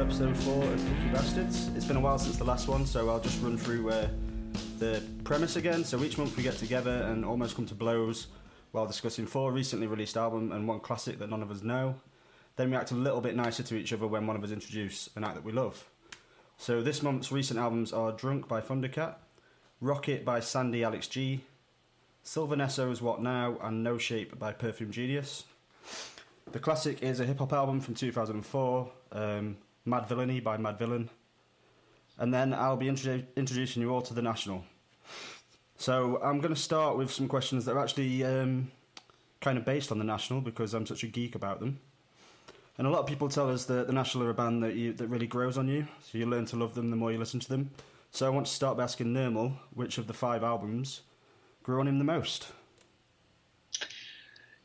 episode 0.00 0.34
four 0.34 0.64
of 0.64 0.78
Picky 0.78 1.08
Bastards. 1.12 1.68
It's 1.76 1.84
been 1.84 1.98
a 1.98 2.00
while 2.00 2.18
since 2.18 2.38
the 2.38 2.44
last 2.44 2.68
one, 2.68 2.86
so 2.86 3.10
I'll 3.10 3.20
just 3.20 3.42
run 3.42 3.58
through 3.58 3.90
uh, 3.90 4.08
the 4.78 5.02
premise 5.24 5.56
again. 5.56 5.84
So 5.84 6.02
each 6.02 6.16
month 6.16 6.34
we 6.38 6.42
get 6.42 6.56
together 6.56 7.02
and 7.02 7.22
almost 7.22 7.54
come 7.54 7.66
to 7.66 7.74
blows 7.74 8.28
while 8.72 8.86
discussing 8.86 9.26
four 9.26 9.52
recently 9.52 9.86
released 9.86 10.16
albums 10.16 10.52
and 10.52 10.66
one 10.66 10.80
classic 10.80 11.18
that 11.18 11.28
none 11.28 11.42
of 11.42 11.50
us 11.50 11.62
know. 11.62 11.96
Then 12.56 12.70
we 12.70 12.76
act 12.76 12.92
a 12.92 12.94
little 12.94 13.20
bit 13.20 13.36
nicer 13.36 13.62
to 13.62 13.74
each 13.74 13.92
other 13.92 14.06
when 14.06 14.26
one 14.26 14.36
of 14.36 14.42
us 14.42 14.52
introduces 14.52 15.10
an 15.16 15.24
act 15.24 15.34
that 15.34 15.44
we 15.44 15.52
love. 15.52 15.86
So 16.56 16.80
this 16.80 17.02
month's 17.02 17.30
recent 17.30 17.60
albums 17.60 17.92
are 17.92 18.10
Drunk 18.10 18.48
by 18.48 18.62
Thundercat, 18.62 19.16
Rocket 19.82 20.24
by 20.24 20.40
Sandy 20.40 20.82
Alex 20.82 21.08
G, 21.08 21.42
Sylvan 22.22 22.62
Esso's 22.62 23.02
What 23.02 23.20
Now, 23.20 23.58
and 23.62 23.84
No 23.84 23.98
Shape 23.98 24.38
by 24.38 24.54
Perfume 24.54 24.92
Genius. 24.92 25.44
The 26.52 26.58
classic 26.58 27.02
is 27.02 27.20
a 27.20 27.26
hip 27.26 27.38
hop 27.38 27.52
album 27.52 27.82
from 27.82 27.94
2004, 27.94 28.90
um, 29.12 29.56
Madvillainy 29.86 30.42
by 30.42 30.56
Madvillain. 30.56 31.08
And 32.18 32.32
then 32.34 32.52
I'll 32.52 32.76
be 32.76 32.86
introdu- 32.86 33.26
introducing 33.36 33.82
you 33.82 33.90
all 33.90 34.02
to 34.02 34.14
The 34.14 34.22
National. 34.22 34.64
So 35.76 36.20
I'm 36.22 36.40
going 36.40 36.54
to 36.54 36.60
start 36.60 36.96
with 36.96 37.10
some 37.10 37.28
questions 37.28 37.64
that 37.64 37.72
are 37.72 37.82
actually 37.82 38.22
um, 38.24 38.70
kind 39.40 39.56
of 39.56 39.64
based 39.64 39.90
on 39.90 39.98
The 39.98 40.04
National 40.04 40.40
because 40.40 40.74
I'm 40.74 40.84
such 40.84 41.02
a 41.02 41.06
geek 41.06 41.34
about 41.34 41.60
them. 41.60 41.80
And 42.76 42.86
a 42.86 42.90
lot 42.90 43.00
of 43.00 43.06
people 43.06 43.28
tell 43.28 43.50
us 43.50 43.64
that 43.66 43.86
The 43.86 43.92
National 43.92 44.24
are 44.26 44.30
a 44.30 44.34
band 44.34 44.62
that, 44.62 44.74
you, 44.74 44.92
that 44.94 45.08
really 45.08 45.26
grows 45.26 45.56
on 45.56 45.68
you, 45.68 45.86
so 46.02 46.18
you 46.18 46.26
learn 46.26 46.46
to 46.46 46.56
love 46.56 46.74
them 46.74 46.90
the 46.90 46.96
more 46.96 47.12
you 47.12 47.18
listen 47.18 47.40
to 47.40 47.48
them. 47.48 47.70
So 48.10 48.26
I 48.26 48.30
want 48.30 48.46
to 48.46 48.52
start 48.52 48.76
by 48.76 48.82
asking 48.82 49.08
Nermal 49.08 49.52
which 49.72 49.96
of 49.96 50.06
the 50.06 50.12
five 50.12 50.42
albums 50.42 51.02
grew 51.62 51.80
on 51.80 51.88
him 51.88 51.98
the 51.98 52.04
most. 52.04 52.52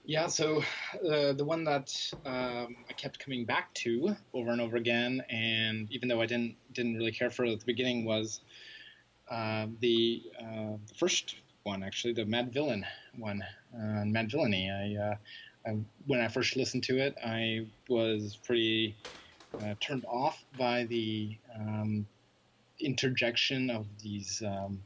Yeah, 0.08 0.28
so 0.28 0.62
uh, 1.10 1.34
the 1.34 1.44
one 1.44 1.64
that 1.64 1.92
um, 2.26 2.76
I 2.88 2.94
kept 2.96 3.18
coming 3.18 3.44
back 3.44 3.74
to 3.76 4.16
over 4.36 4.52
and 4.52 4.62
over 4.62 4.78
again, 4.78 5.24
and 5.30 5.92
even 5.92 6.08
though 6.08 6.22
I 6.22 6.28
didn't 6.28 6.58
didn't 6.74 6.96
really 6.96 7.12
care 7.12 7.32
for 7.32 7.44
it 7.44 7.52
at 7.52 7.60
the 7.60 7.66
beginning, 7.66 8.06
was 8.06 8.42
uh, 9.32 9.66
the, 9.80 10.22
uh, 10.40 10.78
the 10.88 10.94
first 10.96 11.38
one 11.64 11.82
actually, 11.82 12.14
the 12.14 12.26
Madvillain 12.26 12.84
one, 13.18 13.44
uh, 13.76 14.04
Madvillainy. 14.04 14.70
I, 14.70 15.04
uh, 15.04 15.16
I, 15.68 15.78
when 16.06 16.22
I 16.22 16.28
first 16.28 16.56
listened 16.56 16.84
to 16.84 17.00
it, 17.00 17.16
I 17.26 17.66
was 17.90 18.38
pretty 18.44 18.96
uh, 19.60 19.74
turned 19.80 20.06
off 20.06 20.46
by 20.56 20.84
the 20.84 21.36
um, 21.60 22.06
interjection 22.80 23.72
of 23.72 23.88
these. 24.04 24.44
Um, 24.46 24.84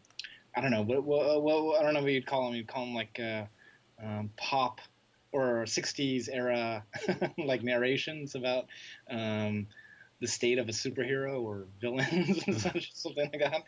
I 0.56 0.62
don't 0.62 0.72
know 0.72 0.84
what, 0.84 1.04
what, 1.04 1.44
what, 1.44 1.80
I 1.80 1.84
don't 1.84 1.94
know 1.94 2.02
what 2.02 2.12
you'd 2.12 2.26
call 2.26 2.46
them. 2.46 2.56
You'd 2.56 2.70
call 2.70 2.86
them 2.86 2.96
like 2.96 3.20
uh, 3.20 3.44
um, 4.02 4.30
pop 4.38 4.80
or 5.32 5.64
60s 5.66 6.30
era 6.32 6.84
like 7.38 7.64
narrations 7.64 8.36
about 8.36 8.66
um, 9.10 9.68
the 10.22 10.28
state 10.28 10.58
of 10.58 10.68
a 10.68 10.72
superhero 10.72 11.42
or 11.42 11.66
villains 11.80 12.44
and 12.46 12.60
such, 12.60 12.94
something 12.94 13.30
like 13.32 13.42
that. 13.42 13.64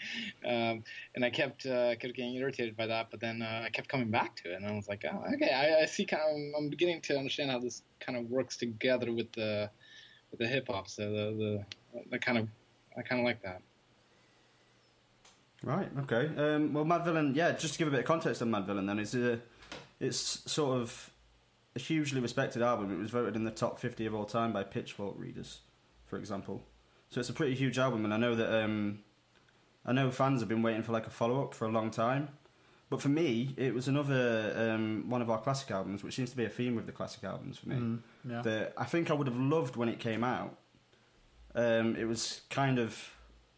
Um, 0.47 0.83
and 1.15 1.23
I 1.23 1.29
kept 1.29 1.65
uh, 1.65 1.95
kept 1.95 2.15
getting 2.15 2.35
irritated 2.35 2.75
by 2.75 2.87
that, 2.87 3.09
but 3.11 3.19
then 3.19 3.41
uh, 3.41 3.63
I 3.65 3.69
kept 3.69 3.87
coming 3.87 4.09
back 4.09 4.35
to 4.37 4.51
it, 4.51 4.55
and 4.55 4.65
I 4.65 4.73
was 4.73 4.87
like, 4.87 5.05
oh, 5.11 5.23
okay, 5.35 5.51
I, 5.51 5.83
I 5.83 5.85
see. 5.85 6.05
Kind 6.05 6.23
of, 6.23 6.61
I'm 6.61 6.69
beginning 6.69 7.01
to 7.01 7.17
understand 7.17 7.51
how 7.51 7.59
this 7.59 7.83
kind 7.99 8.17
of 8.17 8.29
works 8.29 8.57
together 8.57 9.11
with 9.11 9.31
the 9.33 9.69
with 10.31 10.39
the 10.39 10.47
hip 10.47 10.67
hop. 10.67 10.87
So 10.87 11.03
the 11.03 11.65
the, 11.93 12.01
the 12.11 12.19
kind 12.19 12.37
of 12.37 12.47
I 12.97 13.01
kind 13.01 13.21
of 13.21 13.25
like 13.25 13.41
that. 13.43 13.61
Right. 15.63 15.89
Okay. 15.99 16.29
Um, 16.37 16.73
well, 16.73 16.85
Madvillain. 16.85 17.35
Yeah. 17.35 17.51
Just 17.51 17.73
to 17.73 17.79
give 17.79 17.87
a 17.87 17.91
bit 17.91 17.99
of 18.01 18.05
context 18.05 18.41
on 18.41 18.49
Madvillain, 18.49 18.87
then 18.87 18.99
it's 18.99 19.13
a, 19.13 19.39
it's 19.99 20.51
sort 20.51 20.81
of 20.81 21.11
a 21.75 21.79
hugely 21.79 22.19
respected 22.19 22.61
album. 22.61 22.91
It 22.91 22.97
was 22.97 23.11
voted 23.11 23.35
in 23.35 23.43
the 23.43 23.51
top 23.51 23.79
50 23.79 24.05
of 24.05 24.15
all 24.15 24.25
time 24.25 24.51
by 24.53 24.63
Pitchfork 24.63 25.15
readers, 25.17 25.59
for 26.05 26.17
example. 26.17 26.65
So 27.09 27.19
it's 27.19 27.29
a 27.29 27.33
pretty 27.33 27.55
huge 27.55 27.77
album, 27.77 28.05
and 28.05 28.13
I 28.13 28.17
know 28.17 28.35
that 28.35 28.63
um, 28.63 28.99
I 29.85 29.91
know 29.91 30.11
fans 30.11 30.39
have 30.41 30.49
been 30.49 30.61
waiting 30.61 30.83
for 30.83 30.91
like 30.91 31.07
a 31.07 31.09
follow 31.09 31.43
up 31.43 31.53
for 31.53 31.65
a 31.65 31.69
long 31.71 31.91
time. 31.91 32.29
But 32.89 33.01
for 33.01 33.09
me, 33.09 33.53
it 33.55 33.73
was 33.73 33.87
another 33.87 34.53
um, 34.57 35.05
one 35.09 35.21
of 35.21 35.29
our 35.29 35.39
classic 35.39 35.71
albums, 35.71 36.03
which 36.03 36.13
seems 36.13 36.29
to 36.31 36.37
be 36.37 36.43
a 36.43 36.49
theme 36.49 36.75
with 36.75 36.85
the 36.85 36.91
classic 36.91 37.23
albums 37.23 37.57
for 37.57 37.69
me. 37.69 37.75
Mm, 37.75 37.99
yeah. 38.29 38.41
That 38.41 38.73
I 38.77 38.83
think 38.83 39.09
I 39.09 39.13
would 39.13 39.27
have 39.27 39.37
loved 39.37 39.77
when 39.77 39.87
it 39.87 39.97
came 39.99 40.25
out. 40.25 40.57
Um, 41.55 41.95
it 41.95 42.05
was 42.05 42.41
kind 42.49 42.79
of 42.79 43.13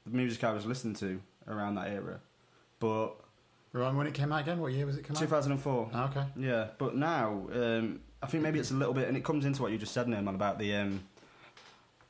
the 0.06 0.12
music 0.12 0.44
I 0.44 0.54
was 0.54 0.68
listening 0.68 0.94
to 0.96 1.20
around 1.48 1.76
that 1.76 1.88
era, 1.90 2.20
but 2.80 3.16
Remind 3.74 3.98
when 3.98 4.08
it 4.08 4.14
came 4.14 4.32
out 4.32 4.42
again? 4.42 4.60
What 4.60 4.72
year 4.72 4.86
was 4.86 4.98
it 4.98 5.04
come 5.04 5.16
out? 5.16 5.22
2004. 5.22 5.90
Oh, 5.94 6.04
okay. 6.04 6.26
Yeah, 6.38 6.68
but 6.78 6.96
now 6.96 7.48
um, 7.54 8.02
I 8.22 8.28
think 8.28 8.44
maybe 8.44 8.60
it's 8.60 8.72
a 8.72 8.76
little 8.76 8.94
bit, 8.94 9.08
and 9.08 9.18
it 9.18 9.24
comes 9.24 9.46
into 9.46 9.62
what 9.64 9.72
you 9.72 9.78
just 9.80 9.94
said, 9.94 10.08
Nermal, 10.08 10.36
about 10.36 10.60
the 10.60 10.76
um, 10.76 11.04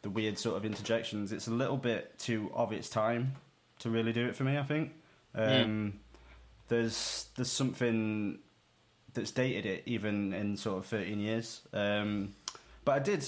the 0.02 0.10
weird 0.10 0.38
sort 0.38 0.58
of 0.58 0.66
interjections. 0.66 1.32
It's 1.32 1.48
a 1.48 1.52
little 1.52 1.78
bit 1.78 2.20
too 2.20 2.52
of 2.54 2.74
its 2.74 2.90
time 2.90 3.34
to 3.80 3.90
really 3.90 4.12
do 4.12 4.28
it 4.28 4.36
for 4.36 4.44
me. 4.44 4.58
I 4.58 4.64
think 4.64 4.92
um, 5.34 5.94
there's 6.68 7.28
there's 7.36 7.52
something 7.52 8.40
that's 9.14 9.32
dated 9.32 9.66
it 9.66 9.84
even 9.86 10.34
in 10.34 10.58
sort 10.58 10.80
of 10.80 10.86
13 10.88 11.20
years. 11.20 11.62
Um, 11.72 12.36
but 12.84 12.94
I 12.94 13.00
did 13.00 13.26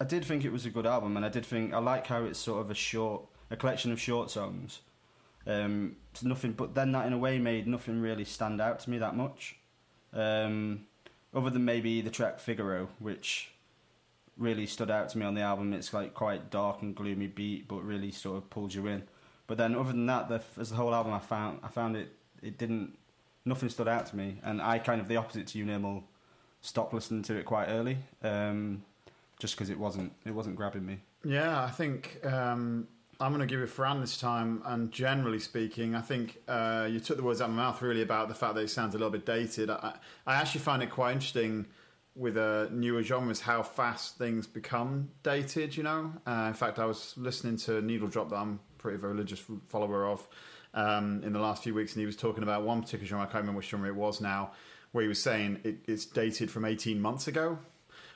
I 0.00 0.04
did 0.04 0.24
think 0.24 0.44
it 0.44 0.50
was 0.52 0.66
a 0.66 0.70
good 0.70 0.86
album, 0.86 1.16
and 1.16 1.24
I 1.24 1.28
did 1.28 1.46
think 1.46 1.72
I 1.72 1.78
like 1.78 2.06
how 2.08 2.24
it's 2.24 2.38
sort 2.38 2.60
of 2.60 2.70
a 2.70 2.74
short 2.74 3.22
a 3.50 3.56
collection 3.56 3.92
of 3.92 4.00
short 4.00 4.30
songs. 4.30 4.80
Um, 5.46 5.96
nothing, 6.22 6.52
but 6.52 6.74
then 6.74 6.92
that 6.92 7.06
in 7.06 7.12
a 7.12 7.18
way 7.18 7.38
made 7.38 7.66
nothing 7.66 8.00
really 8.00 8.24
stand 8.24 8.60
out 8.60 8.80
to 8.80 8.90
me 8.90 8.98
that 8.98 9.16
much. 9.16 9.56
Um, 10.12 10.86
other 11.32 11.50
than 11.50 11.64
maybe 11.64 12.00
the 12.00 12.10
track 12.10 12.40
Figaro, 12.40 12.88
which 12.98 13.52
really 14.40 14.66
stood 14.66 14.90
out 14.90 15.10
to 15.10 15.18
me 15.18 15.26
on 15.26 15.34
the 15.34 15.42
album. 15.42 15.72
It's 15.72 15.92
like 15.92 16.14
quite 16.14 16.50
dark 16.50 16.82
and 16.82 16.94
gloomy 16.94 17.28
beat, 17.28 17.68
but 17.68 17.84
really 17.84 18.10
sort 18.10 18.38
of 18.38 18.50
pulls 18.50 18.74
you 18.74 18.86
in. 18.86 19.04
But 19.46 19.58
then, 19.58 19.74
other 19.74 19.92
than 19.92 20.06
that, 20.06 20.28
the, 20.28 20.42
as 20.58 20.70
the 20.70 20.76
whole 20.76 20.94
album, 20.94 21.12
I 21.12 21.18
found 21.18 21.60
I 21.62 21.68
found 21.68 21.96
it 21.96 22.12
it 22.42 22.58
didn't 22.58 22.96
nothing 23.44 23.68
stood 23.68 23.88
out 23.88 24.06
to 24.06 24.16
me, 24.16 24.38
and 24.42 24.60
I 24.60 24.78
kind 24.78 25.00
of 25.00 25.08
the 25.08 25.16
opposite 25.16 25.46
to 25.48 25.58
you, 25.58 25.64
Nimble, 25.64 26.04
stopped 26.60 26.94
listening 26.94 27.22
to 27.24 27.36
it 27.36 27.44
quite 27.44 27.66
early, 27.66 27.98
um, 28.22 28.82
just 29.38 29.54
because 29.54 29.70
it 29.70 29.78
wasn't 29.78 30.12
it 30.24 30.32
wasn't 30.32 30.56
grabbing 30.56 30.86
me. 30.86 30.98
Yeah, 31.24 31.62
I 31.62 31.70
think 31.70 32.24
um, 32.24 32.88
I'm 33.20 33.32
going 33.32 33.46
to 33.46 33.46
give 33.46 33.60
it 33.60 33.68
Fran 33.68 34.00
this 34.00 34.18
time. 34.18 34.62
And 34.64 34.90
generally 34.90 35.38
speaking, 35.38 35.94
I 35.94 36.00
think 36.00 36.38
uh, 36.48 36.88
you 36.90 37.00
took 37.00 37.18
the 37.18 37.22
words 37.22 37.42
out 37.42 37.50
of 37.50 37.54
my 37.54 37.64
mouth 37.64 37.82
really 37.82 38.00
about 38.00 38.28
the 38.28 38.34
fact 38.34 38.54
that 38.54 38.62
it 38.62 38.70
sounds 38.70 38.94
a 38.94 38.98
little 38.98 39.10
bit 39.10 39.26
dated. 39.26 39.68
I, 39.68 39.94
I 40.26 40.36
actually 40.36 40.62
find 40.62 40.82
it 40.82 40.90
quite 40.90 41.12
interesting 41.12 41.66
with 42.16 42.38
uh, 42.38 42.68
newer 42.70 43.02
genres 43.02 43.40
how 43.40 43.62
fast 43.62 44.16
things 44.16 44.46
become 44.46 45.10
dated. 45.22 45.76
You 45.76 45.82
know, 45.82 46.12
uh, 46.26 46.46
in 46.48 46.54
fact, 46.54 46.78
I 46.78 46.86
was 46.86 47.14
listening 47.18 47.56
to 47.58 47.82
Needle 47.82 48.08
Drop 48.08 48.30
that 48.30 48.36
I'm 48.36 48.58
a 48.74 48.78
pretty 48.78 48.98
religious 48.98 49.42
follower 49.66 50.06
of 50.06 50.26
um, 50.72 51.22
in 51.22 51.34
the 51.34 51.40
last 51.40 51.62
few 51.62 51.74
weeks, 51.74 51.92
and 51.92 52.00
he 52.00 52.06
was 52.06 52.16
talking 52.16 52.42
about 52.42 52.62
one 52.62 52.80
particular 52.80 53.06
genre. 53.06 53.24
I 53.24 53.26
can't 53.26 53.42
remember 53.42 53.58
which 53.58 53.68
genre 53.68 53.88
it 53.88 53.96
was 53.96 54.22
now, 54.22 54.52
where 54.92 55.02
he 55.02 55.08
was 55.08 55.22
saying 55.22 55.60
it, 55.62 55.76
it's 55.86 56.06
dated 56.06 56.50
from 56.50 56.64
18 56.64 57.00
months 57.00 57.28
ago 57.28 57.58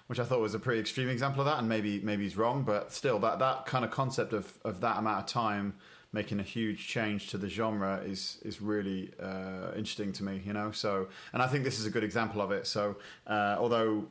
which 0.06 0.18
I 0.18 0.24
thought 0.24 0.40
was 0.40 0.54
a 0.54 0.58
pretty 0.58 0.80
extreme 0.80 1.08
example 1.08 1.40
of 1.40 1.46
that, 1.46 1.58
and 1.58 1.68
maybe 1.68 2.00
maybe 2.00 2.24
he's 2.24 2.36
wrong, 2.36 2.62
but 2.62 2.92
still, 2.92 3.18
that 3.20 3.38
that 3.38 3.66
kind 3.66 3.84
of 3.84 3.90
concept 3.90 4.32
of 4.32 4.58
of 4.64 4.80
that 4.80 4.98
amount 4.98 5.20
of 5.20 5.26
time 5.26 5.74
making 6.12 6.38
a 6.38 6.44
huge 6.44 6.86
change 6.86 7.28
to 7.30 7.38
the 7.38 7.48
genre 7.48 8.00
is 8.04 8.38
is 8.42 8.62
really 8.62 9.10
uh, 9.20 9.72
interesting 9.76 10.12
to 10.12 10.24
me, 10.24 10.40
you 10.44 10.52
know. 10.52 10.70
So, 10.70 11.08
and 11.32 11.42
I 11.42 11.46
think 11.48 11.64
this 11.64 11.80
is 11.80 11.86
a 11.86 11.90
good 11.90 12.04
example 12.04 12.40
of 12.40 12.52
it. 12.52 12.66
So, 12.66 12.96
uh, 13.26 13.56
although 13.58 14.06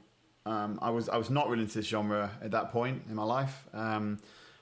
um, 0.45 0.79
I 0.81 0.89
was 0.89 1.09
I 1.09 1.17
was 1.17 1.29
not 1.29 1.49
really 1.49 1.63
into 1.63 1.77
this 1.77 1.87
genre 1.87 2.31
at 2.41 2.51
that 2.51 2.71
point 2.71 3.03
in 3.09 3.15
my 3.15 3.23
life. 3.23 3.63
Um, 3.73 4.19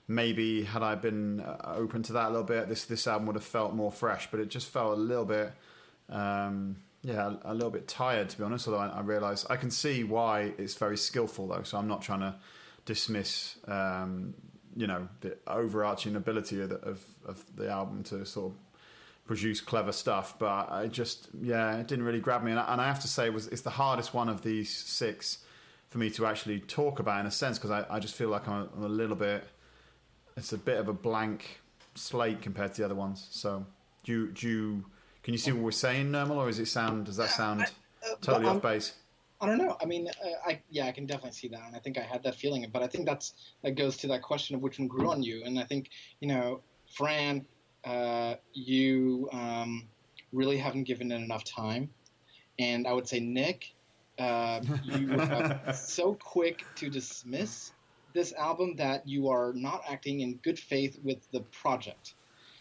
maybe 0.08 0.64
had 0.64 0.84
I 0.84 0.96
been 0.96 1.40
uh, 1.40 1.74
open 1.76 2.04
to 2.04 2.14
that 2.14 2.28
a 2.28 2.30
little 2.30 2.44
bit, 2.44 2.70
this 2.70 2.86
this 2.86 3.08
album 3.08 3.28
would 3.28 3.36
have 3.36 3.44
felt 3.44 3.74
more 3.74 3.92
fresh. 3.92 4.30
But 4.30 4.40
it 4.40 4.50
just 4.50 4.68
felt 4.70 4.98
a 4.98 5.02
little 5.02 5.26
bit. 5.26 5.52
Um, 6.10 6.78
yeah, 7.04 7.34
a 7.44 7.54
little 7.54 7.72
bit 7.72 7.88
tired 7.88 8.30
to 8.30 8.38
be 8.38 8.44
honest. 8.44 8.68
Although 8.68 8.80
I, 8.80 8.88
I 8.88 9.02
realise 9.02 9.46
I 9.50 9.56
can 9.56 9.72
see 9.72 10.04
why 10.04 10.54
it's 10.58 10.76
very 10.76 10.98
skillful 10.98 11.48
though. 11.48 11.64
So 11.64 11.78
I'm 11.78 11.88
not 11.88 12.02
trying 12.02 12.20
to 12.20 12.36
dismiss, 12.86 13.58
um, 13.68 14.34
you 14.76 14.88
know, 14.88 15.08
the 15.22 15.38
overarching 15.48 16.16
ability 16.16 16.62
of 16.62 16.70
the, 16.70 16.76
of, 16.78 17.04
of 17.26 17.44
the 17.56 17.70
album 17.70 18.04
to 18.04 18.26
sort 18.26 18.52
of 18.52 18.58
produce 19.26 19.62
clever 19.62 19.92
stuff. 19.92 20.38
But 20.38 20.72
I 20.72 20.88
just, 20.88 21.30
yeah, 21.42 21.78
it 21.78 21.88
didn't 21.88 22.06
really 22.06 22.20
grab 22.20 22.44
me. 22.44 22.52
And 22.52 22.60
I, 22.60 22.72
and 22.74 22.82
I 22.82 22.88
have 22.88 23.02
to 23.02 23.08
say, 23.08 23.26
it 23.26 23.34
was 23.34 23.48
it's 23.48 23.62
the 23.62 23.72
hardest 23.72 24.14
one 24.14 24.30
of 24.30 24.42
these 24.42 24.70
six 24.70 25.40
for 25.90 25.98
me 25.98 26.10
to 26.12 26.26
actually 26.26 26.60
talk 26.60 27.00
about 27.00 27.20
in 27.20 27.26
a 27.26 27.32
sense 27.32 27.58
because 27.58 27.72
I, 27.72 27.86
I 27.90 28.00
just 28.00 28.16
feel 28.16 28.30
like 28.30 28.48
I'm 28.48 28.62
a, 28.62 28.70
I'm 28.76 28.84
a 28.84 28.90
little 28.90 29.16
bit. 29.16 29.44
It's 30.38 30.54
a 30.54 30.58
bit 30.58 30.78
of 30.78 30.88
a 30.88 30.94
blank 30.94 31.60
slate 31.96 32.42
compared 32.42 32.74
to 32.74 32.82
the 32.82 32.86
other 32.86 32.96
ones. 32.96 33.28
So 33.32 33.66
do 34.04 34.32
do 34.32 34.48
you 34.48 34.86
can 35.24 35.34
you 35.34 35.38
see 35.38 35.52
what 35.52 35.62
we're 35.62 35.72
saying, 35.72 36.12
Nermal, 36.12 36.38
or 36.38 36.50
is 36.50 36.60
it 36.60 36.68
sound? 36.68 37.06
Does 37.06 37.18
that 37.18 37.30
sound 37.30 37.62
I, 37.62 37.66
uh, 38.12 38.16
totally 38.22 38.48
off 38.48 38.62
base? 38.62 38.94
I 39.40 39.48
don't 39.48 39.58
know. 39.58 39.76
I 39.82 39.86
mean, 39.86 40.08
uh, 40.08 40.30
I 40.46 40.62
yeah, 40.70 40.86
I 40.86 40.92
can 40.92 41.06
definitely 41.06 41.32
see 41.32 41.48
that, 41.50 41.62
and 41.66 41.76
I 41.76 41.80
think 41.80 41.98
I 41.98 42.02
had 42.02 42.24
that 42.24 42.36
feeling. 42.36 42.68
But 42.72 42.84
I 42.84 42.88
think 42.88 43.06
that's 43.06 43.34
that 43.64 43.72
goes 43.72 43.98
to 43.98 44.08
that 44.08 44.22
question 44.22 44.56
of 44.56 44.62
which 44.62 44.80
one 44.80 44.88
grew 44.88 45.10
on 45.10 45.24
you, 45.24 45.44
and 45.44 45.60
I 45.60 45.64
think 45.64 45.90
you 46.20 46.28
know, 46.28 46.62
Fran, 46.96 47.46
uh, 47.84 48.36
you 48.54 49.30
um, 49.32 49.88
really 50.32 50.58
haven't 50.58 50.84
given 50.84 51.12
it 51.12 51.16
enough 51.16 51.44
time, 51.44 51.90
and 52.60 52.88
I 52.88 52.94
would 52.94 53.08
say 53.08 53.20
Nick, 53.20 53.74
uh, 54.20 54.62
you 54.84 55.16
are 55.20 55.74
so 55.74 56.14
quick 56.16 56.64
to 56.76 56.90
dismiss 56.90 57.72
this 58.14 58.34
album 58.34 58.76
that 58.76 59.08
you 59.08 59.30
are 59.30 59.54
not 59.54 59.84
acting 59.90 60.20
in 60.20 60.36
good 60.38 60.60
faith 60.60 61.00
with 61.04 61.20
the 61.32 61.40
project, 61.62 62.14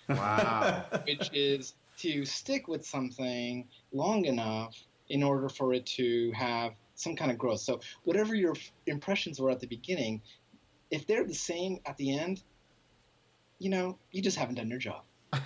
Wow. 0.08 0.84
which 1.04 1.30
is 1.32 1.74
to 2.02 2.24
stick 2.24 2.68
with 2.68 2.84
something 2.84 3.68
long 3.92 4.24
enough 4.24 4.76
in 5.08 5.22
order 5.22 5.48
for 5.48 5.74
it 5.74 5.84
to 5.86 6.30
have 6.32 6.72
some 6.94 7.16
kind 7.16 7.30
of 7.30 7.38
growth. 7.38 7.60
So 7.60 7.80
whatever 8.04 8.34
your 8.34 8.54
impressions 8.86 9.40
were 9.40 9.50
at 9.50 9.60
the 9.60 9.66
beginning, 9.66 10.22
if 10.90 11.06
they're 11.06 11.26
the 11.26 11.34
same 11.34 11.78
at 11.86 11.96
the 11.96 12.18
end, 12.18 12.42
you 13.58 13.70
know, 13.70 13.98
you 14.12 14.22
just 14.22 14.36
haven't 14.36 14.56
done 14.56 14.68
your 14.68 14.78
job. 14.78 15.02
I'm 15.32 15.44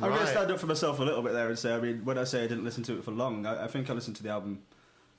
going 0.00 0.18
to 0.20 0.26
stand 0.26 0.50
up 0.50 0.60
for 0.60 0.66
myself 0.66 1.00
a 1.00 1.02
little 1.02 1.22
bit 1.22 1.32
there 1.32 1.48
and 1.48 1.58
say, 1.58 1.74
I 1.74 1.80
mean, 1.80 2.04
when 2.04 2.18
I 2.18 2.24
say 2.24 2.44
I 2.44 2.46
didn't 2.46 2.64
listen 2.64 2.82
to 2.84 2.98
it 2.98 3.04
for 3.04 3.10
long, 3.10 3.46
I, 3.46 3.64
I 3.64 3.66
think 3.66 3.90
I 3.90 3.94
listened 3.94 4.16
to 4.16 4.22
the 4.22 4.30
album 4.30 4.62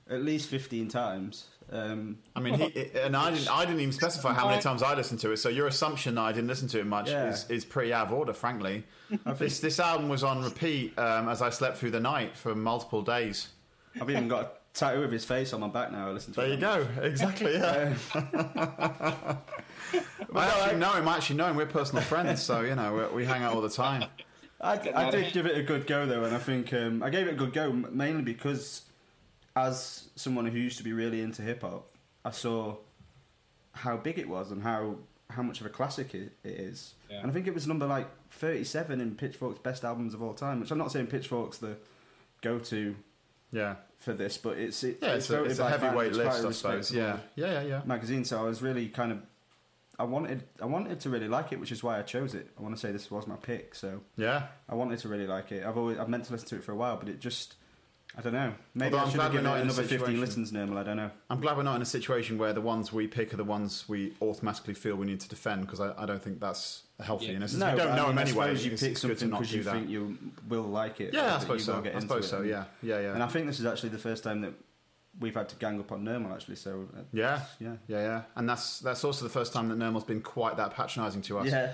at 0.09 0.23
least 0.23 0.49
15 0.49 0.87
times. 0.87 1.47
Um, 1.71 2.19
I 2.35 2.39
mean, 2.39 2.53
he, 2.53 2.89
and 3.03 3.15
I 3.15 3.31
didn't, 3.31 3.49
I 3.51 3.65
didn't 3.65 3.81
even 3.81 3.91
specify 3.91 4.33
how 4.33 4.47
many 4.49 4.61
times 4.61 4.81
I 4.81 4.93
listened 4.95 5.19
to 5.21 5.31
it. 5.31 5.37
So 5.37 5.49
your 5.49 5.67
assumption 5.67 6.15
that 6.15 6.21
I 6.21 6.31
didn't 6.31 6.47
listen 6.47 6.67
to 6.69 6.79
it 6.79 6.85
much 6.85 7.09
Yeah. 7.09 7.29
is, 7.29 7.49
is 7.49 7.65
pretty 7.65 7.91
out 7.93 8.07
of 8.07 8.13
order, 8.13 8.33
frankly. 8.33 8.83
this 9.37 9.59
this 9.59 9.79
album 9.79 10.07
was 10.09 10.23
on 10.23 10.43
repeat 10.43 10.97
um, 10.97 11.27
as 11.29 11.41
I 11.41 11.49
slept 11.49 11.77
through 11.77 11.91
the 11.91 11.99
night 11.99 12.35
for 12.37 12.55
multiple 12.55 13.01
days. 13.01 13.49
I've 13.99 14.09
even 14.09 14.27
got 14.27 14.43
a 14.43 14.49
tattoo 14.73 15.03
of 15.03 15.11
his 15.11 15.25
face 15.25 15.51
on 15.53 15.59
my 15.59 15.67
back 15.67 15.91
now. 15.91 16.07
I 16.09 16.11
listen 16.11 16.33
to 16.33 16.39
There 16.41 16.49
it. 16.49 16.53
you 16.53 16.57
go. 16.57 16.87
Exactly. 17.01 17.53
Yeah. 17.55 17.95
I 20.35 20.45
actually 20.45 20.77
know 20.79 20.93
him. 20.93 21.07
I 21.07 21.15
actually 21.17 21.35
know 21.37 21.47
him. 21.47 21.55
We're 21.55 21.65
personal 21.65 22.03
friends, 22.03 22.41
so 22.43 22.61
you 22.61 22.75
know 22.75 23.09
we, 23.11 23.17
we 23.23 23.25
hang 23.25 23.43
out 23.43 23.53
all 23.55 23.61
the 23.61 23.69
time. 23.69 24.05
I, 24.59 24.73
I 24.95 25.09
did 25.11 25.33
give 25.33 25.45
it 25.45 25.57
a 25.57 25.63
good 25.63 25.87
go 25.87 26.05
though, 26.05 26.23
and 26.23 26.35
I 26.35 26.39
think 26.39 26.73
um, 26.73 27.01
I 27.03 27.09
gave 27.09 27.27
it 27.27 27.31
a 27.31 27.35
good 27.35 27.53
go 27.53 27.71
mainly 27.71 28.23
because, 28.23 28.81
as 29.65 30.09
someone 30.15 30.45
who 30.45 30.57
used 30.57 30.77
to 30.77 30.83
be 30.83 30.93
really 30.93 31.21
into 31.21 31.41
hip 31.41 31.61
hop, 31.61 31.87
I 32.25 32.31
saw 32.31 32.77
how 33.73 33.97
big 33.97 34.17
it 34.19 34.27
was 34.27 34.51
and 34.51 34.61
how 34.63 34.95
how 35.29 35.43
much 35.43 35.59
of 35.59 35.65
a 35.65 35.69
classic 35.69 36.13
it, 36.15 36.31
it 36.43 36.53
is. 36.59 36.93
Yeah. 37.09 37.17
And 37.19 37.29
I 37.29 37.33
think 37.33 37.47
it 37.47 37.53
was 37.53 37.67
number 37.67 37.85
like 37.85 38.07
thirty 38.31 38.63
seven 38.63 39.01
in 39.01 39.15
Pitchfork's 39.15 39.59
best 39.59 39.83
albums 39.83 40.13
of 40.13 40.21
all 40.23 40.33
time. 40.33 40.59
Which 40.59 40.71
I'm 40.71 40.77
not 40.77 40.91
saying 40.91 41.07
Pitchfork's 41.07 41.57
the 41.57 41.75
go 42.41 42.59
to 42.59 42.95
Yeah. 43.51 43.75
for 43.99 44.13
this, 44.13 44.37
but 44.37 44.57
it's 44.57 44.83
it, 44.83 44.99
Yeah, 45.01 45.15
it's, 45.15 45.29
a, 45.29 45.43
it's 45.43 45.59
a 45.59 45.63
by 45.63 45.69
fans. 45.71 45.81
heavyweight 45.83 46.07
It's 46.09 46.17
list, 46.17 46.43
a 46.43 46.47
I 46.47 46.51
suppose. 46.51 46.91
Yeah. 46.91 47.17
Yeah. 47.35 47.51
Yeah. 47.51 47.61
Yeah. 47.63 47.81
magazine. 47.85 48.23
So 48.25 48.39
I 48.39 48.43
was 48.43 48.61
really 48.61 48.87
kind 48.89 49.11
of. 49.11 49.19
I 49.99 50.03
wanted, 50.03 50.43
I 50.61 50.65
wanted 50.65 50.99
to 51.01 51.09
really 51.09 51.27
like 51.27 51.51
it, 51.51 51.59
which 51.59 51.71
is 51.71 51.81
why 51.83 51.97
I 51.97 52.03
chose 52.03 52.35
it. 52.35 52.51
I 52.55 52.61
want 52.61 52.75
to 52.75 52.79
say 52.79 52.91
this 52.91 53.09
was 53.09 53.25
my 53.25 53.35
pick, 53.35 53.73
so 53.73 54.01
Yeah. 54.15 54.43
I 54.69 54.75
wanted 54.75 54.99
to 54.99 55.07
really 55.09 55.25
like 55.25 55.51
it. 55.51 55.65
I've 55.65 55.75
always 55.75 55.97
I've 55.97 56.07
meant 56.07 56.25
to 56.25 56.33
listen 56.33 56.47
to 56.49 56.55
it 56.57 56.63
for 56.63 56.71
a 56.71 56.75
while, 56.75 56.97
but 56.97 57.09
it 57.09 57.19
just 57.19 57.55
I 58.17 58.21
don't 58.21 58.33
know. 58.33 58.51
Maybe 58.73 58.85
Although 58.95 58.97
I 58.97 59.01
I'm 59.03 59.07
should 59.09 59.15
glad 59.15 59.23
have 59.25 59.33
we're 59.33 59.39
given 59.39 59.43
not 59.43 59.57
it 59.57 59.61
in 59.61 59.67
a 59.67 59.71
another 59.71 59.81
fifteen 59.83 59.99
situation- 59.99 60.19
listens, 60.21 60.51
Nermal. 60.51 60.77
I 60.77 60.83
don't 60.83 60.97
know. 60.97 61.11
I'm 61.29 61.39
glad 61.39 61.55
we're 61.55 61.63
not 61.63 61.75
in 61.75 61.81
a 61.83 61.85
situation 61.85 62.37
where 62.39 62.51
the 62.51 62.61
ones 62.61 62.91
we 62.91 63.05
pick 63.07 63.33
are 63.33 63.37
the 63.37 63.43
ones 63.43 63.87
we 63.87 64.13
automatically 64.21 64.73
feel 64.73 64.95
we 64.95 65.05
need 65.05 65.19
to 65.19 65.29
defend 65.29 65.61
because 65.61 65.79
I, 65.79 65.93
I 66.01 66.05
don't 66.07 66.21
think 66.23 66.39
that's 66.39 66.83
healthy. 66.99 67.27
Yeah. 67.27 67.31
In 67.33 67.43
a 67.43 67.47
no, 67.47 67.71
we 67.71 67.77
don't 67.77 67.77
but 67.89 67.95
know 67.95 68.05
I 68.05 68.07
mean, 68.07 68.11
him 68.13 68.17
I 68.17 68.21
anyway. 68.23 68.45
suppose 68.47 68.65
you 68.65 68.71
it's, 68.71 68.81
pick 68.81 68.93
good 68.93 68.99
something 69.19 69.29
because 69.29 69.53
you 69.53 69.63
that. 69.63 69.71
think 69.73 69.89
you 69.89 70.17
will 70.49 70.63
like 70.63 70.99
it. 70.99 71.13
yeah, 71.13 71.25
I 71.25 71.27
that 71.27 71.41
suppose 71.41 71.59
you 71.67 71.73
so. 71.73 71.81
get 71.81 71.91
I 71.93 71.95
into 71.97 72.07
suppose 72.07 72.25
it. 72.25 72.29
so. 72.29 72.41
Yeah. 72.41 72.63
Yeah. 72.81 72.99
Yeah. 73.01 73.13
And 73.13 73.21
I 73.21 73.27
think 73.27 73.45
this 73.45 73.59
is 73.59 73.65
actually 73.67 73.89
the 73.89 73.99
first 73.99 74.23
time 74.23 74.41
that 74.41 74.53
we've 75.19 75.33
had 75.35 75.49
to 75.49 75.55
gang 75.55 75.79
up 75.79 75.91
on 75.91 76.03
Nermal 76.03 76.31
actually. 76.33 76.55
So 76.55 76.87
uh, 76.95 77.01
yeah. 77.13 77.41
yeah, 77.59 77.73
Yeah, 77.87 77.99
yeah, 78.01 78.21
and 78.35 78.47
that's 78.49 78.79
that's 78.79 79.03
also 79.03 79.25
the 79.25 79.31
first 79.31 79.53
time 79.53 79.69
that 79.69 79.77
Nermal's 79.77 80.03
been 80.03 80.21
quite 80.21 80.57
that 80.57 80.73
patronising 80.75 81.21
to 81.23 81.37
us. 81.39 81.47
yeah. 81.47 81.71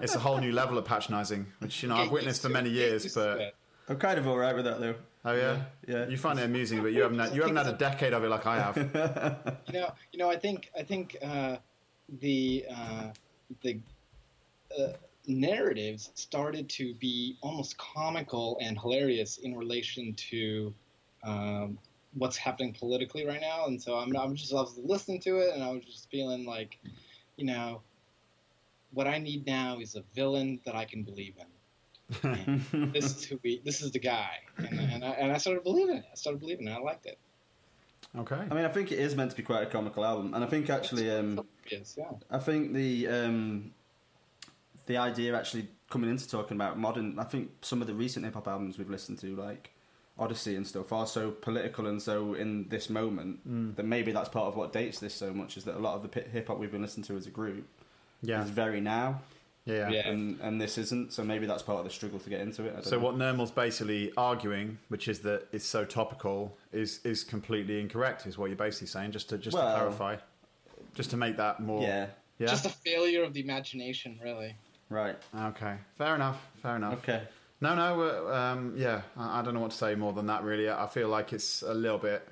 It's 0.00 0.14
a 0.14 0.18
whole 0.20 0.38
new 0.38 0.52
level 0.52 0.78
of 0.78 0.84
patronising, 0.84 1.46
which 1.58 1.82
you 1.82 1.88
know 1.88 1.96
I've 1.96 2.04
Get 2.04 2.12
witnessed 2.18 2.42
for 2.42 2.48
to 2.48 2.54
many. 2.54 2.70
Get 2.70 2.76
years. 2.78 3.04
used 3.04 3.14
to 3.16 3.20
But 3.20 3.40
it. 3.40 3.54
I'm 3.90 3.98
kind 3.98 4.18
of 4.18 4.28
all 4.28 4.38
right 4.38 4.54
with 4.54 4.66
that 4.66 4.78
though. 4.78 4.94
oh 5.24 5.32
yeah, 5.34 5.64
Yeah. 5.86 6.06
you 6.06 6.16
find 6.16 6.38
it 6.38 6.44
amusing, 6.44 6.80
but 6.80 6.92
you 6.92 7.02
haven't 7.02 7.18
had, 7.18 7.34
you 7.34 7.42
haven't 7.42 7.56
had 7.56 7.66
a 7.66 7.76
decade 7.76 8.12
of 8.12 8.22
it 8.22 8.28
like 8.28 8.46
I 8.46 8.60
have. 8.60 8.76
you 9.66 9.80
know, 9.80 9.92
you 10.12 10.18
know, 10.20 10.30
I 10.30 10.36
think 10.36 10.70
I 10.78 10.84
think 10.84 11.16
uh, 11.20 11.56
the 12.20 12.66
uh, 12.72 13.08
the 13.62 13.80
uh, 14.78 14.92
narratives 15.26 16.12
started 16.14 16.68
to 16.68 16.94
be 16.94 17.36
almost 17.40 17.76
comical 17.78 18.58
and 18.62 18.78
hilarious 18.78 19.38
in 19.38 19.56
relation 19.56 20.14
to 20.30 20.72
um, 21.24 21.76
what's 22.14 22.36
happening 22.36 22.72
politically 22.72 23.26
right 23.26 23.40
now, 23.40 23.66
and 23.66 23.82
so 23.82 23.96
I'm 23.96 24.16
I'm 24.16 24.36
just 24.36 24.52
I 24.52 24.60
was 24.60 24.78
listening 24.78 25.20
to 25.22 25.38
it 25.38 25.52
and 25.52 25.64
I 25.64 25.72
was 25.72 25.84
just 25.84 26.08
feeling 26.12 26.46
like, 26.46 26.78
you 27.36 27.44
know, 27.44 27.80
what 28.92 29.08
I 29.08 29.18
need 29.18 29.46
now 29.46 29.80
is 29.80 29.96
a 29.96 30.04
villain 30.14 30.60
that 30.64 30.76
I 30.76 30.84
can 30.84 31.02
believe 31.02 31.34
in. 31.40 31.46
And 32.22 32.64
this 32.92 33.16
is 33.16 33.24
who 33.24 33.38
we. 33.42 33.60
This 33.64 33.82
is 33.82 33.92
the 33.92 33.98
guy, 33.98 34.38
and, 34.58 34.78
and, 34.78 35.04
I, 35.04 35.10
and 35.10 35.32
I 35.32 35.38
started 35.38 35.62
believing 35.62 35.96
it. 35.96 36.04
I 36.10 36.14
started 36.14 36.40
believing 36.40 36.68
it. 36.68 36.72
I 36.72 36.78
liked 36.78 37.06
it. 37.06 37.18
Okay, 38.18 38.36
I 38.36 38.54
mean, 38.54 38.64
I 38.64 38.68
think 38.68 38.90
it 38.90 38.98
is 38.98 39.14
meant 39.14 39.30
to 39.30 39.36
be 39.36 39.42
quite 39.42 39.62
a 39.62 39.66
comical 39.66 40.04
album, 40.04 40.34
and 40.34 40.42
I 40.42 40.46
think 40.46 40.68
actually, 40.68 41.10
um, 41.10 41.46
Yes, 41.70 41.94
yeah. 41.96 42.10
I 42.30 42.38
think 42.38 42.72
the 42.72 43.06
um, 43.08 43.72
the 44.86 44.96
idea 44.96 45.36
actually 45.36 45.68
coming 45.88 46.10
into 46.10 46.28
talking 46.28 46.56
about 46.56 46.78
modern. 46.78 47.18
I 47.18 47.24
think 47.24 47.50
some 47.62 47.80
of 47.80 47.86
the 47.86 47.94
recent 47.94 48.24
hip 48.24 48.34
hop 48.34 48.48
albums 48.48 48.78
we've 48.78 48.90
listened 48.90 49.18
to, 49.18 49.36
like 49.36 49.70
Odyssey 50.18 50.56
and 50.56 50.66
stuff, 50.66 50.92
are 50.92 51.06
so 51.06 51.30
political 51.30 51.86
and 51.86 52.02
so 52.02 52.34
in 52.34 52.68
this 52.68 52.90
moment 52.90 53.76
that 53.76 53.84
maybe 53.84 54.12
that's 54.12 54.28
part 54.28 54.46
of 54.46 54.56
what 54.56 54.72
dates 54.72 54.98
this 54.98 55.14
so 55.14 55.32
much. 55.32 55.56
Is 55.56 55.64
that 55.64 55.76
a 55.76 55.78
lot 55.78 55.94
of 55.94 56.10
the 56.10 56.20
hip 56.20 56.48
hop 56.48 56.58
we've 56.58 56.72
been 56.72 56.82
listening 56.82 57.04
to 57.04 57.16
as 57.16 57.26
a 57.26 57.30
group 57.30 57.66
yeah, 58.22 58.42
is 58.42 58.50
very 58.50 58.80
now, 58.80 59.20
yeah, 59.64 59.74
yeah. 59.74 59.90
Yeah. 59.90 60.08
and 60.08 60.40
and 60.40 60.60
this 60.60 60.78
isn't. 60.78 61.12
So 61.12 61.22
maybe 61.24 61.46
that's 61.46 61.62
part 61.62 61.78
of 61.78 61.84
the 61.84 61.90
struggle 61.90 62.18
to 62.18 62.30
get 62.30 62.40
into 62.40 62.64
it. 62.64 62.70
I 62.70 62.72
don't 62.74 62.84
So 62.86 62.96
know. 62.98 63.04
what 63.04 63.16
Nermal's 63.16 63.50
basically 63.50 64.12
arguing, 64.16 64.78
which 64.88 65.08
is 65.08 65.20
that 65.20 65.46
it's 65.52 65.66
so 65.66 65.84
topical, 65.84 66.56
is 66.72 67.00
is 67.04 67.24
completely 67.24 67.80
incorrect. 67.80 68.26
Is 68.26 68.38
what 68.38 68.46
you're 68.46 68.56
basically 68.56 68.88
saying. 68.88 69.12
Just 69.12 69.28
to 69.30 69.38
just 69.38 69.54
Well- 69.56 69.68
to 69.68 69.74
clarify, 69.78 70.16
just 70.94 71.10
to 71.10 71.16
make 71.16 71.36
that 71.36 71.60
more. 71.60 71.82
Yeah. 71.82 72.06
Yeah. 72.38 72.46
Just 72.46 72.64
a 72.64 72.70
failure 72.70 73.22
of 73.22 73.34
the 73.34 73.40
imagination, 73.40 74.18
really. 74.22 74.56
Right. 74.88 75.16
okay. 75.38 75.76
Fair 75.98 76.14
enough. 76.14 76.40
Fair 76.62 76.76
enough. 76.76 76.94
Okay. 76.94 77.22
No, 77.60 77.74
no, 77.74 78.00
uh, 78.00 78.34
um, 78.34 78.72
yeah, 78.78 79.02
I, 79.16 79.40
I 79.40 79.42
don't 79.42 79.52
know 79.52 79.60
what 79.60 79.72
to 79.72 79.76
say 79.76 79.94
more 79.94 80.14
than 80.14 80.26
that. 80.28 80.42
Really, 80.42 80.70
I 80.70 80.86
feel 80.86 81.08
like 81.08 81.34
it's 81.34 81.60
a 81.60 81.74
little 81.74 81.98
bit, 81.98 82.26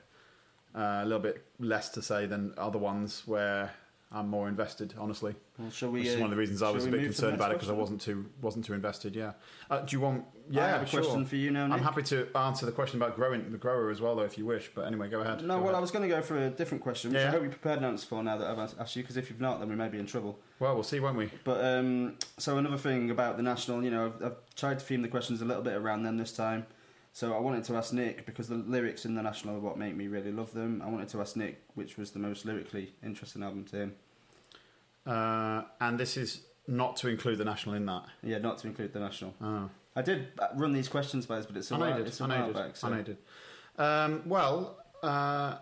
uh, 0.75 1.00
a 1.02 1.04
little 1.04 1.20
bit 1.20 1.44
less 1.60 1.90
to 1.90 2.00
say 2.02 2.25
than 2.25 2.54
other 2.56 2.78
ones 2.78 3.22
where 3.26 3.70
I'm 4.10 4.28
more 4.28 4.49
invested. 4.49 4.94
Honestly, 4.99 5.34
Well, 5.58 5.70
shall 5.70 5.90
we? 5.90 6.00
which 6.00 6.08
is 6.08 6.16
uh, 6.16 6.20
one 6.20 6.25
of 6.26 6.31
the 6.31 6.37
reasons 6.37 6.62
I 6.62 6.70
was 6.70 6.87
a 6.87 6.88
bit 6.90 7.00
move 7.00 7.00
to 7.02 7.08
the 7.08 7.12
concerned 7.12 7.34
about 7.34 7.50
it 7.50 7.55
because 7.55 7.69
I 7.69 7.75
wasn't 7.75 8.00
too 8.00 8.25
wasn't 8.40 8.64
too 8.64 8.72
invested. 8.72 9.14
Yeah. 9.14 9.32
Uh, 9.70 9.81
do 9.81 9.94
you 9.94 10.00
want? 10.00 10.25
Yeah, 10.50 10.64
I 10.64 10.69
have 10.69 10.82
a 10.82 10.87
sure. 10.87 11.02
question 11.02 11.26
for 11.26 11.37
you 11.37 11.50
now. 11.50 11.66
Nick. 11.66 11.76
I'm 11.76 11.82
happy 11.84 12.02
to 12.05 12.26
answer 12.34 12.64
the 12.64 12.72
question 12.72 12.97
about 12.97 13.16
growing 13.16 13.52
the 13.52 13.59
grower 13.59 13.90
as 13.90 14.00
well, 14.00 14.16
though, 14.16 14.23
if 14.23 14.38
you 14.38 14.47
wish. 14.47 14.71
But 14.75 14.87
anyway, 14.87 15.11
go 15.11 15.21
ahead. 15.21 15.44
No, 15.44 15.59
Go 15.59 15.66
well, 15.66 15.76
I 15.76 15.78
was 15.78 15.90
going 15.90 16.09
to 16.09 16.14
go 16.14 16.23
for 16.23 16.38
a 16.38 16.49
different 16.49 16.82
question, 16.82 17.11
which 17.11 17.21
Yeah. 17.21 17.28
I 17.28 17.32
hope 17.32 17.42
you 17.42 17.50
prepared 17.50 17.80
an 17.80 17.85
answer 17.85 18.06
for 18.06 18.23
now 18.23 18.38
that 18.38 18.47
I've 18.47 18.59
asked- 18.59 18.76
asked 18.80 18.97
you, 18.97 19.02
because 19.02 19.18
if 19.18 19.28
you've 19.28 19.42
not, 19.42 19.61
then 19.61 19.68
we 19.68 19.76
may 19.76 19.88
be 19.88 19.99
in 19.99 20.06
trouble. 20.06 20.38
well, 20.59 20.73
we'll 20.73 20.85
see, 20.85 21.00
won't 21.00 21.18
we? 21.18 21.30
But 21.44 21.62
um, 21.62 22.14
so 22.38 22.56
another 22.56 22.78
thing 22.78 23.11
about 23.11 23.37
the 23.37 23.42
national, 23.42 23.85
you 23.85 23.90
know, 23.90 24.06
I've, 24.06 24.25
I've 24.25 24.54
tried 24.56 24.78
to 24.78 24.85
theme 24.87 25.02
the 25.02 25.09
questions 25.09 25.42
a 25.42 25.44
little 25.44 25.62
bit 25.62 25.75
around 25.75 26.04
them 26.04 26.16
this 26.16 26.32
time. 26.32 26.64
So 27.12 27.35
I 27.35 27.40
wanted 27.40 27.64
to 27.64 27.76
ask 27.76 27.92
Nick 27.92 28.25
because 28.26 28.49
the 28.49 28.54
lyrics 28.56 29.04
in 29.04 29.14
the 29.16 29.23
national 29.23 29.56
are 29.56 29.61
what 29.61 29.76
make 29.76 29.97
me 29.97 30.06
really 30.09 30.30
love 30.30 30.52
them. 30.54 30.80
I 30.85 30.88
wanted 30.88 31.09
to 31.09 31.21
ask 31.21 31.37
Nick 31.37 31.61
which 31.75 31.99
was 31.99 32.12
the 32.12 32.18
most 32.21 32.44
lyrically 32.47 32.94
interesting 33.02 33.42
album 33.42 33.64
to 33.66 33.76
him. 33.76 33.94
Uh, 35.08 35.62
and 35.80 35.98
this 35.98 36.16
is 36.16 36.42
not 36.66 36.96
to 36.96 37.08
include 37.08 37.38
the 37.38 37.44
national 37.44 37.74
in 37.74 37.86
that. 37.86 38.04
Yeah, 38.22 38.38
not 38.38 38.58
to 38.58 38.66
include 38.68 38.92
the 38.92 39.00
national. 39.00 39.34
Oh. 39.40 39.70
I 39.96 40.02
did 40.02 40.28
run 40.54 40.72
these 40.72 40.88
questions, 40.88 41.26
by 41.26 41.38
us, 41.38 41.46
but 41.46 41.56
it's 41.56 41.70
a 41.70 41.76
while, 41.76 42.00
it's 42.00 42.20
a 42.20 42.24
I 42.24 42.26
know 42.26 42.40
while 42.42 42.52
back. 42.52 42.76
So. 42.76 42.94
Did. 43.02 43.16
Um, 43.78 44.22
well, 44.26 44.78
uh, 45.02 45.56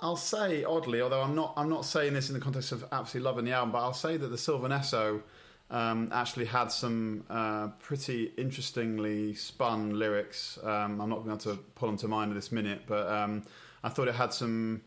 I'll 0.00 0.16
say 0.16 0.64
oddly, 0.64 1.00
although 1.00 1.22
I'm 1.22 1.34
not, 1.34 1.54
I'm 1.56 1.70
not 1.70 1.84
saying 1.84 2.12
this 2.14 2.28
in 2.28 2.34
the 2.34 2.40
context 2.40 2.72
of 2.72 2.84
absolutely 2.90 3.24
loving 3.30 3.44
the 3.44 3.52
album, 3.52 3.72
but 3.72 3.78
I'll 3.78 3.94
say 3.94 4.16
that 4.16 4.26
the 4.26 4.36
Sylvan 4.36 4.72
Esso 4.72 5.22
um, 5.70 6.10
actually 6.12 6.46
had 6.46 6.70
some 6.72 7.24
uh, 7.30 7.68
pretty 7.80 8.32
interestingly 8.36 9.34
spun 9.34 9.98
lyrics. 9.98 10.58
Um, 10.62 11.00
I'm 11.00 11.08
not 11.08 11.24
going 11.24 11.38
to 11.38 11.56
pull 11.74 11.88
them 11.88 11.98
to 11.98 12.08
mind 12.08 12.32
at 12.32 12.34
this 12.34 12.50
minute, 12.50 12.82
but 12.86 13.08
um, 13.08 13.44
I 13.82 13.88
thought 13.88 14.08
it 14.08 14.14
had 14.14 14.32
some 14.32 14.82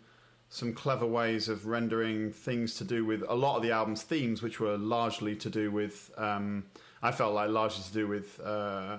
some 0.50 0.74
clever 0.74 1.06
ways 1.06 1.50
of 1.50 1.66
rendering 1.68 2.32
things 2.32 2.76
to 2.76 2.84
do 2.84 3.04
with 3.06 3.24
a 3.28 3.36
lot 3.36 3.58
of 3.58 3.64
the 3.64 3.72
album's 3.72 4.04
themes, 4.04 4.42
which 4.42 4.60
were 4.60 4.78
largely 4.78 5.36
to 5.36 5.50
do 5.50 5.72
with. 5.72 6.12
Um, 6.18 6.66
I 7.02 7.12
felt 7.12 7.34
like 7.34 7.50
largely 7.50 7.84
to 7.84 7.94
do 7.94 8.08
with 8.08 8.40
uh, 8.40 8.98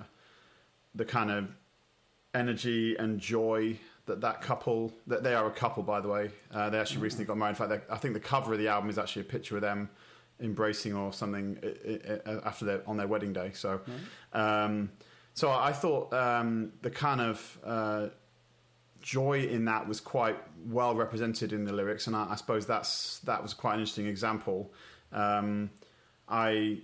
the 0.95 1.05
kind 1.05 1.31
of 1.31 1.49
energy 2.33 2.95
and 2.97 3.19
joy 3.19 3.77
that 4.05 4.21
that 4.21 4.41
couple 4.41 4.93
that 5.07 5.23
they 5.23 5.33
are 5.33 5.47
a 5.47 5.51
couple 5.51 5.83
by 5.83 5.99
the 5.99 6.07
way. 6.07 6.31
Uh, 6.51 6.69
they 6.69 6.79
actually 6.79 7.01
recently 7.01 7.25
got 7.25 7.37
married. 7.37 7.51
In 7.51 7.55
fact 7.69 7.89
i 7.91 7.97
think 7.97 8.13
the 8.13 8.19
cover 8.19 8.53
of 8.53 8.59
the 8.59 8.67
album 8.67 8.89
is 8.89 8.97
actually 8.97 9.23
a 9.23 9.25
picture 9.25 9.55
of 9.55 9.61
them 9.61 9.89
embracing 10.39 10.93
or 10.95 11.11
something 11.11 11.57
i- 11.63 11.67
i- 11.91 12.31
i- 12.31 12.47
after 12.47 12.65
their 12.65 12.81
on 12.87 12.97
their 12.97 13.07
wedding 13.07 13.33
day 13.33 13.51
so. 13.53 13.81
Um, 14.33 14.89
so 15.33 15.51
i 15.51 15.71
thought 15.73 16.13
um, 16.13 16.71
the 16.81 16.89
kind 16.89 17.21
of 17.21 17.57
uh, 17.63 18.07
joy 19.01 19.41
in 19.41 19.65
that 19.65 19.87
was 19.87 19.99
quite 19.99 20.37
well 20.65 20.95
represented 20.95 21.53
in 21.53 21.63
the 21.65 21.73
lyrics 21.73 22.07
and 22.07 22.15
i, 22.15 22.27
I 22.31 22.35
suppose 22.35 22.65
that's 22.65 23.19
that 23.19 23.41
was 23.41 23.53
quite 23.53 23.75
an 23.75 23.79
interesting 23.81 24.07
example 24.07 24.73
um, 25.11 25.69
i 26.27 26.79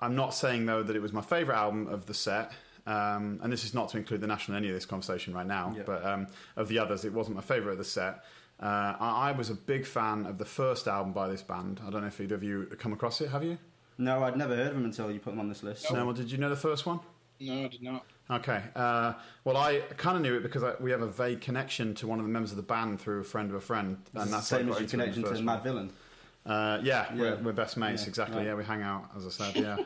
i'm 0.00 0.14
not 0.14 0.34
saying 0.34 0.66
though 0.66 0.82
that 0.82 0.96
it 0.96 1.02
was 1.02 1.12
my 1.12 1.20
favorite 1.22 1.56
album 1.56 1.86
of 1.88 2.06
the 2.06 2.14
set 2.14 2.52
um, 2.86 3.40
and 3.42 3.52
this 3.52 3.64
is 3.64 3.74
not 3.74 3.88
to 3.90 3.96
include 3.98 4.20
the 4.20 4.28
national 4.28 4.56
in 4.56 4.62
any 4.62 4.68
of 4.70 4.76
this 4.76 4.86
conversation 4.86 5.34
right 5.34 5.44
now, 5.46 5.74
Yeah. 5.76 5.82
but 5.84 6.06
um, 6.06 6.28
of 6.54 6.68
the 6.68 6.78
others, 6.78 7.04
it 7.04 7.12
wasn't 7.12 7.34
my 7.34 7.42
favourite 7.42 7.72
of 7.72 7.78
the 7.78 7.84
set. 7.84 8.22
Uh, 8.62 8.94
I, 9.00 9.30
I 9.30 9.32
was 9.32 9.50
a 9.50 9.54
big 9.54 9.84
fan 9.84 10.24
of 10.24 10.38
the 10.38 10.44
first 10.44 10.86
album 10.86 11.12
by 11.12 11.26
this 11.26 11.42
band. 11.42 11.80
I 11.84 11.90
don't 11.90 12.02
know 12.02 12.06
if 12.06 12.20
either 12.20 12.36
of 12.36 12.44
you 12.44 12.66
come 12.78 12.92
across 12.92 13.20
it. 13.20 13.30
Have 13.30 13.42
you? 13.42 13.58
No, 13.98 14.22
I'd 14.22 14.36
never 14.36 14.54
heard 14.54 14.68
of 14.68 14.74
them 14.74 14.84
until 14.84 15.10
you 15.10 15.18
put 15.18 15.30
them 15.30 15.40
on 15.40 15.48
this 15.48 15.64
list. 15.64 15.92
No. 15.92 16.04
Well, 16.04 16.14
did 16.14 16.30
you 16.30 16.38
know 16.38 16.48
the 16.48 16.54
first 16.54 16.86
one? 16.86 17.00
No, 17.40 17.64
I 17.64 17.66
did 17.66 17.82
not. 17.82 18.06
Okay. 18.30 18.60
Uh, 18.74 19.14
well, 19.44 19.56
I 19.56 19.80
kind 19.96 20.16
of 20.16 20.22
knew 20.22 20.36
it 20.36 20.42
because 20.42 20.62
I, 20.62 20.74
we 20.80 20.90
have 20.90 21.02
a 21.02 21.06
vague 21.06 21.40
connection 21.40 21.94
to 21.96 22.06
one 22.06 22.18
of 22.18 22.24
the 22.24 22.30
members 22.30 22.50
of 22.50 22.56
the 22.56 22.62
band 22.62 23.00
through 23.00 23.20
a 23.20 23.24
friend 23.24 23.50
of 23.50 23.56
a 23.56 23.60
friend, 23.60 23.98
and 24.14 24.32
that's 24.32 24.48
the 24.48 24.56
same 24.56 24.68
as 24.70 24.80
your 24.80 24.88
connection 24.88 25.22
to 25.22 25.30
Madvillain. 25.30 25.90
Uh, 26.44 26.80
yeah, 26.82 27.06
yeah. 27.12 27.20
We're, 27.20 27.36
we're, 27.36 27.52
best 27.52 27.76
mates, 27.76 28.02
yeah, 28.02 28.08
exactly. 28.08 28.38
Right. 28.38 28.46
Yeah, 28.46 28.54
we 28.54 28.64
hang 28.64 28.82
out, 28.82 29.10
as 29.16 29.26
I 29.26 29.30
said. 29.30 29.56
Yeah, 29.56 29.76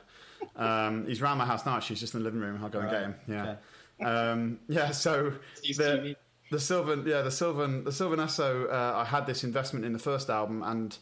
um, 0.56 1.06
he's 1.06 1.20
around 1.20 1.38
my 1.38 1.46
house 1.46 1.64
now. 1.64 1.80
She's 1.80 2.00
just 2.00 2.14
in 2.14 2.20
the 2.20 2.24
living 2.24 2.40
room. 2.40 2.60
I'll 2.62 2.68
go 2.70 2.80
right. 2.80 2.92
and 2.92 2.92
get 2.92 3.02
him. 3.02 3.14
Yeah, 3.28 3.56
okay. 4.00 4.10
um, 4.10 4.58
yeah. 4.68 4.90
So 4.90 5.32
the, 5.62 6.16
the 6.50 6.60
Sylvan, 6.60 7.04
yeah, 7.06 7.22
the 7.22 7.30
Sylvan, 7.30 7.84
the 7.84 7.92
Sylvan 7.92 8.18
Esso. 8.18 8.70
Uh, 8.70 8.96
I 8.96 9.04
had 9.04 9.26
this 9.26 9.44
investment 9.44 9.84
in 9.84 9.92
the 9.92 9.98
first 9.98 10.28
album, 10.28 10.62
and 10.62 10.96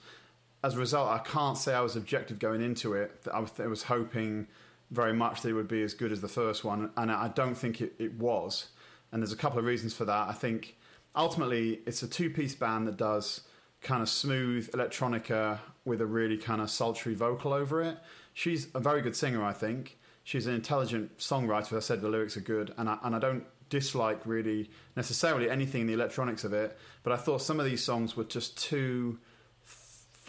as 0.62 0.74
a 0.74 0.78
result, 0.78 1.08
I 1.08 1.18
can't 1.18 1.56
say 1.56 1.74
I 1.74 1.80
was 1.80 1.96
objective 1.96 2.38
going 2.38 2.62
into 2.62 2.94
it. 2.94 3.12
I 3.32 3.40
was, 3.40 3.52
I 3.58 3.66
was 3.66 3.84
hoping 3.84 4.48
very 4.90 5.12
much 5.12 5.42
that 5.42 5.50
it 5.50 5.52
would 5.52 5.68
be 5.68 5.82
as 5.82 5.94
good 5.94 6.12
as 6.12 6.20
the 6.20 6.28
first 6.28 6.64
one, 6.64 6.90
and 6.96 7.12
I 7.12 7.28
don't 7.28 7.54
think 7.54 7.80
it, 7.80 7.94
it 7.98 8.14
was. 8.14 8.68
And 9.12 9.22
there's 9.22 9.32
a 9.32 9.36
couple 9.36 9.58
of 9.58 9.64
reasons 9.64 9.94
for 9.94 10.04
that. 10.04 10.28
I 10.28 10.32
think 10.32 10.76
ultimately 11.14 11.80
it's 11.86 12.02
a 12.02 12.08
two-piece 12.08 12.54
band 12.54 12.86
that 12.88 12.96
does 12.96 13.42
kind 13.80 14.02
of 14.02 14.08
smooth 14.08 14.70
electronica 14.72 15.58
with 15.84 16.00
a 16.00 16.06
really 16.06 16.36
kind 16.36 16.60
of 16.60 16.70
sultry 16.70 17.14
vocal 17.14 17.52
over 17.52 17.82
it. 17.82 17.98
She's 18.34 18.68
a 18.74 18.80
very 18.80 19.02
good 19.02 19.16
singer, 19.16 19.44
I 19.44 19.52
think. 19.52 19.98
She's 20.24 20.46
an 20.46 20.54
intelligent 20.54 21.18
songwriter. 21.18 21.76
I 21.76 21.80
said, 21.80 22.00
the 22.00 22.08
lyrics 22.08 22.36
are 22.36 22.40
good, 22.40 22.74
and 22.76 22.88
I, 22.88 22.98
and 23.02 23.14
I 23.14 23.18
don't 23.18 23.44
dislike 23.70 24.20
really 24.24 24.70
necessarily 24.96 25.48
anything 25.50 25.82
in 25.82 25.86
the 25.86 25.92
electronics 25.92 26.44
of 26.44 26.52
it. 26.52 26.78
But 27.02 27.12
I 27.12 27.16
thought 27.16 27.42
some 27.42 27.60
of 27.60 27.66
these 27.66 27.82
songs 27.82 28.16
were 28.16 28.24
just 28.24 28.58
too 28.58 29.18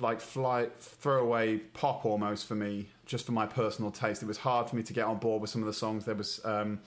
like 0.01 0.21
fly 0.21 0.67
throwaway 0.77 1.57
pop 1.57 2.05
almost 2.05 2.47
for 2.47 2.55
me, 2.55 2.87
just 3.05 3.25
for 3.25 3.31
my 3.31 3.45
personal 3.45 3.91
taste. 3.91 4.21
It 4.21 4.27
was 4.27 4.37
hard 4.37 4.69
for 4.69 4.75
me 4.75 4.83
to 4.83 4.93
get 4.93 5.05
on 5.05 5.17
board 5.17 5.41
with 5.41 5.49
some 5.49 5.61
of 5.61 5.67
the 5.67 5.73
songs. 5.73 6.05
There 6.05 6.15
was 6.15 6.39
um, 6.45 6.79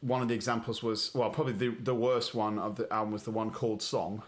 one 0.00 0.22
of 0.22 0.28
the 0.28 0.34
examples 0.34 0.82
was 0.82 1.14
well, 1.14 1.30
probably 1.30 1.54
the 1.54 1.68
the 1.68 1.94
worst 1.94 2.34
one 2.34 2.58
of 2.58 2.76
the 2.76 2.92
album 2.92 3.12
was 3.12 3.24
the 3.24 3.30
one 3.30 3.50
called 3.50 3.82
"Song." 3.82 4.22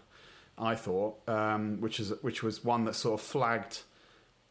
I 0.59 0.75
thought, 0.75 1.19
um, 1.27 1.81
which 1.81 1.99
is 1.99 2.13
which 2.21 2.41
was 2.41 2.63
one 2.63 2.85
that 2.85 2.95
sort 2.95 3.19
of 3.19 3.25
flagged. 3.25 3.81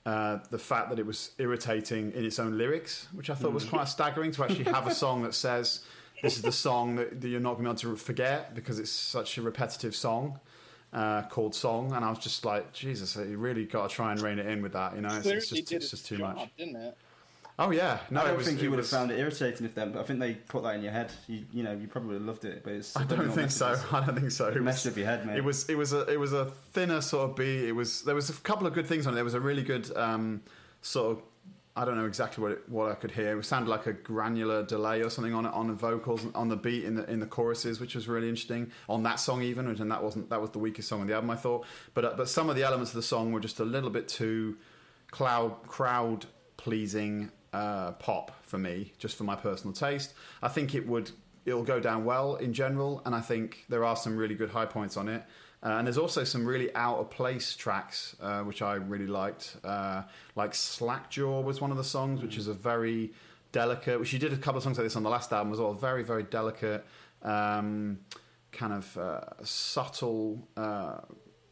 Uh, 0.04 0.38
the 0.52 0.58
fact 0.58 0.88
that 0.90 1.00
it 1.00 1.06
was 1.06 1.32
irritating 1.36 2.12
in 2.12 2.24
its 2.24 2.38
own 2.38 2.56
lyrics, 2.56 3.08
which 3.12 3.28
I 3.28 3.34
thought 3.34 3.52
was 3.52 3.64
mm. 3.64 3.70
quite 3.70 3.88
staggering 3.88 4.30
to 4.30 4.44
actually 4.44 4.62
have 4.70 4.86
a 4.86 4.94
song 4.94 5.24
that 5.24 5.34
says 5.34 5.80
this 6.22 6.36
is 6.36 6.42
the 6.42 6.52
song 6.52 6.94
that, 6.94 7.20
that 7.20 7.28
you're 7.28 7.40
not 7.40 7.54
going 7.54 7.64
to 7.64 7.86
be 7.86 7.88
able 7.88 7.96
to 7.98 8.04
forget 8.04 8.54
because 8.54 8.78
it's 8.78 8.90
such 8.90 9.36
a 9.36 9.42
repetitive 9.42 9.96
song 9.96 10.38
uh, 10.96 11.22
called 11.28 11.54
Song, 11.54 11.92
and 11.92 12.04
I 12.04 12.08
was 12.08 12.18
just 12.18 12.44
like, 12.44 12.72
Jesus, 12.72 13.16
you 13.16 13.36
really 13.36 13.66
got 13.66 13.90
to 13.90 13.94
try 13.94 14.12
and 14.12 14.20
rein 14.20 14.38
it 14.38 14.46
in 14.46 14.62
with 14.62 14.72
that. 14.72 14.96
You 14.96 15.02
know, 15.02 15.14
it's, 15.14 15.26
it's 15.26 15.48
just, 15.50 15.72
it's 15.72 15.90
just 15.90 16.06
too 16.06 16.16
job, 16.16 16.36
much, 16.36 16.48
didn't 16.56 16.76
it? 16.76 16.96
Oh 17.58 17.70
yeah, 17.70 17.98
no, 18.10 18.22
I 18.22 18.28
don't 18.28 18.38
was, 18.38 18.46
think 18.46 18.62
you 18.62 18.70
would 18.70 18.78
was... 18.78 18.90
have 18.90 19.00
found 19.00 19.10
it 19.10 19.18
irritating 19.18 19.66
if 19.66 19.74
them, 19.74 19.92
but 19.92 20.00
I 20.00 20.04
think 20.04 20.20
they 20.20 20.34
put 20.34 20.62
that 20.62 20.74
in 20.74 20.82
your 20.82 20.92
head. 20.92 21.12
You, 21.26 21.44
you 21.52 21.62
know, 21.62 21.72
you 21.72 21.86
probably 21.86 22.08
would 22.08 22.20
have 22.20 22.26
loved 22.26 22.44
it, 22.46 22.62
but 22.64 22.72
it's. 22.72 22.96
I 22.96 23.04
don't 23.04 23.30
think 23.30 23.50
so. 23.50 23.78
I 23.92 24.04
don't 24.04 24.18
think 24.18 24.30
so. 24.30 24.48
It, 24.48 24.62
messed 24.62 24.86
up 24.86 24.96
your 24.96 25.06
head, 25.06 25.26
mate. 25.26 25.36
It 25.36 25.44
was. 25.44 25.68
It 25.68 25.76
was 25.76 25.92
a. 25.92 26.06
It 26.06 26.18
was 26.18 26.32
a 26.32 26.46
thinner 26.72 27.02
sort 27.02 27.30
of 27.30 27.36
beat. 27.36 27.68
It 27.68 27.72
was. 27.72 28.02
There 28.02 28.14
was 28.14 28.30
a 28.30 28.34
couple 28.34 28.66
of 28.66 28.72
good 28.72 28.86
things 28.86 29.06
on 29.06 29.12
it. 29.12 29.16
There 29.16 29.24
was 29.24 29.34
a 29.34 29.40
really 29.40 29.62
good 29.62 29.94
um, 29.96 30.42
sort 30.80 31.16
of 31.16 31.22
I 31.78 31.84
don't 31.84 31.96
know 31.96 32.06
exactly 32.06 32.42
what 32.42 32.52
it, 32.52 32.68
what 32.68 32.90
I 32.90 32.94
could 32.94 33.10
hear. 33.10 33.38
It 33.38 33.44
sounded 33.44 33.68
like 33.68 33.86
a 33.86 33.92
granular 33.92 34.62
delay 34.62 35.02
or 35.02 35.10
something 35.10 35.34
on 35.34 35.44
it 35.44 35.52
on 35.52 35.68
the 35.68 35.74
vocals 35.74 36.22
on 36.34 36.48
the 36.48 36.56
beat 36.56 36.84
in 36.84 36.94
the 36.94 37.08
in 37.10 37.20
the 37.20 37.26
choruses, 37.26 37.78
which 37.80 37.94
was 37.94 38.08
really 38.08 38.28
interesting 38.30 38.72
on 38.88 39.02
that 39.02 39.20
song 39.20 39.42
even. 39.42 39.66
And 39.66 39.90
that 39.90 40.02
wasn't 40.02 40.30
that 40.30 40.40
was 40.40 40.50
the 40.50 40.58
weakest 40.58 40.88
song 40.88 41.02
on 41.02 41.06
the 41.06 41.14
album, 41.14 41.30
I 41.30 41.36
thought. 41.36 41.66
But 41.92 42.04
uh, 42.04 42.14
but 42.16 42.28
some 42.30 42.48
of 42.48 42.56
the 42.56 42.64
elements 42.64 42.92
of 42.92 42.96
the 42.96 43.02
song 43.02 43.30
were 43.30 43.40
just 43.40 43.60
a 43.60 43.64
little 43.64 43.90
bit 43.90 44.08
too 44.08 44.56
cloud 45.10 45.66
crowd 45.66 46.24
pleasing 46.56 47.30
uh, 47.52 47.92
pop 47.92 48.32
for 48.42 48.58
me, 48.58 48.92
just 48.98 49.16
for 49.16 49.24
my 49.24 49.36
personal 49.36 49.74
taste. 49.74 50.14
I 50.42 50.48
think 50.48 50.74
it 50.74 50.86
would 50.88 51.10
it'll 51.44 51.62
go 51.62 51.78
down 51.78 52.04
well 52.04 52.36
in 52.36 52.52
general, 52.54 53.02
and 53.04 53.14
I 53.14 53.20
think 53.20 53.64
there 53.68 53.84
are 53.84 53.96
some 53.96 54.16
really 54.16 54.34
good 54.34 54.50
high 54.50 54.66
points 54.66 54.96
on 54.96 55.08
it. 55.08 55.22
Uh, 55.66 55.78
and 55.78 55.86
there's 55.86 55.98
also 55.98 56.22
some 56.22 56.46
really 56.46 56.72
out 56.76 56.98
of 56.98 57.10
place 57.10 57.56
tracks, 57.56 58.14
uh, 58.20 58.42
which 58.42 58.62
I 58.62 58.74
really 58.74 59.08
liked. 59.08 59.56
Uh, 59.64 60.02
like 60.36 60.54
Slackjaw 60.54 61.40
was 61.40 61.60
one 61.60 61.72
of 61.72 61.76
the 61.76 61.82
songs, 61.82 62.22
which 62.22 62.36
is 62.36 62.46
a 62.46 62.54
very 62.54 63.12
delicate. 63.50 63.98
Which 63.98 64.10
She 64.10 64.18
did 64.18 64.32
a 64.32 64.36
couple 64.36 64.58
of 64.58 64.62
songs 64.62 64.78
like 64.78 64.84
this 64.84 64.94
on 64.94 65.02
the 65.02 65.10
last 65.10 65.32
album 65.32 65.52
as 65.52 65.58
well. 65.58 65.72
Very, 65.74 66.04
very 66.04 66.22
delicate, 66.22 66.86
um, 67.22 67.98
kind 68.52 68.74
of 68.74 68.96
uh, 68.96 69.42
subtle, 69.42 70.46
uh, 70.56 70.98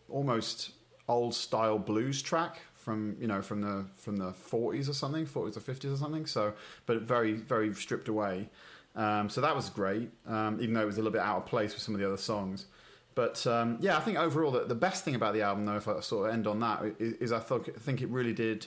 almost 0.08 0.70
old 1.08 1.34
style 1.34 1.80
blues 1.80 2.22
track 2.22 2.60
from 2.72 3.16
you 3.18 3.26
know 3.26 3.42
from 3.42 3.62
the 3.62 3.84
from 3.96 4.16
the 4.16 4.30
40s 4.30 4.88
or 4.88 4.92
something, 4.92 5.26
40s 5.26 5.56
or 5.56 5.60
50s 5.60 5.92
or 5.92 5.96
something. 5.96 6.26
So, 6.26 6.52
but 6.86 7.02
very, 7.02 7.32
very 7.32 7.74
stripped 7.74 8.06
away. 8.06 8.48
Um, 8.94 9.28
so 9.28 9.40
that 9.40 9.56
was 9.56 9.70
great, 9.70 10.08
um, 10.28 10.58
even 10.60 10.72
though 10.74 10.82
it 10.82 10.86
was 10.86 10.98
a 10.98 11.00
little 11.00 11.10
bit 11.10 11.20
out 11.20 11.38
of 11.38 11.46
place 11.46 11.74
with 11.74 11.82
some 11.82 11.96
of 11.96 12.00
the 12.00 12.06
other 12.06 12.16
songs. 12.16 12.66
But 13.14 13.46
um, 13.46 13.78
yeah, 13.80 13.96
I 13.96 14.00
think 14.00 14.18
overall 14.18 14.50
the, 14.50 14.64
the, 14.64 14.74
best 14.74 15.04
thing 15.04 15.14
about 15.14 15.34
the 15.34 15.42
album, 15.42 15.66
though, 15.66 15.76
if 15.76 15.86
I 15.86 16.00
sort 16.00 16.28
of 16.28 16.34
end 16.34 16.46
on 16.46 16.60
that, 16.60 16.82
is, 16.98 17.14
is 17.14 17.32
I 17.32 17.38
thought, 17.38 17.68
think 17.76 18.02
it 18.02 18.08
really 18.08 18.32
did 18.32 18.66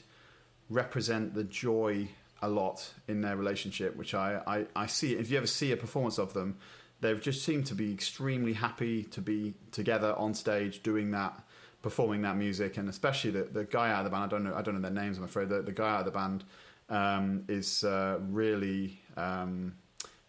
represent 0.70 1.34
the 1.34 1.44
joy 1.44 2.10
a 2.42 2.48
lot 2.48 2.94
in 3.08 3.22
their 3.22 3.36
relationship, 3.36 3.96
which 3.96 4.14
I, 4.14 4.42
I, 4.48 4.66
I 4.76 4.86
see. 4.86 5.14
If 5.14 5.30
you 5.32 5.38
ever 5.38 5.48
see 5.48 5.72
a 5.72 5.78
performance 5.78 6.18
of 6.18 6.34
them, 6.34 6.58
they've 7.02 7.20
just 7.20 7.44
seemed 7.44 7.66
to 7.68 7.76
be 7.76 7.92
extremely 7.92 8.54
happy 8.54 9.04
to 9.04 9.22
be 9.22 9.54
together 9.72 10.14
on 10.18 10.34
stage 10.34 10.84
doing 10.84 11.12
that, 11.12 11.42
performing 11.82 12.22
that 12.22 12.38
music, 12.38 12.78
and 12.78 12.88
especially 12.90 13.32
the, 13.32 13.44
the 13.44 13.66
guy 13.66 13.92
out 13.92 14.00
of 14.00 14.04
the 14.06 14.12
band. 14.12 14.24
I 14.24 14.28
don't 14.28 14.44
know, 14.44 14.56
I 14.56 14.62
don't 14.62 14.76
know 14.76 14.82
their 14.82 14.92
names. 14.92 15.18
I'm 15.18 15.24
afraid 15.24 15.50
the, 15.50 15.62
the 15.62 15.72
guy 15.72 15.96
out 15.96 16.00
of 16.00 16.06
the 16.06 16.12
band 16.12 16.44
um, 16.90 17.44
is 17.48 17.84
uh, 17.84 18.20
really 18.30 19.02
um, 19.18 19.76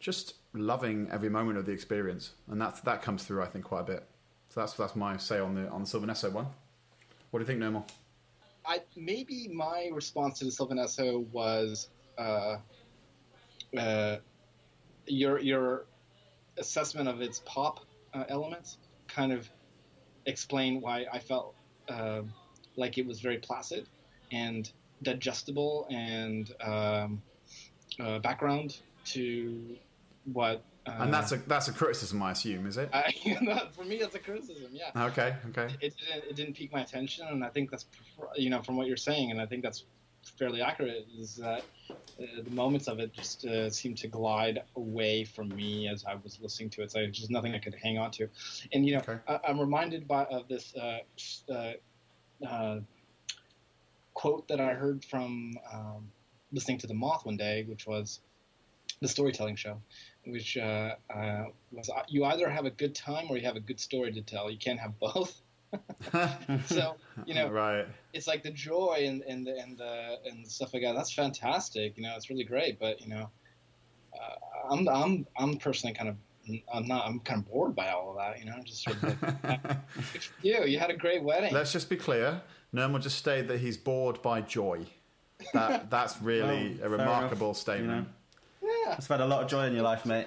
just 0.00 0.34
loving 0.52 1.08
every 1.10 1.28
moment 1.28 1.58
of 1.58 1.66
the 1.66 1.72
experience, 1.72 2.32
and 2.48 2.60
that 2.60 2.84
that 2.84 3.02
comes 3.02 3.24
through, 3.24 3.42
I 3.42 3.46
think, 3.46 3.64
quite 3.64 3.80
a 3.80 3.84
bit. 3.84 4.08
So 4.48 4.60
that's 4.60 4.74
that's 4.74 4.96
my 4.96 5.16
say 5.16 5.38
on 5.38 5.54
the 5.54 5.68
on 5.68 5.82
the 5.82 5.86
Sylvan 5.86 6.10
Esso 6.10 6.32
one. 6.32 6.46
What 7.30 7.40
do 7.40 7.42
you 7.42 7.46
think, 7.46 7.60
Nermal? 7.60 7.88
I 8.64 8.82
maybe 8.96 9.48
my 9.48 9.90
response 9.92 10.38
to 10.40 10.44
the 10.44 10.50
Sylvan 10.50 10.78
Esso 10.78 11.26
was 11.28 11.88
uh, 12.16 12.56
uh, 13.76 14.16
your 15.06 15.38
your 15.38 15.86
assessment 16.58 17.08
of 17.08 17.20
its 17.20 17.42
pop 17.44 17.80
uh, 18.14 18.24
elements 18.28 18.78
kind 19.06 19.32
of 19.32 19.48
explain 20.26 20.80
why 20.80 21.06
I 21.12 21.18
felt 21.18 21.54
uh, 21.88 22.22
like 22.76 22.98
it 22.98 23.06
was 23.06 23.20
very 23.20 23.38
placid 23.38 23.88
and 24.32 24.70
digestible 25.02 25.86
and 25.90 26.52
um, 26.60 27.22
uh, 28.00 28.18
background 28.18 28.80
to 29.06 29.76
what. 30.32 30.62
Uh, 30.86 30.96
and 31.00 31.12
that's 31.12 31.32
a 31.32 31.36
that's 31.36 31.68
a 31.68 31.72
criticism, 31.72 32.22
I 32.22 32.32
assume, 32.32 32.66
is 32.66 32.78
it? 32.78 32.88
I, 32.94 33.12
for 33.72 33.84
me, 33.84 33.96
it's 33.96 34.14
a 34.14 34.18
criticism. 34.18 34.70
Yeah. 34.72 34.90
Okay. 35.06 35.34
Okay. 35.50 35.74
It, 35.80 35.86
it, 35.86 35.94
didn't 35.98 36.30
it 36.30 36.36
didn't 36.36 36.54
pique 36.54 36.72
my 36.72 36.80
attention, 36.80 37.26
and 37.28 37.44
I 37.44 37.48
think 37.48 37.70
that's 37.70 37.86
you 38.36 38.50
know 38.50 38.62
from 38.62 38.76
what 38.76 38.86
you're 38.86 38.96
saying, 38.96 39.30
and 39.30 39.40
I 39.40 39.46
think 39.46 39.62
that's 39.62 39.84
fairly 40.38 40.62
accurate. 40.62 41.06
Is 41.18 41.36
that 41.36 41.62
uh, 41.90 42.42
the 42.42 42.50
moments 42.50 42.88
of 42.88 43.00
it 43.00 43.12
just 43.12 43.44
uh, 43.44 43.70
seemed 43.70 43.98
to 43.98 44.08
glide 44.08 44.62
away 44.76 45.24
from 45.24 45.48
me 45.50 45.88
as 45.88 46.04
I 46.04 46.14
was 46.14 46.38
listening 46.40 46.70
to 46.70 46.82
it. 46.82 46.92
So 46.92 47.00
there's 47.00 47.16
just 47.16 47.30
nothing 47.30 47.54
I 47.54 47.58
could 47.58 47.74
hang 47.74 47.98
on 47.98 48.10
to, 48.12 48.28
and 48.72 48.86
you 48.86 48.94
know 48.94 49.00
okay. 49.00 49.18
I, 49.26 49.50
am 49.50 49.60
reminded 49.60 50.08
by 50.08 50.24
of 50.24 50.48
this. 50.48 50.74
Uh, 50.74 50.98
uh, 51.52 51.72
uh, 52.46 52.80
quote 54.14 54.48
that 54.48 54.60
I 54.60 54.74
heard 54.74 55.04
from 55.04 55.54
um, 55.72 56.10
listening 56.52 56.78
to 56.78 56.88
the 56.88 56.94
Moth 56.94 57.24
one 57.24 57.36
day, 57.36 57.64
which 57.68 57.86
was, 57.86 58.20
the 59.00 59.06
storytelling 59.06 59.54
show, 59.54 59.80
which 60.28 60.56
uh, 60.56 60.94
uh, 61.14 61.44
was 61.72 61.88
uh, 61.88 62.02
you 62.08 62.24
either 62.24 62.48
have 62.48 62.64
a 62.64 62.70
good 62.70 62.94
time 62.94 63.26
or 63.28 63.36
you 63.36 63.44
have 63.44 63.56
a 63.56 63.60
good 63.60 63.80
story 63.80 64.12
to 64.12 64.22
tell. 64.22 64.50
You 64.50 64.58
can't 64.58 64.80
have 64.80 64.98
both. 64.98 65.40
so 66.66 66.96
you 67.26 67.34
know, 67.34 67.48
right? 67.48 67.86
It's 68.12 68.26
like 68.26 68.42
the 68.42 68.50
joy 68.50 69.04
and 69.06 69.22
and 69.22 69.46
the 69.46 69.58
and 69.58 69.76
the 69.76 70.18
and 70.24 70.46
stuff 70.46 70.72
like 70.72 70.82
that. 70.82 70.94
That's 70.94 71.12
fantastic. 71.12 71.96
You 71.96 72.04
know, 72.04 72.14
it's 72.16 72.30
really 72.30 72.44
great. 72.44 72.78
But 72.78 73.00
you 73.00 73.08
know, 73.08 73.28
uh, 74.14 74.70
I'm 74.70 74.88
I'm 74.88 75.26
I'm 75.36 75.56
personally 75.56 75.94
kind 75.94 76.08
of 76.08 76.16
I'm 76.72 76.86
not. 76.86 77.06
I'm 77.06 77.20
kind 77.20 77.42
of 77.42 77.50
bored 77.50 77.74
by 77.74 77.90
all 77.90 78.10
of 78.10 78.16
that. 78.16 78.38
You 78.38 78.46
know, 78.46 78.56
just 78.64 78.82
sort 78.82 79.02
of 79.02 79.22
like, 79.44 79.60
you. 80.42 80.64
You 80.64 80.78
had 80.78 80.90
a 80.90 80.96
great 80.96 81.22
wedding. 81.22 81.52
Let's 81.52 81.72
just 81.72 81.90
be 81.90 81.96
clear. 81.96 82.40
Nermal 82.74 83.00
just 83.00 83.18
stated 83.18 83.48
that 83.48 83.60
he's 83.60 83.76
bored 83.76 84.22
by 84.22 84.40
joy. 84.40 84.86
That 85.52 85.90
that's 85.90 86.20
really 86.20 86.76
well, 86.80 86.86
a 86.86 86.90
remarkable 86.90 87.48
enough, 87.48 87.56
statement. 87.56 87.90
You 87.90 88.00
know? 88.02 88.06
It's 88.96 89.06
had 89.06 89.20
a 89.20 89.26
lot 89.26 89.42
of 89.42 89.48
joy 89.48 89.66
in 89.66 89.74
your 89.74 89.82
life, 89.82 90.06
mate. 90.06 90.26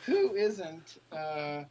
who 0.00 0.34
isn't 0.34 0.98
uh, 1.12 1.64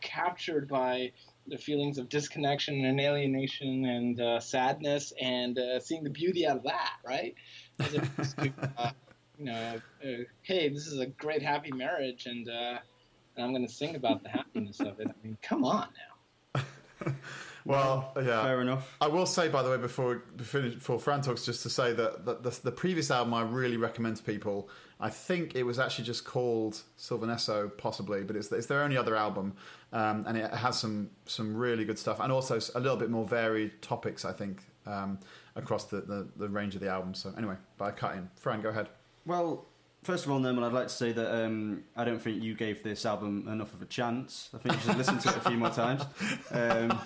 captured 0.00 0.68
by 0.68 1.10
the 1.46 1.58
feelings 1.58 1.98
of 1.98 2.08
disconnection 2.08 2.84
and 2.84 3.00
alienation 3.00 3.84
and 3.84 4.20
uh, 4.20 4.38
sadness 4.38 5.12
and 5.20 5.58
uh, 5.58 5.80
seeing 5.80 6.04
the 6.04 6.10
beauty 6.10 6.46
out 6.46 6.58
of 6.58 6.62
that, 6.62 6.92
right? 7.04 7.34
To, 7.78 8.08
uh, 8.78 8.90
you 9.38 9.46
know, 9.46 9.80
uh, 10.04 10.24
hey, 10.42 10.68
this 10.68 10.86
is 10.86 11.00
a 11.00 11.06
great 11.06 11.42
happy 11.42 11.72
marriage, 11.72 12.26
and 12.26 12.48
uh, 12.48 12.78
and 13.36 13.44
I'm 13.44 13.52
going 13.52 13.66
to 13.66 13.72
sing 13.72 13.96
about 13.96 14.22
the 14.22 14.28
happiness 14.28 14.80
of 14.80 15.00
it. 15.00 15.08
I 15.08 15.26
mean, 15.26 15.36
come 15.42 15.64
on 15.64 15.88
now. 16.54 17.12
Well, 17.64 18.12
yeah. 18.16 18.42
Fair 18.42 18.60
enough. 18.60 18.96
I 19.00 19.08
will 19.08 19.26
say, 19.26 19.48
by 19.48 19.62
the 19.62 19.70
way, 19.70 19.76
before 19.76 20.22
before, 20.36 20.62
before 20.62 20.98
Fran 20.98 21.22
talks, 21.22 21.44
just 21.44 21.62
to 21.64 21.70
say 21.70 21.92
that, 21.92 22.24
that 22.24 22.42
the, 22.42 22.58
the 22.62 22.72
previous 22.72 23.10
album 23.10 23.34
I 23.34 23.42
really 23.42 23.76
recommend 23.76 24.16
to 24.16 24.22
people. 24.22 24.68
I 25.02 25.08
think 25.08 25.54
it 25.54 25.62
was 25.62 25.78
actually 25.78 26.04
just 26.04 26.26
called 26.26 26.82
Sylvan 26.96 27.30
Esso, 27.30 27.74
possibly, 27.78 28.22
but 28.22 28.36
it's, 28.36 28.52
it's 28.52 28.66
their 28.66 28.82
only 28.82 28.98
other 28.98 29.16
album, 29.16 29.54
um, 29.94 30.24
and 30.28 30.36
it 30.36 30.52
has 30.52 30.78
some 30.78 31.10
some 31.26 31.56
really 31.56 31.84
good 31.84 31.98
stuff, 31.98 32.20
and 32.20 32.30
also 32.30 32.60
a 32.74 32.80
little 32.80 32.98
bit 32.98 33.10
more 33.10 33.26
varied 33.26 33.80
topics. 33.80 34.24
I 34.24 34.32
think 34.32 34.62
um, 34.86 35.18
across 35.56 35.84
the, 35.84 36.00
the, 36.00 36.28
the 36.36 36.48
range 36.48 36.74
of 36.74 36.80
the 36.80 36.88
album. 36.88 37.14
So 37.14 37.32
anyway, 37.36 37.56
by 37.78 37.90
cutting, 37.90 38.28
Fran, 38.36 38.60
go 38.60 38.70
ahead. 38.70 38.88
Well, 39.26 39.66
first 40.02 40.24
of 40.24 40.30
all, 40.30 40.40
Nermal, 40.40 40.64
I'd 40.64 40.72
like 40.72 40.88
to 40.88 40.94
say 40.94 41.12
that 41.12 41.44
um, 41.44 41.84
I 41.96 42.04
don't 42.04 42.20
think 42.20 42.42
you 42.42 42.54
gave 42.54 42.82
this 42.82 43.04
album 43.06 43.46
enough 43.48 43.72
of 43.74 43.82
a 43.82 43.86
chance. 43.86 44.50
I 44.54 44.58
think 44.58 44.74
you 44.76 44.80
should 44.80 44.98
listen 44.98 45.18
to 45.18 45.28
it 45.28 45.36
a 45.36 45.40
few 45.40 45.56
more 45.56 45.70
times. 45.70 46.02
Um, 46.52 46.98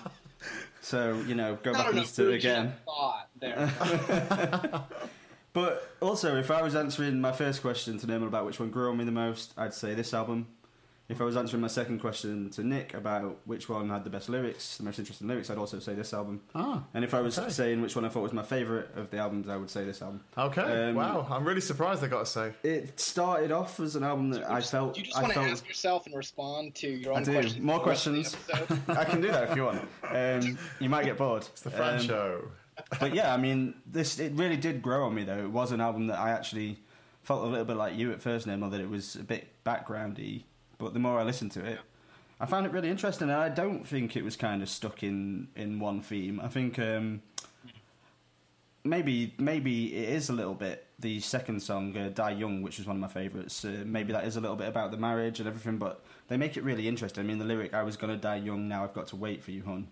so 0.81 1.21
you 1.27 1.35
know, 1.35 1.57
go 1.61 1.73
back 1.73 1.87
and 1.87 1.99
listen 1.99 2.25
to 2.25 2.31
it 2.31 2.35
again. 2.35 2.73
There. 3.39 3.71
But 5.55 5.89
also, 6.01 6.35
if 6.35 6.51
I 6.51 6.61
was 6.61 6.75
answering 6.75 7.21
my 7.21 7.31
first 7.31 7.61
question 7.61 7.97
to 7.99 8.07
Nermal 8.07 8.27
about 8.27 8.45
which 8.45 8.59
one 8.59 8.71
grew 8.71 8.89
on 8.89 8.97
me 8.97 9.05
the 9.05 9.11
most, 9.13 9.53
I'd 9.55 9.73
say 9.73 9.93
this 9.93 10.13
album. 10.13 10.47
If 11.07 11.21
I 11.21 11.23
was 11.23 11.37
answering 11.37 11.61
my 11.61 11.67
second 11.67 11.99
question 11.99 12.49
to 12.51 12.63
Nick 12.63 12.95
about 12.95 13.37
which 13.45 13.69
one 13.69 13.89
had 13.89 14.03
the 14.03 14.09
best 14.09 14.27
lyrics, 14.27 14.77
the 14.77 14.83
most 14.83 14.97
interesting 14.97 15.27
lyrics, 15.27 15.51
I'd 15.51 15.57
also 15.59 15.77
say 15.77 15.93
this 15.93 16.15
album. 16.15 16.41
Ah, 16.55 16.83
And 16.95 17.03
if 17.03 17.13
I 17.13 17.21
was 17.21 17.37
Okay. 17.37 17.49
saying 17.49 17.81
which 17.83 17.95
one 17.95 18.05
I 18.05 18.09
thought 18.09 18.23
was 18.23 18.33
my 18.33 18.41
favourite 18.41 18.87
of 18.95 19.11
the 19.11 19.17
albums, 19.19 19.47
I 19.47 19.55
would 19.55 19.69
say 19.69 19.83
this 19.85 20.01
album. 20.01 20.21
okay. 20.35 20.89
Um, 20.89 20.95
wow, 20.95 21.27
I'm 21.29 21.45
really 21.45 21.61
surprised. 21.61 22.03
I 22.03 22.07
got 22.07 22.21
to 22.21 22.25
say. 22.25 22.53
It 22.63 22.99
started 22.99 23.51
off 23.51 23.79
as 23.79 23.95
an 23.95 24.03
album 24.03 24.31
that 24.31 24.49
I 24.49 24.61
felt. 24.61 24.97
you 24.97 25.03
just 25.03 25.15
I 25.15 25.21
want 25.21 25.33
to 25.35 25.39
ask 25.41 25.67
yourself 25.67 26.07
and 26.07 26.15
respond 26.15 26.73
to 26.75 26.89
your 26.89 27.13
I 27.13 27.21
do. 27.21 27.33
questions. 27.33 27.59
More 27.63 27.77
for 27.77 27.83
the 27.85 27.89
rest 27.91 28.07
of 28.07 28.13
the 28.13 28.21
questions. 28.23 28.81
I 28.97 29.05
can 29.05 29.21
do 29.21 29.27
that 29.27 29.51
if 29.51 29.55
you 29.55 29.63
want. 29.65 29.81
Um, 30.09 30.57
you 30.79 30.89
might 30.89 31.05
get 31.05 31.19
bored. 31.19 31.43
It's 31.51 31.61
the 31.61 31.69
Fran 31.69 31.99
Um, 31.99 32.01
show. 32.01 32.47
but 32.99 33.13
yeah, 33.13 33.31
I 33.31 33.37
mean, 33.37 33.75
this 33.85 34.17
it 34.19 34.33
really 34.33 34.57
did 34.57 34.81
grow 34.81 35.05
on 35.05 35.13
me 35.13 35.23
though. 35.23 35.37
It 35.37 35.51
was 35.51 35.71
an 35.71 35.81
album 35.81 36.07
that 36.07 36.17
I 36.17 36.31
actually 36.31 36.79
felt 37.21 37.43
a 37.43 37.47
little 37.47 37.65
bit 37.65 37.77
like 37.77 37.95
you 37.95 38.11
at 38.11 38.23
first, 38.23 38.47
Nemo, 38.47 38.69
that 38.71 38.81
it 38.81 38.89
was 38.89 39.15
a 39.15 39.23
bit 39.23 39.47
backgroundy. 39.63 40.45
But 40.77 40.93
the 40.93 40.99
more 40.99 41.19
I 41.19 41.23
listened 41.23 41.51
to 41.53 41.65
it, 41.65 41.79
I 42.39 42.45
found 42.45 42.65
it 42.65 42.71
really 42.71 42.89
interesting, 42.89 43.29
and 43.29 43.37
I 43.37 43.49
don't 43.49 43.87
think 43.87 44.15
it 44.15 44.23
was 44.23 44.35
kind 44.35 44.61
of 44.61 44.69
stuck 44.69 45.03
in 45.03 45.47
in 45.55 45.79
one 45.79 46.01
theme. 46.01 46.39
I 46.41 46.47
think 46.49 46.77
um, 46.79 47.21
maybe 48.83 49.33
maybe 49.37 49.95
it 49.95 50.09
is 50.09 50.29
a 50.29 50.33
little 50.33 50.53
bit 50.53 50.85
the 50.99 51.19
second 51.19 51.61
song, 51.61 51.95
uh, 51.97 52.09
"Die 52.13 52.31
Young," 52.31 52.61
which 52.61 52.79
is 52.79 52.85
one 52.85 52.97
of 52.97 53.01
my 53.01 53.07
favourites. 53.07 53.63
Uh, 53.63 53.83
maybe 53.85 54.11
that 54.13 54.25
is 54.25 54.35
a 54.35 54.41
little 54.41 54.57
bit 54.57 54.67
about 54.67 54.91
the 54.91 54.97
marriage 54.97 55.39
and 55.39 55.47
everything, 55.47 55.77
but 55.77 56.03
they 56.27 56.37
make 56.37 56.57
it 56.57 56.63
really 56.63 56.87
interesting. 56.87 57.23
I 57.23 57.27
mean, 57.27 57.39
the 57.39 57.45
lyric 57.45 57.73
"I 57.73 57.83
was 57.83 57.95
gonna 57.95 58.17
die 58.17 58.37
young, 58.37 58.67
now 58.67 58.83
I've 58.83 58.93
got 58.93 59.07
to 59.07 59.15
wait 59.15 59.43
for 59.43 59.51
you, 59.51 59.63
hon." 59.63 59.87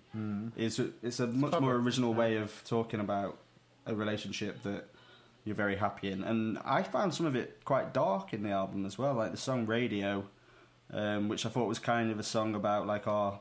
Is 0.57 0.79
it's 1.01 1.19
a 1.19 1.27
much 1.27 1.59
more 1.59 1.75
original 1.75 2.13
way 2.13 2.37
of 2.37 2.61
talking 2.65 2.99
about 2.99 3.37
a 3.85 3.95
relationship 3.95 4.63
that 4.63 4.89
you're 5.45 5.55
very 5.55 5.75
happy 5.75 6.11
in. 6.11 6.23
And 6.23 6.57
I 6.63 6.83
found 6.83 7.13
some 7.13 7.25
of 7.25 7.35
it 7.35 7.61
quite 7.65 7.93
dark 7.93 8.33
in 8.33 8.43
the 8.43 8.51
album 8.51 8.85
as 8.85 8.97
well, 8.97 9.13
like 9.13 9.31
the 9.31 9.37
song 9.37 9.65
Radio, 9.65 10.25
um, 10.93 11.27
which 11.29 11.45
I 11.45 11.49
thought 11.49 11.67
was 11.67 11.79
kind 11.79 12.11
of 12.11 12.19
a 12.19 12.23
song 12.23 12.55
about 12.55 12.87
like 12.87 13.07
our 13.07 13.39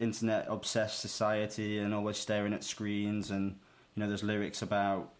internet 0.00 0.46
obsessed 0.48 1.00
society 1.00 1.78
and 1.78 1.94
always 1.94 2.16
staring 2.18 2.52
at 2.52 2.64
screens. 2.64 3.30
And, 3.30 3.56
you 3.94 4.02
know, 4.02 4.08
there's 4.08 4.22
lyrics 4.22 4.62
about 4.62 5.12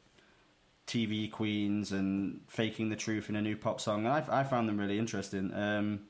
TV 0.87 1.31
queens 1.31 1.93
and 1.93 2.41
faking 2.49 2.91
the 2.91 2.97
truth 2.97 3.29
in 3.29 3.37
a 3.37 3.43
new 3.43 3.57
pop 3.57 3.81
song. 3.81 4.05
And 4.07 4.09
I, 4.09 4.41
I 4.41 4.45
found 4.45 4.69
them 4.69 4.79
really 4.79 4.99
interesting. 4.99 5.53
Um, 5.55 6.00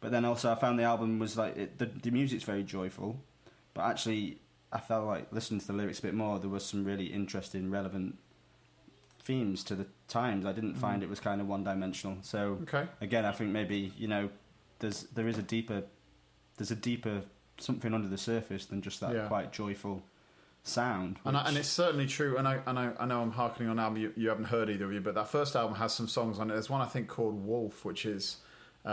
but 0.00 0.10
then 0.10 0.24
also, 0.24 0.50
I 0.50 0.54
found 0.56 0.78
the 0.78 0.84
album 0.84 1.18
was 1.18 1.36
like, 1.36 1.56
it, 1.56 1.78
the, 1.78 1.86
the 1.86 2.10
music's 2.10 2.44
very 2.44 2.62
joyful, 2.64 3.20
but 3.74 3.82
actually, 3.82 4.38
I 4.72 4.80
felt 4.80 5.06
like 5.06 5.32
listening 5.32 5.60
to 5.60 5.66
the 5.68 5.72
lyrics 5.74 5.98
a 6.00 6.02
bit 6.02 6.14
more, 6.14 6.38
there 6.38 6.48
was 6.50 6.64
some 6.64 6.84
really 6.84 7.06
interesting, 7.06 7.70
relevant 7.70 8.18
themes 9.22 9.62
to 9.64 9.74
the 9.76 9.86
times. 10.08 10.44
I 10.44 10.52
didn't 10.52 10.74
find 10.74 11.02
it 11.02 11.08
was 11.08 11.20
kind 11.20 11.40
of 11.40 11.46
one 11.46 11.62
dimensional. 11.62 12.16
So 12.22 12.58
Okay. 12.62 12.88
again, 13.00 13.24
I 13.24 13.32
think 13.32 13.50
maybe 13.50 13.92
you 13.96 14.08
know, 14.08 14.30
there's 14.82 15.04
there 15.14 15.26
is 15.26 15.38
a 15.38 15.42
deeper, 15.42 15.82
there's 16.58 16.70
a 16.70 16.76
deeper 16.76 17.22
something 17.58 17.94
under 17.94 18.08
the 18.08 18.18
surface 18.18 18.66
than 18.66 18.82
just 18.82 19.00
that 19.00 19.14
Yeah. 19.14 19.26
quite 19.28 19.52
joyful 19.52 20.02
sound. 20.64 21.18
And, 21.24 21.36
I, 21.36 21.46
and 21.48 21.56
it's 21.56 21.68
certainly 21.68 22.06
true. 22.06 22.36
And 22.36 22.46
I, 22.46 22.60
and 22.66 22.78
I, 22.78 22.92
I 22.98 23.06
know 23.06 23.20
I'm 23.22 23.32
harkening 23.32 23.68
on 23.68 23.78
an 23.78 23.84
album 23.84 24.00
you, 24.02 24.12
you 24.16 24.28
haven't 24.28 24.44
heard 24.44 24.68
either 24.70 24.84
of 24.84 24.92
you, 24.92 25.00
but 25.00 25.14
that 25.14 25.28
first 25.28 25.56
album 25.56 25.76
has 25.76 25.92
some 25.92 26.06
songs 26.08 26.38
on 26.38 26.50
it. 26.50 26.54
There's 26.54 26.70
one 26.70 26.80
I 26.80 26.86
think 26.86 27.08
called 27.08 27.44
Wolf, 27.44 27.84
which 27.84 28.04
is 28.06 28.36
uh, 28.86 28.90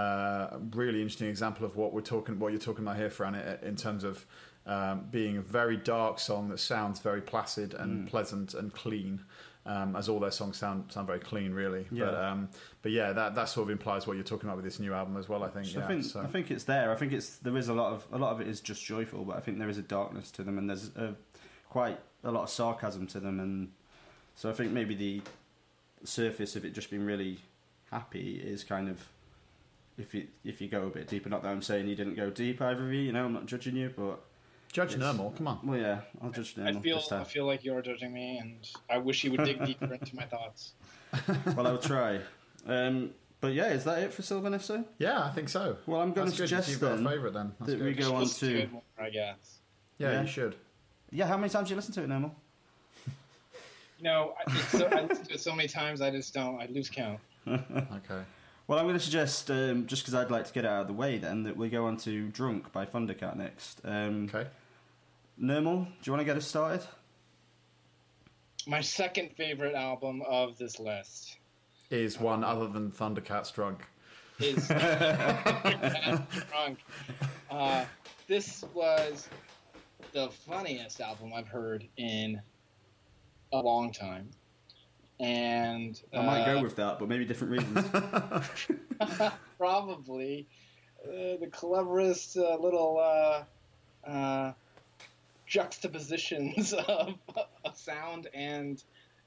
a 0.51 0.59
really 0.75 1.01
interesting 1.01 1.27
example 1.27 1.65
of 1.65 1.75
what 1.75 1.93
we're 1.93 2.01
talking, 2.01 2.39
what 2.39 2.51
you're 2.51 2.61
talking 2.61 2.83
about 2.85 2.97
here, 2.97 3.09
Fran, 3.09 3.35
in 3.63 3.75
terms 3.75 4.03
of 4.03 4.25
um, 4.65 5.07
being 5.11 5.37
a 5.37 5.41
very 5.41 5.77
dark 5.77 6.19
song 6.19 6.49
that 6.49 6.59
sounds 6.59 6.99
very 6.99 7.21
placid 7.21 7.73
and 7.73 8.05
Mm. 8.05 8.09
pleasant 8.09 8.53
and 8.53 8.73
clean. 8.73 9.21
Um, 9.69 9.95
as 9.95 10.09
all 10.09 10.19
their 10.19 10.31
songs 10.31 10.57
sound 10.57 10.91
sound 10.91 11.05
very 11.05 11.19
clean, 11.19 11.53
really. 11.53 11.85
But 11.91 11.95
Yeah. 11.97 12.31
um, 12.31 12.49
but 12.81 12.91
yeah, 12.91 13.13
that, 13.13 13.35
that 13.35 13.49
sort 13.49 13.67
of 13.67 13.69
implies 13.69 14.07
what 14.07 14.15
you're 14.15 14.23
talking 14.23 14.49
about 14.49 14.55
with 14.55 14.65
this 14.65 14.79
new 14.79 14.93
album 14.95 15.15
as 15.15 15.29
well. 15.29 15.43
I 15.43 15.49
think. 15.49 15.67
So 15.67 15.77
yeah, 15.77 15.85
I 15.85 15.87
think 15.87 16.03
so. 16.05 16.21
I 16.21 16.25
think 16.25 16.49
it's 16.49 16.63
there. 16.63 16.91
I 16.91 16.95
think 16.95 17.13
it's 17.13 17.37
there 17.37 17.55
is 17.55 17.69
a 17.69 17.73
lot 17.75 17.93
of 17.93 18.07
a 18.11 18.17
lot 18.17 18.31
of 18.31 18.41
it 18.41 18.47
is 18.47 18.61
just 18.61 18.83
joyful, 18.83 19.25
but 19.25 19.37
I 19.37 19.41
think 19.41 19.59
there 19.59 19.69
is 19.69 19.77
a 19.77 19.83
darkness 19.83 20.31
to 20.31 20.43
them, 20.43 20.57
and 20.57 20.67
there's 20.69 20.87
a, 20.95 21.13
quite 21.69 21.99
a 22.23 22.31
lot 22.31 22.43
of 22.43 22.49
sarcasm 22.49 23.05
to 23.07 23.19
them, 23.19 23.39
and 23.39 23.71
so 24.35 24.49
I 24.49 24.53
think 24.53 24.71
maybe 24.71 24.95
the 24.95 25.21
surface 26.03 26.55
of 26.55 26.65
it 26.65 26.73
just 26.73 26.89
being 26.89 27.05
really 27.05 27.37
happy 27.91 28.41
is 28.43 28.63
kind 28.63 28.89
of 28.89 29.07
if 29.99 30.13
you 30.15 30.27
if 30.43 30.61
you 30.61 30.67
go 30.67 30.87
a 30.87 30.89
bit 30.89 31.07
deeper. 31.07 31.29
Not 31.29 31.43
that 31.43 31.49
I'm 31.49 31.61
saying 31.61 31.87
you 31.87 31.95
didn't 31.95 32.15
go 32.15 32.29
deep, 32.31 32.59
either 32.61 32.85
of 32.87 32.91
you. 32.93 33.01
You 33.01 33.11
know, 33.11 33.25
I'm 33.25 33.33
not 33.33 33.45
judging 33.45 33.75
you, 33.75 33.93
but 33.95 34.19
Judge 34.71 34.93
it's- 34.93 34.99
normal. 35.01 35.31
Come 35.31 35.47
on. 35.47 35.59
well, 35.63 35.79
yeah, 35.79 36.01
I'll 36.21 36.29
judge 36.29 36.55
I 36.59 36.73
feel. 36.73 37.01
I 37.11 37.23
feel 37.23 37.45
like 37.45 37.63
you're 37.63 37.81
judging 37.81 38.13
me, 38.13 38.37
and 38.37 38.57
I 38.89 38.97
wish 38.99 39.23
you 39.23 39.31
would 39.31 39.43
dig 39.43 39.65
deeper 39.65 39.91
into 39.93 40.15
my 40.15 40.23
thoughts. 40.25 40.73
well, 41.55 41.65
I'll 41.67 41.77
try. 41.79 42.19
Um, 42.67 43.11
but 43.41 43.53
yeah, 43.53 43.69
is 43.69 43.83
that 43.85 43.99
it 44.03 44.13
for 44.13 44.21
Sylvan 44.21 44.53
Esso? 44.53 44.85
Yeah, 44.99 45.23
I 45.23 45.31
think 45.31 45.49
so. 45.49 45.77
Well, 45.87 46.01
I'm 46.01 46.11
going 46.13 46.29
to 46.29 46.35
suggest 46.35 46.69
You've 46.69 46.81
got 46.81 46.91
a 46.93 46.95
then 46.97 47.05
favourite 47.07 47.33
then. 47.33 47.53
That's 47.59 47.71
that 47.71 47.81
we 47.81 47.93
go 47.93 48.13
on 48.15 48.21
Listen 48.23 48.49
to 48.49 48.59
it 48.59 48.71
more, 48.71 48.81
I 48.99 49.09
guess. 49.09 49.57
Yeah, 49.97 50.11
Yeah. 50.11 50.21
you 50.21 50.27
should. 50.27 50.55
yeah. 51.11 51.25
How 51.25 51.37
many 51.37 51.49
times 51.49 51.67
do 51.69 51.71
you 51.71 51.75
listen 51.77 51.93
to 51.95 52.03
it, 52.03 52.09
Nermal? 52.09 52.31
You 53.97 54.03
know, 54.03 54.33
I, 54.47 54.53
so, 54.57 54.85
I 54.87 55.01
listen 55.01 55.25
to 55.25 55.33
it 55.33 55.39
so 55.41 55.53
many 55.55 55.67
times, 55.67 55.99
I 56.01 56.11
just 56.11 56.33
don't. 56.33 56.61
I 56.61 56.67
lose 56.67 56.89
count. 56.89 57.19
Okay. 57.47 58.21
Well, 58.69 58.77
I'm 58.77 58.85
going 58.85 58.93
to 58.99 59.03
suggest, 59.03 59.49
um, 59.49 59.87
just 59.87 60.03
because 60.03 60.13
I'd 60.13 60.29
like 60.29 60.45
to 60.45 60.53
get 60.53 60.63
it 60.63 60.67
out 60.67 60.81
of 60.81 60.87
the 60.87 60.93
way, 60.93 61.17
then 61.17 61.41
that 61.41 61.57
we 61.57 61.69
go 61.69 61.87
on 61.87 61.97
to 61.97 62.27
"Drunk" 62.27 62.71
by 62.71 62.85
Thundercat 62.85 63.35
next. 63.35 63.81
Um, 63.83 64.29
Okay. 64.31 64.47
Nermal, 65.41 65.85
do 65.85 65.91
you 66.03 66.11
want 66.11 66.19
to 66.21 66.25
get 66.25 66.37
us 66.37 66.45
started? 66.45 66.85
My 68.67 68.79
second 68.81 69.31
favorite 69.31 69.73
album 69.73 70.21
of 70.27 70.55
this 70.59 70.79
list 70.79 71.37
Is 71.89 72.19
one 72.19 72.43
other 72.43 72.67
than 72.67 72.91
Thundercats 72.91 73.51
drunk? 73.51 73.87
is 74.39 74.67
Drunk. 76.51 76.77
Uh, 77.49 77.85
this 78.27 78.63
was 78.75 79.29
the 80.11 80.29
funniest 80.29 81.01
album 81.01 81.31
I've 81.33 81.47
heard 81.47 81.87
in 81.97 82.39
a 83.51 83.57
long 83.57 83.91
time. 83.91 84.29
And 85.19 86.01
I 86.13 86.21
might 86.21 86.41
uh, 86.41 86.55
go 86.55 86.63
with 86.63 86.77
that, 86.77 86.97
but 86.97 87.09
maybe 87.09 87.25
different 87.25 87.51
reasons. 87.51 87.85
probably 89.57 90.47
uh, 91.03 91.37
the 91.39 91.49
cleverest 91.51 92.37
uh, 92.37 92.57
little 92.57 92.97
uh, 92.97 94.09
uh, 94.09 94.53
juxtapositions 95.45 96.73
of, 96.87 97.15
of 97.65 97.77
sound 97.77 98.27
and 98.33 98.83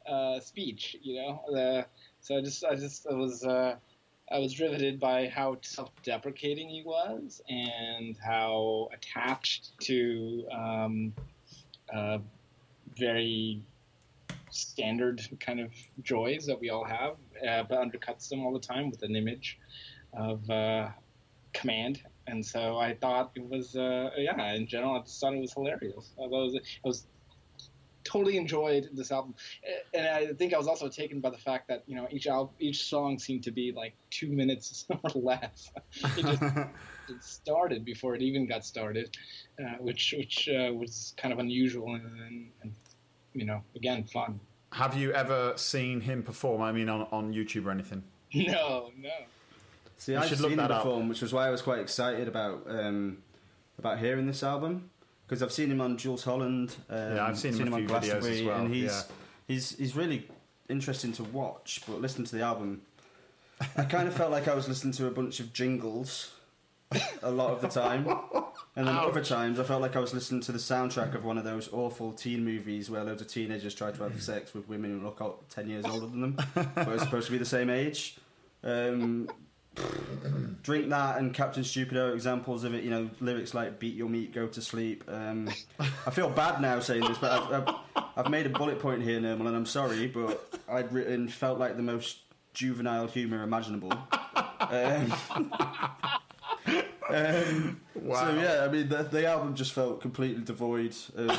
uh, 0.06 0.40
speech. 0.40 0.96
You 1.02 1.16
know, 1.16 1.42
the, 1.48 1.86
so 2.20 2.38
I 2.38 2.40
just, 2.40 2.64
I 2.64 2.74
just, 2.74 3.06
I 3.06 3.14
was, 3.14 3.44
uh, 3.44 3.76
I 4.30 4.38
was 4.38 4.58
riveted 4.60 4.98
by 4.98 5.28
how 5.28 5.58
self-deprecating 5.60 6.68
he 6.68 6.82
was 6.84 7.42
and 7.48 8.16
how 8.16 8.88
attached 8.94 9.78
to 9.82 10.44
um, 10.50 11.12
uh, 11.92 12.18
very 12.96 13.62
standard 14.52 15.20
kind 15.40 15.60
of 15.60 15.72
joys 16.02 16.46
that 16.46 16.60
we 16.60 16.70
all 16.70 16.84
have, 16.84 17.16
uh, 17.48 17.64
but 17.68 17.78
undercuts 17.78 18.28
them 18.28 18.44
all 18.44 18.52
the 18.52 18.60
time 18.60 18.90
with 18.90 19.02
an 19.02 19.16
image 19.16 19.58
of 20.12 20.48
uh, 20.50 20.88
command. 21.54 22.02
And 22.26 22.44
so 22.44 22.76
I 22.76 22.94
thought 22.94 23.32
it 23.34 23.48
was, 23.48 23.74
uh, 23.76 24.10
yeah, 24.16 24.52
in 24.52 24.66
general, 24.66 24.94
I 24.94 25.00
just 25.00 25.18
thought 25.20 25.34
it 25.34 25.40
was 25.40 25.54
hilarious. 25.54 26.12
I 26.22 26.26
was, 26.26 26.54
I 26.54 26.60
was 26.88 27.06
totally 28.04 28.36
enjoyed 28.36 28.90
this 28.92 29.10
album, 29.10 29.34
and 29.94 30.06
I 30.06 30.32
think 30.34 30.52
I 30.52 30.58
was 30.58 30.68
also 30.68 30.88
taken 30.88 31.20
by 31.20 31.30
the 31.30 31.38
fact 31.38 31.68
that 31.68 31.82
you 31.86 31.96
know 31.96 32.08
each 32.10 32.26
each 32.58 32.84
song 32.84 33.18
seemed 33.18 33.44
to 33.44 33.50
be 33.50 33.72
like 33.72 33.94
two 34.10 34.28
minutes 34.28 34.86
or 35.02 35.10
less. 35.14 35.70
it 36.16 36.22
just 36.24 36.42
it 37.08 37.22
started 37.24 37.84
before 37.84 38.14
it 38.14 38.22
even 38.22 38.46
got 38.46 38.64
started, 38.64 39.16
uh, 39.60 39.76
which 39.78 40.14
which 40.16 40.48
uh, 40.48 40.72
was 40.72 41.14
kind 41.16 41.32
of 41.32 41.38
unusual 41.38 41.94
and, 41.94 42.50
and 42.62 42.72
you 43.34 43.44
know 43.44 43.62
again 43.76 44.04
fun. 44.04 44.40
Have 44.72 44.96
you 44.96 45.12
ever 45.12 45.52
seen 45.56 46.00
him 46.00 46.22
perform? 46.22 46.62
I 46.62 46.72
mean, 46.72 46.88
on, 46.88 47.06
on 47.12 47.34
YouTube 47.34 47.66
or 47.66 47.70
anything? 47.70 48.02
No, 48.34 48.90
no. 48.98 49.10
See, 49.98 50.12
You 50.12 50.18
I've 50.18 50.28
should 50.28 50.40
look 50.40 50.50
seen 50.52 50.58
him 50.58 50.68
that 50.68 50.70
up. 50.70 50.86
which 51.04 51.20
was 51.20 51.34
why 51.34 51.46
I 51.46 51.50
was 51.50 51.60
quite 51.60 51.80
excited 51.80 52.26
about 52.26 52.64
um, 52.66 53.18
about 53.78 53.98
hearing 53.98 54.26
this 54.26 54.42
album 54.42 54.88
because 55.26 55.42
I've 55.42 55.52
seen 55.52 55.70
him 55.70 55.80
on 55.82 55.98
Jools 55.98 56.24
Holland. 56.24 56.74
Um, 56.88 57.16
Yeah, 57.16 57.26
I've 57.26 57.38
seen 57.38 57.52
him 57.54 57.72
a 57.72 57.76
on 57.76 57.80
few 57.86 57.88
videos 57.88 58.02
as 58.02 58.08
Glastonbury, 58.08 58.46
well, 58.46 58.60
and 58.60 58.74
he's 58.74 58.84
yeah. 58.90 59.02
he's 59.46 59.76
he's 59.76 59.94
really 59.94 60.26
interesting 60.70 61.12
to 61.12 61.24
watch. 61.24 61.82
But 61.86 62.00
listening 62.00 62.26
to 62.26 62.36
the 62.36 62.42
album, 62.42 62.82
I 63.76 63.84
kind 63.84 64.08
of 64.08 64.14
felt 64.14 64.30
like 64.30 64.48
I 64.48 64.54
was 64.54 64.66
listening 64.68 64.94
to 64.94 65.06
a 65.06 65.10
bunch 65.10 65.38
of 65.40 65.52
jingles 65.52 66.32
a 67.22 67.30
lot 67.30 67.50
of 67.50 67.60
the 67.60 67.68
time. 67.68 68.06
And 68.74 68.86
then 68.86 68.96
other 68.96 69.22
times, 69.22 69.60
I 69.60 69.64
felt 69.64 69.82
like 69.82 69.96
I 69.96 70.00
was 70.00 70.14
listening 70.14 70.40
to 70.42 70.52
the 70.52 70.58
soundtrack 70.58 71.14
of 71.14 71.24
one 71.24 71.36
of 71.36 71.44
those 71.44 71.70
awful 71.72 72.12
teen 72.12 72.44
movies 72.44 72.90
where 72.90 73.04
loads 73.04 73.20
of 73.20 73.28
teenagers 73.28 73.74
try 73.74 73.90
to 73.90 74.02
have 74.02 74.22
sex 74.22 74.54
with 74.54 74.68
women 74.68 74.98
who 74.98 75.04
look 75.04 75.18
out 75.20 75.48
ten 75.50 75.68
years 75.68 75.84
older 75.84 76.06
than 76.06 76.20
them, 76.20 76.38
but 76.54 76.88
are 76.88 76.98
supposed 76.98 77.26
to 77.26 77.32
be 77.32 77.38
the 77.38 77.44
same 77.44 77.68
age. 77.68 78.16
Um, 78.64 79.28
drink 80.62 80.88
that 80.90 81.18
and 81.18 81.34
Captain 81.34 81.62
Stupido 81.62 82.14
examples 82.14 82.64
of 82.64 82.74
it. 82.74 82.84
You 82.84 82.90
know, 82.90 83.10
lyrics 83.20 83.52
like 83.52 83.78
"beat 83.78 83.94
your 83.94 84.08
meat, 84.08 84.32
go 84.32 84.46
to 84.46 84.62
sleep." 84.62 85.04
Um, 85.08 85.50
I 86.06 86.10
feel 86.10 86.30
bad 86.30 86.60
now 86.62 86.80
saying 86.80 87.04
this, 87.04 87.18
but 87.18 87.30
I've, 87.32 87.52
I've, 87.52 88.04
I've 88.16 88.30
made 88.30 88.46
a 88.46 88.50
bullet 88.50 88.78
point 88.78 89.02
here, 89.02 89.20
Nermal, 89.20 89.48
and 89.48 89.56
I'm 89.56 89.66
sorry, 89.66 90.06
but 90.06 90.60
I'd 90.68 90.92
written 90.92 91.28
felt 91.28 91.58
like 91.58 91.76
the 91.76 91.82
most 91.82 92.20
juvenile 92.54 93.06
humour 93.06 93.42
imaginable. 93.42 93.92
Um, 94.60 95.12
um, 97.08 97.80
Wow. 97.94 98.20
So 98.28 98.34
yeah, 98.40 98.64
I 98.64 98.72
mean, 98.72 98.88
the, 98.88 99.02
the 99.02 99.26
album 99.26 99.54
just 99.54 99.72
felt 99.72 100.00
completely 100.00 100.42
devoid 100.42 100.94
of 101.16 101.38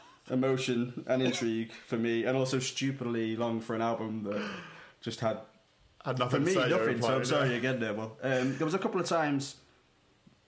emotion 0.30 1.04
and 1.06 1.22
intrigue 1.22 1.72
for 1.86 1.96
me, 1.96 2.24
and 2.24 2.36
also 2.36 2.58
stupidly 2.58 3.36
long 3.36 3.60
for 3.60 3.74
an 3.74 3.82
album 3.82 4.22
that 4.24 4.42
just 5.00 5.20
had 5.20 5.38
Had 6.04 6.18
for 6.30 6.40
me, 6.40 6.54
to 6.54 6.62
say. 6.62 6.68
nothing. 6.70 7.02
So 7.02 7.16
I'm 7.16 7.24
sorry 7.24 7.56
again, 7.56 7.80
Nermal. 7.80 8.12
Um, 8.22 8.56
there 8.56 8.64
was 8.64 8.74
a 8.74 8.78
couple 8.78 9.00
of 9.00 9.06
times. 9.06 9.56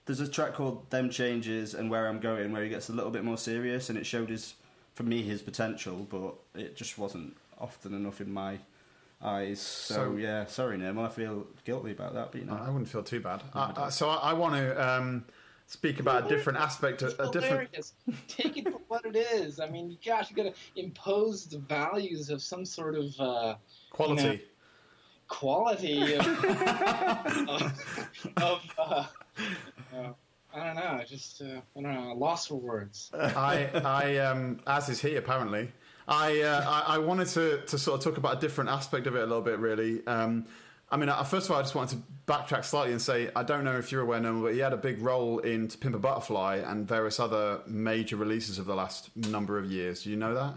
There's 0.05 0.19
a 0.19 0.27
track 0.27 0.53
called 0.53 0.89
"Them 0.89 1.09
Changes" 1.09 1.73
and 1.73 1.89
"Where 1.89 2.07
I'm 2.07 2.19
Going," 2.19 2.51
where 2.51 2.63
he 2.63 2.69
gets 2.69 2.89
a 2.89 2.93
little 2.93 3.11
bit 3.11 3.23
more 3.23 3.37
serious, 3.37 3.89
and 3.89 3.97
it 3.97 4.05
showed 4.05 4.29
his, 4.29 4.55
for 4.95 5.03
me, 5.03 5.21
his 5.23 5.41
potential, 5.41 6.05
but 6.09 6.35
it 6.59 6.75
just 6.75 6.97
wasn't 6.97 7.37
often 7.57 7.93
enough 7.93 8.19
in 8.19 8.31
my 8.33 8.57
eyes. 9.23 9.59
So, 9.61 9.93
So- 9.95 10.17
yeah, 10.17 10.45
sorry, 10.45 10.77
Nermal. 10.77 11.05
I 11.05 11.09
feel 11.09 11.47
guilty 11.63 11.91
about 11.91 12.13
that, 12.13 12.31
but 12.31 12.41
you 12.41 12.47
know, 12.47 12.59
I 12.61 12.69
wouldn't 12.69 12.89
feel 12.89 13.03
too 13.03 13.19
bad. 13.19 13.41
I, 13.53 13.73
I, 13.75 13.89
so 13.89 14.09
I, 14.09 14.31
I 14.31 14.33
want 14.33 14.55
to 14.55 14.89
um, 14.89 15.25
speak 15.67 15.99
about 15.99 16.25
a 16.25 16.29
different 16.29 16.59
aspect, 16.59 17.01
a, 17.01 17.21
a 17.23 17.31
different. 17.31 17.69
Take 18.27 18.57
it 18.57 18.65
for 18.65 18.79
what 18.87 19.05
it 19.05 19.15
is. 19.15 19.59
I 19.59 19.69
mean, 19.69 19.97
gosh, 20.05 20.29
you 20.29 20.35
got 20.35 20.43
to 20.43 20.53
impose 20.75 21.45
the 21.45 21.59
values 21.59 22.29
of 22.29 22.41
some 22.41 22.65
sort 22.65 22.95
of 22.95 23.19
uh, 23.19 23.55
Quality. 23.91 24.23
You 24.23 24.29
know, 24.29 24.37
quality 25.27 26.13
of, 26.15 26.27
of, 27.47 27.73
of 28.37 28.61
uh, 28.77 29.05
uh, 29.95 30.13
I 30.53 30.63
don't 30.63 30.75
know, 30.75 31.01
just 31.07 31.41
uh, 31.41 31.61
I 31.77 31.81
don't 31.81 31.83
know, 31.83 32.13
lost 32.13 32.49
for 32.49 32.55
words. 32.55 33.09
I, 33.13 33.69
I, 33.83 34.17
um, 34.17 34.59
as 34.67 34.89
is 34.89 35.01
he 35.01 35.15
apparently. 35.15 35.71
I, 36.07 36.41
uh, 36.41 36.83
I, 36.87 36.95
I 36.95 36.97
wanted 36.99 37.27
to, 37.29 37.61
to 37.67 37.77
sort 37.77 37.99
of 37.99 38.03
talk 38.03 38.17
about 38.17 38.37
a 38.37 38.39
different 38.39 38.69
aspect 38.69 39.07
of 39.07 39.15
it 39.15 39.19
a 39.19 39.25
little 39.25 39.41
bit, 39.41 39.59
really. 39.59 40.05
Um, 40.05 40.45
I 40.93 40.97
mean, 40.97 41.09
first 41.25 41.47
of 41.47 41.51
all, 41.51 41.57
I 41.57 41.61
just 41.63 41.73
wanted 41.73 41.97
to 41.97 42.03
backtrack 42.31 42.63
slightly 42.65 42.91
and 42.91 43.01
say 43.01 43.31
I 43.35 43.41
don't 43.41 43.63
know 43.63 43.77
if 43.77 43.91
you're 43.91 44.01
aware, 44.01 44.19
Noel, 44.19 44.43
but 44.43 44.53
he 44.53 44.59
had 44.59 44.73
a 44.73 44.77
big 44.77 45.01
role 45.01 45.39
in 45.39 45.67
To 45.69 45.77
Pimp 45.77 45.95
a 45.95 45.99
Butterfly 45.99 46.57
and 46.57 46.87
various 46.87 47.19
other 47.19 47.61
major 47.65 48.15
releases 48.15 48.59
of 48.59 48.67
the 48.67 48.75
last 48.75 49.09
number 49.15 49.57
of 49.57 49.65
years. 49.65 50.03
Do 50.03 50.11
you 50.11 50.17
know 50.17 50.35
that? 50.35 50.53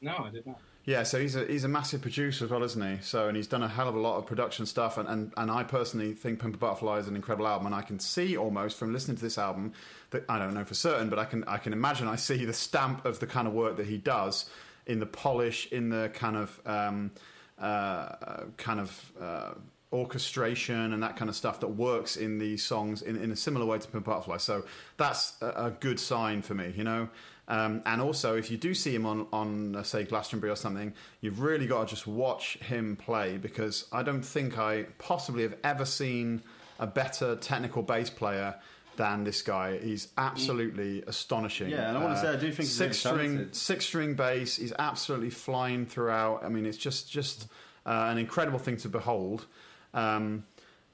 No, 0.00 0.24
I 0.26 0.30
did 0.30 0.46
not. 0.46 0.60
Yeah, 0.84 1.02
so 1.02 1.20
he's 1.20 1.36
a 1.36 1.44
he's 1.44 1.64
a 1.64 1.68
massive 1.68 2.02
producer 2.02 2.44
as 2.44 2.50
well, 2.50 2.62
isn't 2.62 2.98
he? 2.98 3.02
So 3.02 3.26
and 3.26 3.36
he's 3.36 3.48
done 3.48 3.62
a 3.64 3.68
hell 3.68 3.88
of 3.88 3.96
a 3.96 3.98
lot 3.98 4.16
of 4.16 4.26
production 4.26 4.64
stuff, 4.64 4.96
and, 4.96 5.08
and, 5.08 5.32
and 5.36 5.50
I 5.50 5.64
personally 5.64 6.14
think 6.14 6.40
Pimp 6.40 6.54
a 6.54 6.58
Butterfly 6.58 6.98
is 6.98 7.08
an 7.08 7.16
incredible 7.16 7.48
album, 7.48 7.66
and 7.66 7.74
I 7.74 7.82
can 7.82 7.98
see 7.98 8.36
almost 8.36 8.78
from 8.78 8.92
listening 8.92 9.16
to 9.16 9.22
this 9.22 9.38
album 9.38 9.72
that 10.10 10.24
I 10.28 10.38
don't 10.38 10.54
know 10.54 10.64
for 10.64 10.74
certain, 10.74 11.10
but 11.10 11.18
I 11.18 11.24
can 11.24 11.44
I 11.44 11.58
can 11.58 11.72
imagine 11.72 12.06
I 12.06 12.16
see 12.16 12.44
the 12.44 12.52
stamp 12.52 13.04
of 13.04 13.18
the 13.18 13.26
kind 13.26 13.48
of 13.48 13.54
work 13.54 13.76
that 13.76 13.86
he 13.86 13.98
does 13.98 14.48
in 14.90 14.98
the 14.98 15.06
polish, 15.06 15.70
in 15.70 15.88
the 15.88 16.10
kind 16.12 16.36
of 16.36 16.60
um, 16.66 17.12
uh, 17.58 18.44
kind 18.56 18.80
of 18.80 19.12
uh, 19.20 19.50
orchestration 19.92 20.92
and 20.92 21.02
that 21.02 21.16
kind 21.16 21.28
of 21.28 21.36
stuff 21.36 21.60
that 21.60 21.68
works 21.68 22.16
in 22.16 22.38
these 22.38 22.62
songs 22.62 23.02
in, 23.02 23.16
in 23.16 23.30
a 23.30 23.36
similar 23.36 23.64
way 23.64 23.78
to 23.78 23.88
Pimp 23.88 24.04
Butterfly. 24.04 24.38
So 24.38 24.64
that's 24.96 25.34
a, 25.40 25.66
a 25.66 25.70
good 25.78 26.00
sign 26.00 26.42
for 26.42 26.54
me, 26.54 26.74
you 26.76 26.84
know. 26.84 27.08
Um, 27.46 27.82
and 27.86 28.00
also, 28.00 28.36
if 28.36 28.50
you 28.50 28.56
do 28.56 28.74
see 28.74 28.94
him 28.94 29.06
on, 29.06 29.26
on 29.32 29.76
uh, 29.76 29.82
say, 29.82 30.04
Glastonbury 30.04 30.52
or 30.52 30.56
something, 30.56 30.92
you've 31.20 31.40
really 31.40 31.66
got 31.66 31.88
to 31.88 31.94
just 31.94 32.06
watch 32.06 32.58
him 32.58 32.96
play 32.96 33.38
because 33.38 33.86
I 33.92 34.02
don't 34.02 34.22
think 34.22 34.58
I 34.58 34.84
possibly 34.98 35.42
have 35.42 35.56
ever 35.64 35.84
seen 35.84 36.42
a 36.78 36.86
better 36.86 37.36
technical 37.36 37.82
bass 37.82 38.10
player 38.10 38.56
than 39.00 39.24
this 39.24 39.40
guy. 39.40 39.78
He's 39.78 40.08
absolutely 40.18 41.02
astonishing. 41.06 41.70
Yeah, 41.70 41.88
and 41.88 41.96
I 41.96 42.02
wanna 42.02 42.20
say, 42.20 42.28
I 42.28 42.36
do 42.36 42.52
think 42.52 42.68
he's 42.68 42.74
six 42.74 42.98
string 42.98 43.48
six 43.52 43.86
string 43.86 44.14
bass. 44.14 44.56
He's 44.56 44.74
absolutely 44.78 45.30
flying 45.30 45.86
throughout. 45.86 46.44
I 46.44 46.50
mean, 46.50 46.66
it's 46.66 46.76
just 46.76 47.10
just 47.10 47.46
uh, 47.86 48.08
an 48.10 48.18
incredible 48.18 48.58
thing 48.58 48.76
to 48.76 48.90
behold. 48.90 49.46
Um, 49.94 50.44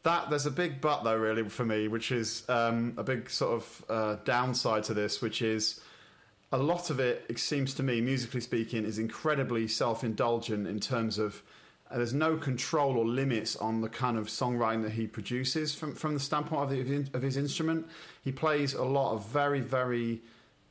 that 0.04 0.30
there's 0.30 0.46
a 0.46 0.52
big 0.52 0.80
but 0.80 1.02
though, 1.02 1.16
really, 1.16 1.48
for 1.48 1.64
me, 1.64 1.88
which 1.88 2.12
is 2.12 2.48
um, 2.48 2.94
a 2.96 3.02
big 3.02 3.28
sort 3.28 3.54
of 3.54 3.84
uh, 3.88 4.16
downside 4.24 4.84
to 4.84 4.94
this, 4.94 5.20
which 5.20 5.42
is 5.42 5.80
a 6.52 6.58
lot 6.58 6.90
of 6.90 7.00
it, 7.00 7.24
it 7.28 7.40
seems 7.40 7.74
to 7.74 7.82
me, 7.82 8.00
musically 8.00 8.40
speaking, 8.40 8.84
is 8.84 9.00
incredibly 9.00 9.66
self-indulgent 9.66 10.68
in 10.68 10.78
terms 10.78 11.18
of 11.18 11.42
uh, 11.90 11.96
there's 11.98 12.14
no 12.14 12.36
control 12.36 12.96
or 12.96 13.04
limits 13.04 13.56
on 13.56 13.80
the 13.80 13.88
kind 13.88 14.18
of 14.18 14.26
songwriting 14.26 14.82
that 14.82 14.92
he 14.92 15.06
produces 15.06 15.74
from 15.74 15.94
from 15.94 16.14
the 16.14 16.20
standpoint 16.20 16.62
of, 16.62 16.86
the, 16.86 17.06
of 17.16 17.22
his 17.22 17.36
instrument. 17.36 17.86
He 18.22 18.32
plays 18.32 18.74
a 18.74 18.84
lot 18.84 19.14
of 19.14 19.26
very 19.26 19.60
very 19.60 20.20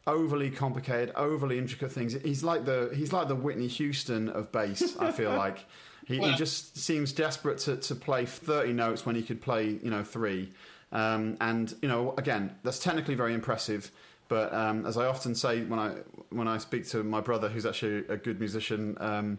overly 0.08 0.51
complicated, 0.51 1.12
overly 1.15 1.58
intricate 1.58 1.91
things. 1.91 2.13
He's 2.13 2.43
like 2.43 2.65
the 2.65 2.91
he's 2.93 3.13
like 3.13 3.28
the 3.28 3.36
Whitney 3.36 3.67
Houston 3.67 4.30
of 4.30 4.51
bass. 4.51 4.97
I 4.97 5.12
feel 5.12 5.32
like 5.38 5.65
he, 6.06 6.19
he 6.19 6.36
just 6.36 6.78
seems 6.78 7.12
desperate 7.13 7.60
to, 7.60 7.78
to 7.78 7.95
play 7.95 8.25
thirty 8.25 8.73
notes 8.73 9.06
when 9.06 9.15
he 9.15 9.23
could 9.23 9.41
play 9.41 9.80
you 9.82 9.89
know 9.89 10.04
three. 10.04 10.51
Um, 10.91 11.38
and 11.41 11.73
you 11.82 11.88
know 11.88 12.13
again 12.17 12.56
that's 12.63 12.80
technically 12.80 13.15
very 13.15 13.34
impressive. 13.34 13.91
But 14.28 14.54
um, 14.54 14.86
as 14.86 14.97
I 14.97 15.06
often 15.06 15.36
say 15.36 15.63
when 15.63 15.80
I 15.80 15.95
when 16.30 16.47
I 16.47 16.58
speak 16.58 16.88
to 16.89 17.04
my 17.04 17.21
brother, 17.21 17.47
who's 17.47 17.65
actually 17.65 18.06
a 18.08 18.17
good 18.17 18.39
musician, 18.39 18.97
um, 18.99 19.38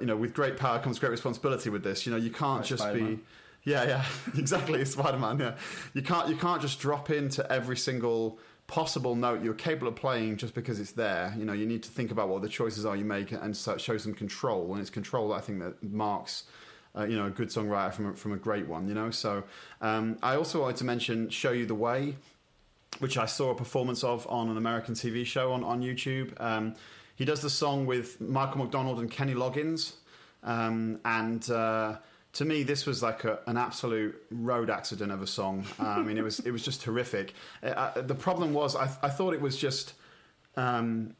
you 0.00 0.06
know, 0.06 0.16
with 0.16 0.34
great 0.34 0.56
power 0.56 0.78
comes 0.78 0.98
great 0.98 1.10
responsibility. 1.10 1.70
With 1.70 1.82
this, 1.82 2.06
you 2.06 2.12
know, 2.12 2.18
you 2.18 2.30
can't 2.30 2.60
Like 2.60 2.66
just 2.66 2.82
Spider-Man. 2.82 3.16
be 3.16 3.22
yeah, 3.64 3.84
yeah, 3.84 4.04
exactly. 4.38 4.84
Spider 4.84 5.18
Man. 5.18 5.38
Yeah, 5.38 5.54
you 5.94 6.02
can't 6.02 6.28
you 6.28 6.36
can't 6.36 6.60
just 6.60 6.78
drop 6.80 7.10
into 7.10 7.50
every 7.50 7.76
single 7.76 8.38
possible 8.66 9.14
note 9.14 9.42
you're 9.42 9.52
capable 9.54 9.88
of 9.88 9.96
playing 9.96 10.36
just 10.36 10.54
because 10.54 10.80
it's 10.80 10.92
there. 10.92 11.34
You 11.36 11.44
know, 11.44 11.52
you 11.52 11.66
need 11.66 11.82
to 11.82 11.90
think 11.90 12.10
about 12.10 12.28
what 12.28 12.42
the 12.42 12.48
choices 12.48 12.86
are 12.86 12.96
you 12.96 13.04
make 13.04 13.32
and 13.32 13.56
show 13.56 13.96
some 13.98 14.14
control. 14.14 14.72
And 14.72 14.80
it's 14.80 14.90
control 14.90 15.28
that 15.28 15.34
I 15.34 15.40
think 15.40 15.60
that 15.60 15.82
marks. 15.82 16.44
Uh, 16.96 17.04
you 17.04 17.16
know, 17.16 17.26
a 17.26 17.30
good 17.30 17.48
songwriter 17.48 17.92
from 17.92 18.10
a, 18.10 18.14
from 18.14 18.32
a 18.32 18.36
great 18.36 18.68
one. 18.68 18.86
You 18.86 18.94
know, 18.94 19.10
so 19.10 19.42
um, 19.80 20.16
I 20.22 20.36
also 20.36 20.60
wanted 20.60 20.76
to 20.76 20.84
mention 20.84 21.28
"Show 21.28 21.50
You 21.50 21.66
the 21.66 21.74
Way," 21.74 22.14
which 23.00 23.18
I 23.18 23.26
saw 23.26 23.50
a 23.50 23.54
performance 23.56 24.04
of 24.04 24.26
on 24.28 24.48
an 24.48 24.56
American 24.56 24.94
TV 24.94 25.26
show 25.26 25.52
on 25.52 25.64
on 25.64 25.82
YouTube. 25.82 26.40
Um, 26.40 26.76
he 27.16 27.24
does 27.24 27.40
the 27.40 27.50
song 27.50 27.86
with 27.86 28.20
Michael 28.20 28.58
McDonald 28.58 28.98
and 29.00 29.10
Kenny 29.10 29.34
Loggins, 29.34 29.94
um, 30.42 31.00
and 31.04 31.48
uh, 31.50 31.96
to 32.34 32.44
me, 32.44 32.64
this 32.64 32.84
was 32.84 33.02
like 33.02 33.24
a, 33.24 33.38
an 33.46 33.56
absolute 33.56 34.20
road 34.30 34.68
accident 34.68 35.12
of 35.12 35.22
a 35.22 35.26
song. 35.26 35.64
Uh, 35.78 35.86
I 35.86 36.02
mean, 36.02 36.18
it 36.18 36.24
was 36.24 36.40
it 36.40 36.50
was 36.50 36.62
just 36.62 36.82
horrific. 36.82 37.32
Uh, 37.62 37.66
uh, 37.66 38.00
the 38.02 38.14
problem 38.14 38.52
was, 38.52 38.76
I, 38.76 38.90
I 39.02 39.08
thought 39.08 39.34
it 39.34 39.40
was 39.40 39.56
just. 39.56 39.94
Um, 40.56 41.16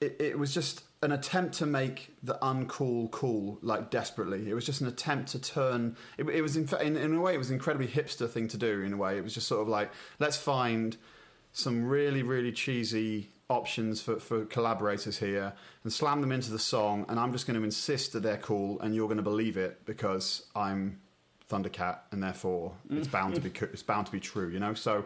it, 0.00 0.16
it 0.20 0.38
was 0.38 0.52
just 0.52 0.82
an 1.02 1.12
attempt 1.12 1.54
to 1.54 1.66
make 1.66 2.12
the 2.22 2.38
uncool 2.42 3.10
cool, 3.10 3.58
like 3.62 3.90
desperately. 3.90 4.48
It 4.48 4.54
was 4.54 4.66
just 4.66 4.80
an 4.80 4.88
attempt 4.88 5.30
to 5.32 5.40
turn. 5.40 5.96
It, 6.18 6.28
it 6.28 6.42
was 6.42 6.56
in, 6.56 6.68
in 6.80 6.96
in 6.96 7.14
a 7.14 7.20
way, 7.20 7.34
it 7.34 7.38
was 7.38 7.50
an 7.50 7.54
incredibly 7.54 7.88
hipster 7.88 8.28
thing 8.28 8.48
to 8.48 8.56
do. 8.56 8.82
In 8.82 8.92
a 8.92 8.96
way, 8.96 9.16
it 9.16 9.22
was 9.22 9.34
just 9.34 9.46
sort 9.46 9.62
of 9.62 9.68
like 9.68 9.92
let's 10.18 10.36
find 10.36 10.96
some 11.52 11.84
really 11.84 12.22
really 12.22 12.50
cheesy 12.50 13.30
options 13.52 14.00
for, 14.00 14.18
for 14.18 14.44
collaborators 14.46 15.18
here 15.18 15.52
and 15.84 15.92
slam 15.92 16.20
them 16.20 16.32
into 16.32 16.50
the 16.50 16.58
song. 16.58 17.06
And 17.08 17.20
I'm 17.20 17.32
just 17.32 17.46
going 17.46 17.58
to 17.58 17.64
insist 17.64 18.12
that 18.12 18.22
they're 18.22 18.38
cool, 18.38 18.80
and 18.80 18.94
you're 18.94 19.08
going 19.08 19.18
to 19.18 19.22
believe 19.22 19.56
it 19.56 19.84
because 19.84 20.44
I'm 20.56 21.00
Thundercat, 21.50 21.98
and 22.10 22.22
therefore 22.22 22.72
it's 22.90 23.08
bound 23.08 23.34
to 23.34 23.40
be 23.40 23.52
it's 23.72 23.82
bound 23.82 24.06
to 24.06 24.12
be 24.12 24.20
true. 24.20 24.48
You 24.48 24.58
know, 24.58 24.74
so. 24.74 25.04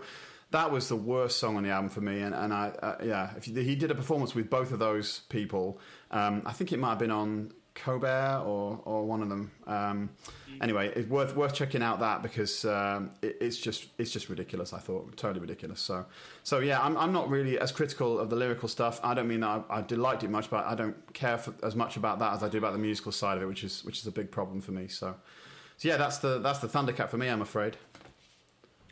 That 0.53 0.71
was 0.71 0.89
the 0.89 0.97
worst 0.97 1.41
song 1.41 1.57
on 1.57 1.65
the 1.65 1.71
album 1.71 1.91
for 1.91 2.01
me, 2.01 2.21
and, 2.21 2.33
and 2.33 2.55
I 2.55 2.69
uh, 2.69 2.99
yeah, 3.03 3.33
if 3.37 3.49
you, 3.49 3.55
he 3.63 3.75
did 3.75 3.91
a 3.91 3.97
performance 3.97 4.33
with 4.33 4.49
both 4.49 4.71
of 4.71 4.79
those 4.79 5.23
people. 5.29 5.81
Um, 6.13 6.43
I 6.47 6.53
think 6.53 6.73
it 6.73 6.79
might 6.79 6.91
have 6.91 7.01
been 7.01 7.11
on 7.11 7.53
Colbert 7.77 8.43
or 8.45 8.81
or 8.85 9.05
one 9.05 9.23
of 9.23 9.29
them. 9.29 9.51
Um, 9.67 10.11
anyway, 10.61 10.93
it's 10.97 11.09
worth 11.09 11.37
worth 11.37 11.55
checking 11.55 11.83
out 11.83 12.01
that 12.01 12.23
because 12.23 12.65
um, 12.65 13.11
it, 13.23 13.37
it's 13.41 13.59
just 13.59 13.87
it's 13.99 14.11
just 14.11 14.29
ridiculous. 14.29 14.73
I 14.73 14.79
thought 14.79 15.17
totally 15.17 15.41
ridiculous. 15.41 15.81
So 15.81 16.05
so 16.43 16.59
yeah, 16.59 16.81
I'm 16.81 16.97
I'm 16.97 17.13
not 17.13 17.29
really 17.29 17.59
as 17.59 17.71
critical 17.73 18.19
of 18.19 18.31
the 18.31 18.37
lyrical 18.37 18.69
stuff. 18.69 18.99
I 19.05 19.15
don't 19.15 19.29
mean 19.29 19.41
that 19.41 19.65
I, 19.71 19.79
I 19.79 19.83
disliked 19.83 20.25
it 20.25 20.31
much, 20.31 20.51
but 20.51 20.67
I 20.67 20.75
don't 20.75 20.97
care 21.13 21.39
for, 21.39 21.55
as 21.63 21.77
much 21.77 21.97
about 21.97 22.19
that 22.19 22.33
as 22.33 22.43
I 22.43 22.49
do 22.49 22.59
about 22.59 22.73
the 22.73 22.79
musical 22.79 23.13
side 23.13 23.37
of 23.37 23.43
it, 23.43 23.47
which 23.47 23.63
is 23.63 23.85
which 23.85 23.99
is 23.99 24.07
a 24.07 24.13
big 24.13 24.31
problem 24.31 24.61
for 24.61 24.73
me. 24.73 24.89
So 24.89 25.15
so 25.77 25.89
yeah, 25.89 25.97
that's 25.97 26.19
the 26.19 26.39
that's 26.39 26.59
the 26.59 26.69
Thundercat 26.69 27.09
for 27.11 27.19
me. 27.19 27.29
I'm 27.29 27.43
afraid. 27.43 27.77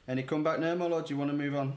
Any 0.06 0.22
comeback, 0.22 0.58
Nermal, 0.58 0.92
or 0.92 1.00
do 1.00 1.14
you 1.14 1.18
want 1.18 1.30
to 1.30 1.36
move 1.36 1.54
on? 1.54 1.76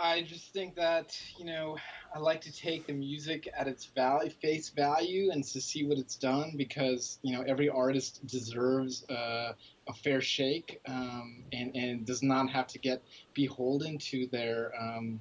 I 0.00 0.22
just 0.22 0.52
think 0.52 0.74
that 0.76 1.18
you 1.38 1.44
know 1.44 1.76
I 2.14 2.18
like 2.18 2.40
to 2.42 2.52
take 2.52 2.86
the 2.86 2.92
music 2.92 3.48
at 3.56 3.68
its 3.68 3.84
value, 3.84 4.30
face 4.30 4.70
value, 4.70 5.30
and 5.30 5.44
to 5.44 5.60
see 5.60 5.84
what 5.84 5.98
it's 5.98 6.16
done 6.16 6.54
because 6.56 7.18
you 7.22 7.36
know 7.36 7.42
every 7.46 7.68
artist 7.68 8.26
deserves 8.26 9.04
uh, 9.10 9.52
a 9.88 9.92
fair 9.92 10.20
shake 10.20 10.80
um, 10.86 11.44
and 11.52 11.74
and 11.74 12.06
does 12.06 12.22
not 12.22 12.48
have 12.50 12.66
to 12.68 12.78
get 12.78 13.02
beholden 13.34 13.98
to 13.98 14.26
their 14.28 14.72
um, 14.80 15.20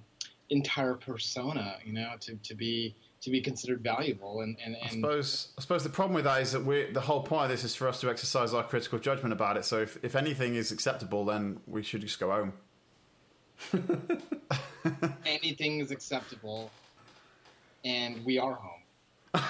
entire 0.50 0.96
persona, 0.96 1.78
you 1.86 1.94
know, 1.94 2.14
to, 2.22 2.36
to 2.36 2.56
be 2.56 2.96
to 3.22 3.30
be 3.30 3.42
considered 3.42 3.84
valuable. 3.84 4.42
And, 4.42 4.58
and, 4.64 4.76
and 4.76 4.86
I 4.86 4.90
suppose 4.90 5.54
I 5.58 5.62
suppose 5.62 5.84
the 5.84 5.90
problem 5.90 6.16
with 6.16 6.24
that 6.24 6.42
is 6.42 6.54
that 6.54 6.64
we 6.64 6.90
the 6.92 7.02
whole 7.02 7.22
point 7.22 7.44
of 7.46 7.50
this 7.50 7.64
is 7.64 7.76
for 7.76 7.88
us 7.88 8.00
to 8.02 8.10
exercise 8.10 8.54
our 8.54 8.64
critical 8.64 9.00
judgment 9.00 9.34
about 9.34 9.58
it. 9.58 9.66
So 9.66 9.80
if 9.80 9.98
if 10.04 10.16
anything 10.16 10.56
is 10.56 10.72
acceptable, 10.72 11.26
then 11.26 11.60
we 11.68 11.84
should 11.84 12.02
just 12.02 12.20
go 12.20 12.32
home. 12.32 12.54
anything 15.26 15.80
is 15.80 15.92
acceptable, 15.92 16.72
and 17.86 18.24
we 18.26 18.38
are 18.40 18.54
home. 18.54 18.76
well, 19.34 19.46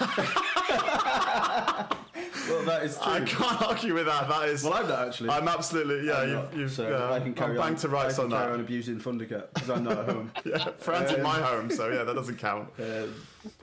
that 2.65 2.81
is 2.83 2.95
true. 2.97 3.11
I 3.13 3.21
can't 3.21 3.61
argue 3.61 3.93
with 3.93 4.07
that. 4.07 4.27
That 4.27 4.49
is. 4.49 4.63
Well, 4.63 4.73
I'm 4.73 4.87
not 4.87 5.07
actually. 5.07 5.29
I'm 5.29 5.47
absolutely. 5.47 6.07
Yeah, 6.07 6.17
I'm 6.17 6.29
you've. 6.29 6.53
you've 6.57 6.71
so 6.71 6.89
yeah, 6.89 7.11
I 7.13 7.19
can 7.19 7.33
carry 7.33 7.57
I'm 7.57 7.73
on. 7.73 7.75
to 7.77 7.87
rights 7.89 8.19
I 8.19 8.23
on 8.23 8.29
can 8.29 8.37
carry 8.37 8.47
that. 8.51 8.53
on 8.55 8.59
abusing 8.61 8.99
Thundercat 8.99 9.53
because 9.53 9.69
I'm 9.69 9.83
not 9.83 9.97
at 9.99 10.05
home. 10.09 10.31
Yeah, 10.45 10.69
Fran's 10.79 11.11
in 11.11 11.17
Um, 11.17 11.23
my 11.23 11.39
home, 11.41 11.69
so 11.69 11.89
yeah, 11.89 12.03
that 12.03 12.13
doesn't 12.15 12.37
count. 12.37 12.69
Um, 12.79 13.13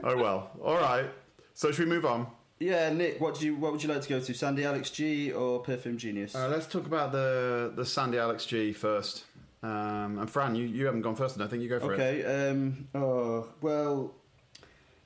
Oh 0.05 0.17
well. 0.17 0.51
All 0.63 0.77
right. 0.77 1.07
So 1.55 1.71
should 1.73 1.85
we 1.87 1.91
move 1.95 2.07
on? 2.07 2.27
yeah, 2.59 2.91
Nick, 2.91 3.21
what 3.21 3.39
do 3.39 3.45
you 3.47 3.55
what 3.57 3.73
would 3.73 3.83
you 3.83 3.89
like 3.91 4.01
to 4.03 4.09
go 4.09 4.21
to? 4.21 4.33
Sandy 4.35 4.65
Alex 4.65 4.89
G 4.91 5.33
or 5.33 5.61
Perfume 5.61 5.99
Genius? 5.99 6.35
Uh, 6.35 6.49
let's 6.49 6.67
talk 6.67 6.87
about 6.87 7.13
the 7.13 7.73
the 7.75 7.85
Sandy 7.85 8.19
Alex 8.19 8.47
G 8.47 8.73
first. 8.73 9.25
Um, 9.67 10.19
and 10.19 10.31
Fran, 10.31 10.55
you, 10.55 10.65
you 10.65 10.87
haven't 10.87 11.03
gone 11.03 11.17
first, 11.17 11.35
and 11.35 11.45
I 11.45 11.49
think 11.49 11.63
you 11.63 11.69
go 11.69 11.81
for 11.81 11.95
it. 11.95 12.01
okay. 12.01 12.51
Um, 12.51 12.89
oh 12.95 13.49
well, 13.61 14.15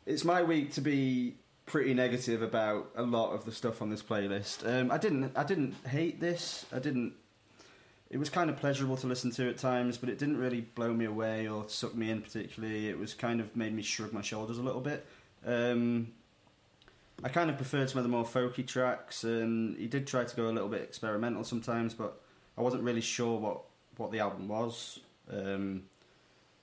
it's 0.05 0.25
my 0.25 0.42
week 0.42 0.73
to 0.75 0.81
be 0.81 1.37
pretty 1.64 1.94
negative 1.94 2.42
about 2.42 2.90
a 2.96 3.03
lot 3.03 3.33
of 3.33 3.44
the 3.44 3.53
stuff 3.53 3.81
on 3.81 3.88
this 3.90 4.03
playlist. 4.03 4.68
Um, 4.68 4.90
I 4.90 4.99
didn't 4.99 5.33
I 5.37 5.44
didn't 5.44 5.75
hate 5.87 6.20
this. 6.20 6.66
I 6.75 6.79
didn't. 6.79 7.14
It 8.11 8.18
was 8.18 8.29
kind 8.29 8.51
of 8.51 8.57
pleasurable 8.57 8.96
to 8.99 9.07
listen 9.07 9.31
to 9.33 9.49
at 9.49 9.57
times, 9.57 9.96
but 9.96 10.09
it 10.09 10.18
didn't 10.18 10.37
really 10.37 10.62
blow 10.62 10.92
me 10.92 11.05
away 11.05 11.46
or 11.49 11.68
suck 11.68 11.94
me 11.94 12.11
in 12.11 12.20
particularly. 12.20 12.88
It 12.88 12.99
was 12.99 13.14
kind 13.14 13.40
of 13.40 13.55
made 13.57 13.73
me 13.73 13.83
shrug 13.83 14.12
my 14.12 14.20
shoulders 14.20 14.59
a 14.59 14.62
little 14.62 14.81
bit. 14.81 15.07
Um, 15.46 16.09
I 17.23 17.29
kind 17.29 17.51
of 17.51 17.57
preferred 17.57 17.88
some 17.88 17.99
of 17.99 18.05
the 18.05 18.11
more 18.11 18.25
folky 18.25 18.66
tracks, 18.66 19.25
and 19.25 19.77
he 19.77 19.87
did 19.87 20.07
try 20.07 20.25
to 20.25 20.37
go 20.37 20.49
a 20.49 20.53
little 20.53 20.68
bit 20.68 20.83
experimental 20.83 21.44
sometimes, 21.44 21.94
but 21.94 22.20
I 22.59 22.62
wasn't 22.62 22.83
really 22.83 23.01
sure 23.01 23.38
what, 23.38 23.62
what 24.00 24.10
the 24.10 24.20
album 24.20 24.48
was. 24.48 24.98
Um, 25.30 25.82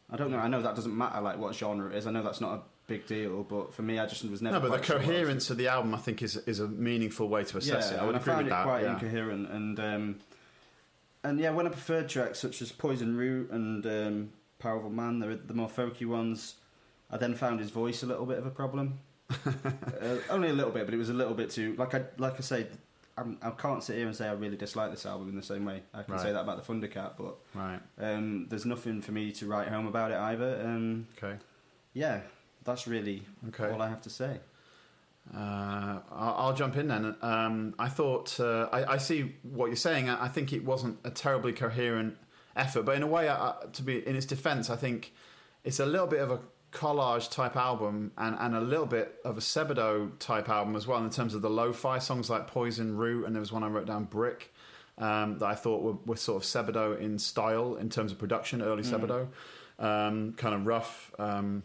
I 0.09 0.17
don't 0.17 0.31
know. 0.31 0.39
I 0.39 0.47
know 0.47 0.61
that 0.61 0.75
doesn't 0.75 0.97
matter, 0.97 1.21
like 1.21 1.37
what 1.37 1.55
genre 1.55 1.89
it 1.89 1.95
is. 1.95 2.07
I 2.07 2.11
know 2.11 2.23
that's 2.23 2.41
not 2.41 2.53
a 2.53 2.61
big 2.87 3.05
deal, 3.05 3.43
but 3.43 3.73
for 3.73 3.81
me, 3.81 3.99
I 3.99 4.05
just 4.05 4.23
was 4.29 4.41
never. 4.41 4.59
No, 4.59 4.69
but 4.69 4.77
the 4.77 4.83
sure 4.85 4.95
what 4.97 5.05
I 5.05 5.07
was- 5.07 5.15
coherence 5.15 5.49
of 5.49 5.57
the 5.57 5.67
album, 5.67 5.93
I 5.93 5.99
think, 5.99 6.21
is 6.21 6.35
is 6.37 6.59
a 6.59 6.67
meaningful 6.67 7.29
way 7.29 7.43
to 7.43 7.57
assess 7.57 7.91
yeah, 7.91 7.97
it. 7.97 8.01
I 8.01 8.05
would 8.05 8.15
agree 8.15 8.33
I 8.33 8.35
found 8.35 8.45
with 8.45 8.47
it 8.47 8.55
that. 8.55 8.63
quite 8.63 8.83
yeah. 8.83 8.93
incoherent, 8.93 9.51
and 9.51 9.79
um, 9.79 10.19
and 11.23 11.39
yeah, 11.39 11.51
when 11.51 11.67
I 11.67 11.69
preferred 11.69 12.09
tracks 12.09 12.39
such 12.39 12.61
as 12.61 12.71
Poison 12.71 13.15
Root 13.17 13.51
and 13.51 13.85
um, 13.85 14.29
Powerful 14.59 14.89
Man, 14.89 15.19
the 15.19 15.35
the 15.35 15.53
more 15.53 15.69
folky 15.69 16.05
ones, 16.05 16.55
I 17.11 17.17
then 17.17 17.35
found 17.35 17.59
his 17.59 17.69
voice 17.69 18.03
a 18.03 18.05
little 18.05 18.25
bit 18.25 18.37
of 18.37 18.45
a 18.45 18.51
problem. 18.51 18.99
uh, 19.45 20.17
only 20.29 20.49
a 20.49 20.53
little 20.53 20.71
bit, 20.71 20.85
but 20.85 20.93
it 20.93 20.97
was 20.97 21.09
a 21.09 21.13
little 21.13 21.33
bit 21.33 21.49
too. 21.49 21.75
Like 21.77 21.93
I 21.93 22.03
like 22.17 22.35
I 22.37 22.41
say, 22.41 22.67
I'm, 23.17 23.37
I 23.41 23.49
can't 23.51 23.83
sit 23.83 23.95
here 23.97 24.05
and 24.05 24.15
say 24.15 24.27
I 24.27 24.33
really 24.33 24.57
dislike 24.57 24.91
this 24.91 25.05
album 25.05 25.29
in 25.29 25.35
the 25.35 25.41
same 25.43 25.65
way. 25.65 25.81
I 25.93 26.03
can 26.03 26.13
Right. 26.13 26.21
say 26.23 26.31
that 26.31 26.41
about 26.41 26.63
the 26.63 26.73
Thundercat, 26.73 27.13
but 27.17 27.35
Right. 27.55 27.79
um, 27.99 28.47
there's 28.49 28.65
nothing 28.65 29.01
for 29.01 29.11
me 29.11 29.31
to 29.33 29.47
write 29.47 29.69
home 29.69 29.87
about 29.87 30.11
it 30.11 30.17
either. 30.17 30.61
Um, 30.63 31.07
Okay. 31.17 31.37
yeah, 31.93 32.21
that's 32.63 32.87
really 32.87 33.23
Okay. 33.49 33.71
all 33.71 33.81
I 33.81 33.89
have 33.89 34.01
to 34.03 34.09
say. 34.09 34.39
Uh, 35.35 35.99
I'll, 36.11 36.35
I'll 36.37 36.53
jump 36.53 36.77
in 36.77 36.87
then. 36.87 37.15
Um, 37.21 37.75
I 37.77 37.89
thought 37.89 38.39
uh, 38.39 38.69
I, 38.71 38.93
I 38.93 38.97
see 38.97 39.35
what 39.43 39.65
you're 39.67 39.75
saying. 39.75 40.09
I, 40.09 40.25
I 40.25 40.27
think 40.29 40.53
it 40.53 40.63
wasn't 40.63 40.99
a 41.03 41.09
terribly 41.09 41.51
coherent 41.53 42.15
effort, 42.55 42.83
but 42.83 42.95
in 42.95 43.03
a 43.03 43.07
way, 43.07 43.29
I- 43.29 43.55
to 43.73 43.81
be 43.83 44.07
in 44.07 44.15
its 44.15 44.25
defence, 44.25 44.69
I 44.69 44.75
think 44.77 45.13
it's 45.65 45.79
a 45.79 45.85
little 45.85 46.07
bit 46.07 46.21
of 46.21 46.31
a 46.31 46.39
collage 46.71 47.31
type 47.31 47.55
album 47.55 48.11
and, 48.17 48.35
and 48.39 48.55
a 48.55 48.61
little 48.61 48.85
bit 48.85 49.19
of 49.23 49.37
a 49.37 49.41
Sebadoh 49.41 50.11
type 50.19 50.49
album 50.49 50.75
as 50.75 50.85
well 50.85 51.03
in 51.03 51.09
terms 51.09 51.33
of 51.33 51.41
the 51.41 51.49
lo-fi 51.49 51.99
songs 51.99 52.29
like 52.29 52.47
Poison 52.47 52.97
Root 52.97 53.25
and 53.25 53.35
there 53.35 53.39
was 53.39 53.51
one 53.51 53.63
I 53.63 53.67
wrote 53.67 53.87
down 53.87 54.03
Brick 54.03 54.53
um, 54.97 55.37
that 55.39 55.45
I 55.45 55.55
thought 55.55 55.81
were, 55.81 55.97
were 56.05 56.17
sort 56.17 56.43
of 56.43 56.47
Sebadoh 56.47 56.99
in 56.99 57.19
style 57.19 57.75
in 57.75 57.89
terms 57.89 58.11
of 58.11 58.19
production, 58.19 58.61
early 58.61 58.83
Sebadoh, 58.83 59.27
um, 59.79 60.33
kind 60.33 60.55
of 60.55 60.65
rough. 60.65 61.13
Um, 61.19 61.63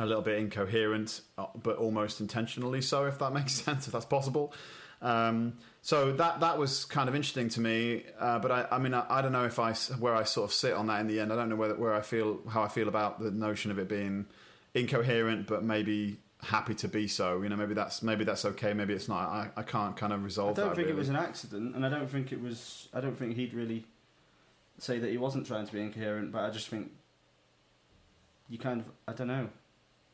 a 0.00 0.06
little 0.06 0.22
bit 0.22 0.38
incoherent, 0.38 1.22
uh, 1.36 1.46
but 1.60 1.76
almost 1.76 2.20
intentionally 2.20 2.80
so, 2.80 3.06
if 3.06 3.18
that 3.18 3.32
makes 3.32 3.52
sense, 3.64 3.86
if 3.86 3.92
that's 3.92 4.06
possible. 4.06 4.52
Um, 5.00 5.58
so 5.82 6.12
that 6.12 6.40
that 6.40 6.58
was 6.58 6.84
kind 6.84 7.08
of 7.08 7.14
interesting 7.14 7.48
to 7.50 7.60
me, 7.60 8.04
uh, 8.18 8.38
but 8.40 8.50
I, 8.50 8.66
I 8.72 8.78
mean, 8.78 8.94
I, 8.94 9.06
I 9.08 9.22
don't 9.22 9.32
know 9.32 9.44
if 9.44 9.58
I 9.58 9.72
where 9.98 10.14
I 10.14 10.24
sort 10.24 10.50
of 10.50 10.54
sit 10.54 10.74
on 10.74 10.86
that 10.88 11.00
in 11.00 11.06
the 11.06 11.20
end. 11.20 11.32
I 11.32 11.36
don't 11.36 11.48
know 11.48 11.56
whether 11.56 11.74
where 11.74 11.94
I 11.94 12.00
feel 12.00 12.40
how 12.48 12.62
I 12.62 12.68
feel 12.68 12.88
about 12.88 13.20
the 13.20 13.30
notion 13.30 13.70
of 13.70 13.78
it 13.78 13.88
being 13.88 14.26
incoherent, 14.74 15.46
but 15.46 15.62
maybe 15.62 16.18
happy 16.42 16.74
to 16.74 16.88
be 16.88 17.08
so. 17.08 17.42
You 17.42 17.48
know, 17.48 17.56
maybe 17.56 17.74
that's 17.74 18.02
maybe 18.02 18.24
that's 18.24 18.44
okay. 18.44 18.72
Maybe 18.74 18.92
it's 18.92 19.08
not. 19.08 19.28
I, 19.28 19.50
I 19.56 19.62
can't 19.62 19.96
kind 19.96 20.12
of 20.12 20.24
resolve. 20.24 20.56
That. 20.56 20.62
I 20.62 20.66
don't 20.66 20.76
think 20.76 20.88
it 20.88 20.96
was 20.96 21.08
an 21.08 21.16
accident, 21.16 21.74
and 21.74 21.86
I 21.86 21.88
don't 21.88 22.10
think 22.10 22.32
it 22.32 22.42
was. 22.42 22.88
I 22.92 23.00
don't 23.00 23.16
think 23.16 23.36
he'd 23.36 23.54
really 23.54 23.84
say 24.78 24.98
that 24.98 25.10
he 25.10 25.16
wasn't 25.16 25.46
trying 25.46 25.66
to 25.66 25.72
be 25.72 25.80
incoherent, 25.80 26.32
but 26.32 26.42
I 26.42 26.50
just 26.50 26.68
think 26.68 26.90
you 28.48 28.58
kind 28.58 28.80
of. 28.80 28.88
I 29.06 29.12
don't 29.12 29.28
know. 29.28 29.48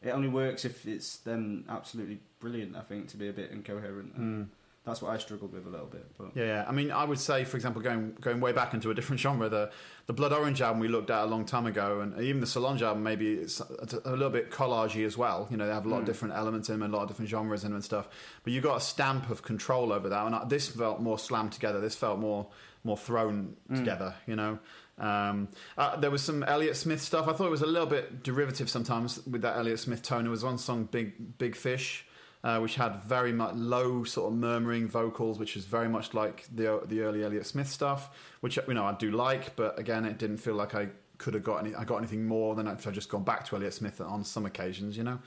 It 0.03 0.11
only 0.11 0.29
works 0.29 0.67
if 0.67 0.87
it's 0.87 1.17
then 1.17 1.65
absolutely 1.69 2.21
brilliant. 2.39 2.77
I 2.77 2.83
think 2.83 3.09
to 3.09 3.17
be 3.17 3.29
a 3.29 3.33
bit 3.33 3.51
incoherent. 3.51 4.15
And 4.15 4.51
That's 4.87 5.01
what 5.01 5.13
I 5.13 5.19
struggled 5.19 5.53
with 5.55 5.67
a 5.67 5.71
little 5.71 5.87
bit. 5.87 6.05
But 6.19 6.37
Yeah, 6.37 6.45
yeah. 6.45 6.65
I 6.69 6.73
mean, 6.73 6.91
I 6.91 7.05
would 7.05 7.19
say, 7.19 7.45
for 7.45 7.57
example, 7.57 7.81
going 7.81 8.17
going 8.21 8.39
way 8.41 8.53
back 8.53 8.75
into 8.75 8.91
a 8.91 8.95
different 8.95 9.19
genre, 9.25 9.49
the 9.49 9.71
the 10.07 10.13
Blood 10.13 10.33
Orange 10.33 10.61
album 10.61 10.81
we 10.81 10.89
looked 10.89 11.09
at 11.09 11.23
a 11.23 11.27
long 11.27 11.47
time 11.47 11.65
ago, 11.65 12.01
and 12.01 12.21
even 12.21 12.41
the 12.41 12.47
Solange 12.47 12.83
album, 12.83 13.03
maybe 13.03 13.33
it's 13.33 13.61
a, 13.61 14.01
a 14.05 14.11
little 14.11 14.29
bit 14.29 14.51
collagey 14.51 15.07
as 15.07 15.17
well. 15.17 15.49
You 15.51 15.57
know, 15.57 15.67
they 15.67 15.73
have 15.73 15.87
a 15.87 15.89
lot 15.89 16.01
of 16.01 16.05
different 16.05 16.35
elements 16.35 16.69
in 16.69 16.81
them, 16.81 16.93
a 16.93 16.95
lot 16.97 17.03
of 17.05 17.09
different 17.09 17.31
genres 17.31 17.65
in 17.65 17.71
them 17.71 17.77
and 17.77 17.85
stuff. 17.85 18.09
But 18.43 18.53
you 18.53 18.61
got 18.61 18.77
a 18.77 18.81
stamp 18.81 19.31
of 19.31 19.43
control 19.43 19.91
over 19.93 20.11
that, 20.11 20.27
and 20.27 20.35
I- 20.35 20.45
this 20.45 20.69
felt 20.69 21.01
more 21.01 21.19
slammed 21.19 21.53
together. 21.53 21.81
This 21.81 21.97
felt 21.97 22.19
more 22.19 22.49
more 22.87 22.99
thrown 22.99 23.57
together. 23.75 24.15
You 24.27 24.37
know. 24.37 24.59
Um, 24.99 25.49
uh, 25.77 25.97
there 25.97 26.11
was 26.11 26.23
some 26.23 26.43
Elliott 26.45 26.77
Smith 26.77 27.01
stuff. 27.01 27.27
I 27.27 27.33
thought 27.33 27.47
it 27.47 27.51
was 27.51 27.63
a 27.63 27.67
little 27.67 27.89
bit 27.89 28.23
derivative 28.23 28.69
sometimes 28.69 29.25
with 29.27 29.41
that 29.43 29.57
Elliott 29.57 29.81
Smith 29.81 30.03
tone. 30.03 30.23
There 30.25 30.31
was 30.31 30.45
one 30.45 30.59
song, 30.59 30.85
"Big 30.91 31.39
Big 31.39 31.57
Fish," 31.57 32.07
uh, 32.45 32.59
which 32.61 32.75
had 32.75 33.03
very 33.03 33.33
much 33.33 33.55
low 33.55 34.05
sort 34.05 34.31
of 34.31 34.39
murmuring 34.39 34.87
vocals, 34.87 35.39
which 35.39 35.57
is 35.57 35.65
very 35.65 35.89
much 35.89 36.13
like 36.13 36.45
the 36.55 36.83
the 36.85 37.01
early 37.01 37.25
Elliott 37.25 37.47
Smith 37.47 37.69
stuff, 37.69 38.11
which 38.41 38.59
you 38.69 38.75
know 38.75 38.85
I 38.85 38.93
do 38.93 39.11
like, 39.11 39.57
but 39.57 39.79
again, 39.79 40.05
it 40.05 40.19
didn't 40.19 40.37
feel 40.37 40.55
like 40.55 40.75
I 40.75 40.89
could 41.17 41.33
have 41.33 41.43
got 41.43 41.65
any. 41.65 41.75
I 41.75 41.85
got 41.85 41.97
anything 41.97 42.27
more 42.27 42.55
than 42.55 42.67
if 42.67 42.87
I 42.87 42.91
just 42.91 43.09
gone 43.09 43.25
back 43.25 43.47
to 43.47 43.57
Elliott 43.57 43.73
Smith 43.73 43.99
on 44.01 44.25
some 44.25 44.45
occasions, 44.45 44.95
you 44.95 45.05
know. 45.05 45.19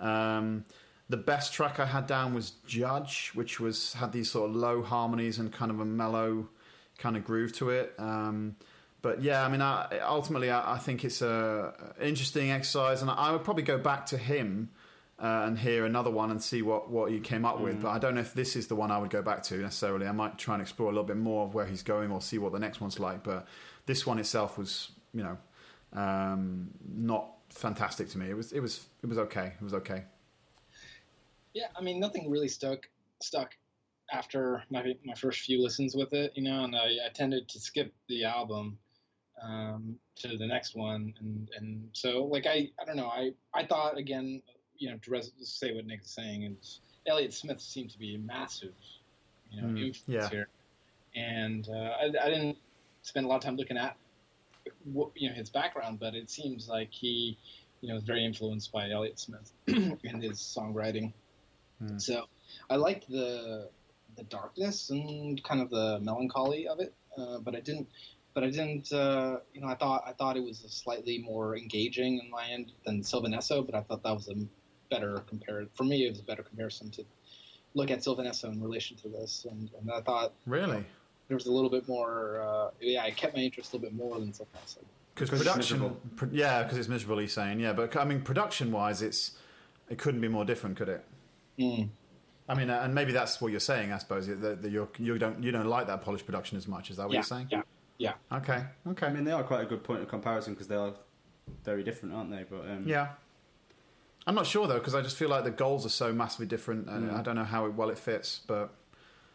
Um, 0.00 0.64
the 1.08 1.16
best 1.16 1.52
track 1.52 1.78
I 1.78 1.86
had 1.86 2.08
down 2.08 2.34
was 2.34 2.50
Judge, 2.66 3.30
which 3.34 3.60
was 3.60 3.92
had 3.92 4.10
these 4.10 4.28
sort 4.28 4.50
of 4.50 4.56
low 4.56 4.82
harmonies 4.82 5.38
and 5.38 5.52
kind 5.52 5.70
of 5.70 5.78
a 5.78 5.84
mellow 5.84 6.48
kind 6.98 7.16
of 7.16 7.24
groove 7.24 7.52
to 7.58 7.70
it. 7.70 7.94
Um, 7.96 8.56
but 9.02 9.22
yeah, 9.22 9.44
I 9.44 9.48
mean, 9.48 9.62
I, 9.62 10.00
ultimately, 10.00 10.50
I, 10.50 10.74
I 10.74 10.78
think 10.78 11.04
it's 11.04 11.22
a 11.22 11.94
interesting 12.02 12.50
exercise, 12.50 13.02
and 13.02 13.10
I 13.10 13.30
would 13.30 13.44
probably 13.44 13.62
go 13.62 13.78
back 13.78 14.06
to 14.06 14.18
him 14.18 14.70
uh, 15.18 15.44
and 15.46 15.58
hear 15.58 15.86
another 15.86 16.10
one 16.10 16.30
and 16.30 16.42
see 16.42 16.62
what, 16.62 16.90
what 16.90 17.10
he 17.10 17.20
came 17.20 17.44
up 17.44 17.60
with. 17.60 17.82
But 17.82 17.90
I 17.90 17.98
don't 17.98 18.14
know 18.14 18.20
if 18.20 18.34
this 18.34 18.56
is 18.56 18.66
the 18.66 18.76
one 18.76 18.90
I 18.90 18.98
would 18.98 19.10
go 19.10 19.22
back 19.22 19.42
to 19.44 19.56
necessarily. 19.56 20.06
I 20.06 20.12
might 20.12 20.38
try 20.38 20.54
and 20.54 20.62
explore 20.62 20.88
a 20.88 20.92
little 20.92 21.04
bit 21.04 21.16
more 21.16 21.44
of 21.44 21.54
where 21.54 21.66
he's 21.66 21.82
going 21.82 22.10
or 22.10 22.20
see 22.20 22.38
what 22.38 22.52
the 22.52 22.58
next 22.58 22.80
one's 22.80 23.00
like. 23.00 23.22
But 23.22 23.46
this 23.86 24.06
one 24.06 24.18
itself 24.18 24.58
was, 24.58 24.90
you 25.14 25.22
know, 25.22 25.38
um, 25.92 26.70
not 26.86 27.28
fantastic 27.48 28.08
to 28.10 28.18
me. 28.18 28.28
It 28.28 28.36
was, 28.36 28.52
it 28.52 28.60
was, 28.60 28.86
it 29.02 29.06
was 29.06 29.18
okay. 29.18 29.52
It 29.58 29.64
was 29.64 29.74
okay. 29.74 30.04
Yeah, 31.54 31.68
I 31.74 31.80
mean, 31.80 31.98
nothing 31.98 32.30
really 32.30 32.48
stuck 32.48 32.86
stuck 33.22 33.54
after 34.12 34.62
my 34.70 34.94
my 35.04 35.14
first 35.14 35.40
few 35.40 35.62
listens 35.62 35.94
with 35.94 36.12
it, 36.12 36.32
you 36.34 36.42
know, 36.42 36.64
and 36.64 36.76
I, 36.76 37.06
I 37.06 37.08
tended 37.14 37.48
to 37.48 37.58
skip 37.58 37.94
the 38.08 38.24
album 38.24 38.78
um, 39.42 39.96
to 40.16 40.36
the 40.36 40.46
next 40.46 40.74
one, 40.76 41.14
and 41.20 41.48
and 41.56 41.88
so 41.92 42.24
like 42.24 42.46
I 42.46 42.68
I 42.80 42.84
don't 42.84 42.96
know 42.96 43.08
I 43.08 43.30
I 43.54 43.64
thought 43.64 43.96
again, 43.96 44.42
you 44.78 44.90
know, 44.90 44.98
to 45.02 45.10
res- 45.10 45.32
say 45.40 45.74
what 45.74 45.86
Nick 45.86 46.02
is 46.02 46.10
saying, 46.10 46.44
and 46.44 46.56
Elliott 47.06 47.34
Smith 47.34 47.60
seemed 47.60 47.90
to 47.90 47.98
be 47.98 48.14
a 48.14 48.18
massive, 48.18 48.74
you 49.50 49.62
know, 49.62 49.68
Mm, 49.68 49.86
influence 49.86 50.06
yeah. 50.06 50.28
here, 50.28 50.48
and 51.14 51.68
uh, 51.68 51.72
I, 52.00 52.04
I 52.22 52.28
didn't 52.30 52.58
spend 53.02 53.26
a 53.26 53.28
lot 53.28 53.36
of 53.36 53.42
time 53.42 53.56
looking 53.56 53.76
at 53.76 53.96
what 54.84 55.10
you 55.14 55.28
know 55.28 55.34
his 55.34 55.50
background, 55.50 55.98
but 56.00 56.14
it 56.14 56.30
seems 56.30 56.68
like 56.68 56.88
he 56.92 57.38
you 57.80 57.88
know 57.88 57.94
was 57.94 58.04
very 58.04 58.24
influenced 58.24 58.72
by 58.72 58.90
Elliott 58.90 59.18
Smith 59.18 59.52
in 59.66 60.20
his 60.20 60.38
songwriting. 60.38 61.12
Hmm. 61.78 61.98
So 61.98 62.24
I 62.70 62.76
liked 62.76 63.08
the 63.08 63.68
the 64.16 64.24
darkness 64.24 64.90
and 64.90 65.42
kind 65.44 65.60
of 65.60 65.70
the 65.70 66.00
melancholy 66.00 66.66
of 66.68 66.80
it, 66.80 66.94
uh, 67.18 67.38
but 67.38 67.54
I 67.54 67.60
didn't. 67.60 67.88
But 68.34 68.44
I 68.44 68.50
didn't. 68.50 68.92
Uh, 68.92 69.38
you 69.54 69.60
know, 69.62 69.68
I 69.68 69.76
thought 69.76 70.04
I 70.06 70.12
thought 70.12 70.36
it 70.36 70.44
was 70.44 70.62
a 70.64 70.68
slightly 70.68 71.18
more 71.18 71.56
engaging 71.56 72.18
in 72.18 72.30
my 72.30 72.48
end 72.48 72.72
than 72.84 73.02
Sylvan 73.02 73.32
Esso, 73.32 73.64
but 73.64 73.74
I 73.74 73.80
thought 73.82 74.02
that 74.02 74.14
was 74.14 74.28
a 74.28 74.34
better 74.90 75.22
compare 75.26 75.66
for 75.74 75.84
me. 75.84 76.06
It 76.06 76.10
was 76.10 76.20
a 76.20 76.24
better 76.24 76.42
comparison 76.42 76.90
to 76.92 77.04
look 77.74 77.90
at 77.90 78.02
Sylvan 78.02 78.26
Esso 78.26 78.52
in 78.52 78.62
relation 78.62 78.96
to 78.98 79.08
this, 79.08 79.46
and, 79.50 79.70
and 79.80 79.90
I 79.90 80.00
thought 80.00 80.32
Really? 80.46 80.84
there 81.28 81.36
was 81.36 81.46
a 81.46 81.52
little 81.52 81.70
bit 81.70 81.86
more. 81.88 82.40
Uh, 82.40 82.70
yeah, 82.80 83.02
I 83.02 83.10
kept 83.10 83.34
my 83.36 83.42
interest 83.42 83.72
a 83.72 83.76
little 83.76 83.90
bit 83.90 83.96
more 83.96 84.18
than 84.18 84.32
Sylvan 84.32 84.58
Esso. 84.64 84.78
Because 85.14 85.30
Because 85.30 85.42
production, 85.46 85.78
miserable. 85.78 86.00
pro- 86.16 86.28
yeah, 86.32 86.62
because 86.62 86.78
it's 86.78 86.88
miserable. 86.88 87.18
He's 87.18 87.32
saying, 87.32 87.60
yeah, 87.60 87.72
but 87.72 87.96
I 87.96 88.04
mean, 88.04 88.20
production-wise, 88.20 89.00
it's 89.02 89.32
it 89.88 89.98
couldn't 89.98 90.20
be 90.20 90.28
more 90.28 90.44
different, 90.44 90.76
could 90.76 90.88
it? 90.88 91.04
Mm. 91.58 91.88
I 92.48 92.54
mean, 92.54 92.70
uh, 92.70 92.80
and 92.82 92.94
maybe 92.94 93.12
that's 93.12 93.40
what 93.40 93.50
you're 93.50 93.60
saying, 93.60 93.92
I 93.92 93.98
suppose. 93.98 94.26
That, 94.26 94.62
that 94.62 94.70
you're, 94.70 94.88
you 94.98 95.16
don't 95.18 95.42
you 95.42 95.52
don't 95.52 95.66
like 95.66 95.86
that 95.86 96.02
polished 96.02 96.26
production 96.26 96.56
as 96.58 96.68
much. 96.68 96.90
Is 96.90 96.96
that 96.98 97.04
what 97.06 97.12
Yeah, 97.12 97.18
you're 97.18 97.24
saying? 97.24 97.48
yeah, 97.50 97.62
yeah. 97.98 98.12
Okay. 98.30 98.64
Okay. 98.88 99.06
I 99.06 99.12
mean, 99.12 99.24
they 99.24 99.32
are 99.32 99.42
quite 99.42 99.62
a 99.62 99.66
good 99.66 99.82
point 99.82 100.02
of 100.02 100.08
comparison 100.08 100.52
because 100.54 100.68
they 100.68 100.76
are 100.76 100.92
very 101.64 101.82
different, 101.82 102.14
aren't 102.14 102.30
they? 102.30 102.44
But 102.48 102.60
um, 102.70 102.84
yeah. 102.86 103.08
I'm 104.26 104.34
not 104.34 104.46
sure 104.46 104.66
though 104.66 104.78
because 104.78 104.94
I 104.94 105.02
just 105.02 105.16
feel 105.16 105.28
like 105.28 105.44
the 105.44 105.50
goals 105.52 105.86
are 105.86 105.90
so 105.90 106.12
massively 106.12 106.46
different, 106.46 106.88
and 106.88 107.10
Mm. 107.10 107.18
I 107.18 107.22
don't 107.22 107.36
know 107.36 107.44
how 107.44 107.68
well 107.68 107.90
it 107.90 107.98
fits. 107.98 108.40
But 108.46 108.70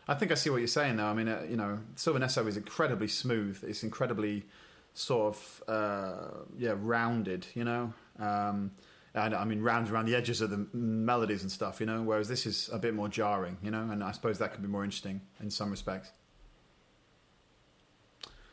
I 0.07 0.15
think 0.15 0.31
I 0.31 0.35
see 0.35 0.49
what 0.49 0.57
you're 0.57 0.67
saying 0.67 0.97
though. 0.97 1.05
I 1.05 1.13
mean, 1.13 1.27
uh, 1.29 1.45
you 1.49 1.55
know, 1.55 1.79
Sylvan 1.95 2.21
Esso 2.23 2.45
is 2.47 2.57
incredibly 2.57 3.07
smooth. 3.07 3.63
It's 3.63 3.83
incredibly 3.83 4.45
sort 4.93 5.35
of 5.35 5.63
uh, 5.67 6.27
yeah 6.57 6.73
rounded. 6.77 7.45
You 7.53 7.63
know. 7.63 7.93
Um, 8.19 8.71
and 9.13 9.33
I 9.35 9.43
mean, 9.43 9.61
rounds 9.61 9.91
around 9.91 10.05
the 10.05 10.15
edges 10.15 10.39
of 10.39 10.49
the 10.51 10.67
melodies 10.73 11.41
and 11.41 11.51
stuff, 11.51 11.79
you 11.81 11.85
know. 11.85 12.01
Whereas 12.01 12.27
this 12.29 12.45
is 12.45 12.69
a 12.71 12.79
bit 12.79 12.93
more 12.93 13.09
jarring, 13.09 13.57
you 13.61 13.69
know, 13.69 13.89
and 13.91 14.01
I 14.03 14.11
suppose 14.13 14.37
that 14.39 14.53
could 14.53 14.61
be 14.61 14.69
more 14.69 14.85
interesting 14.85 15.19
in 15.41 15.49
some 15.49 15.69
respects. 15.69 16.11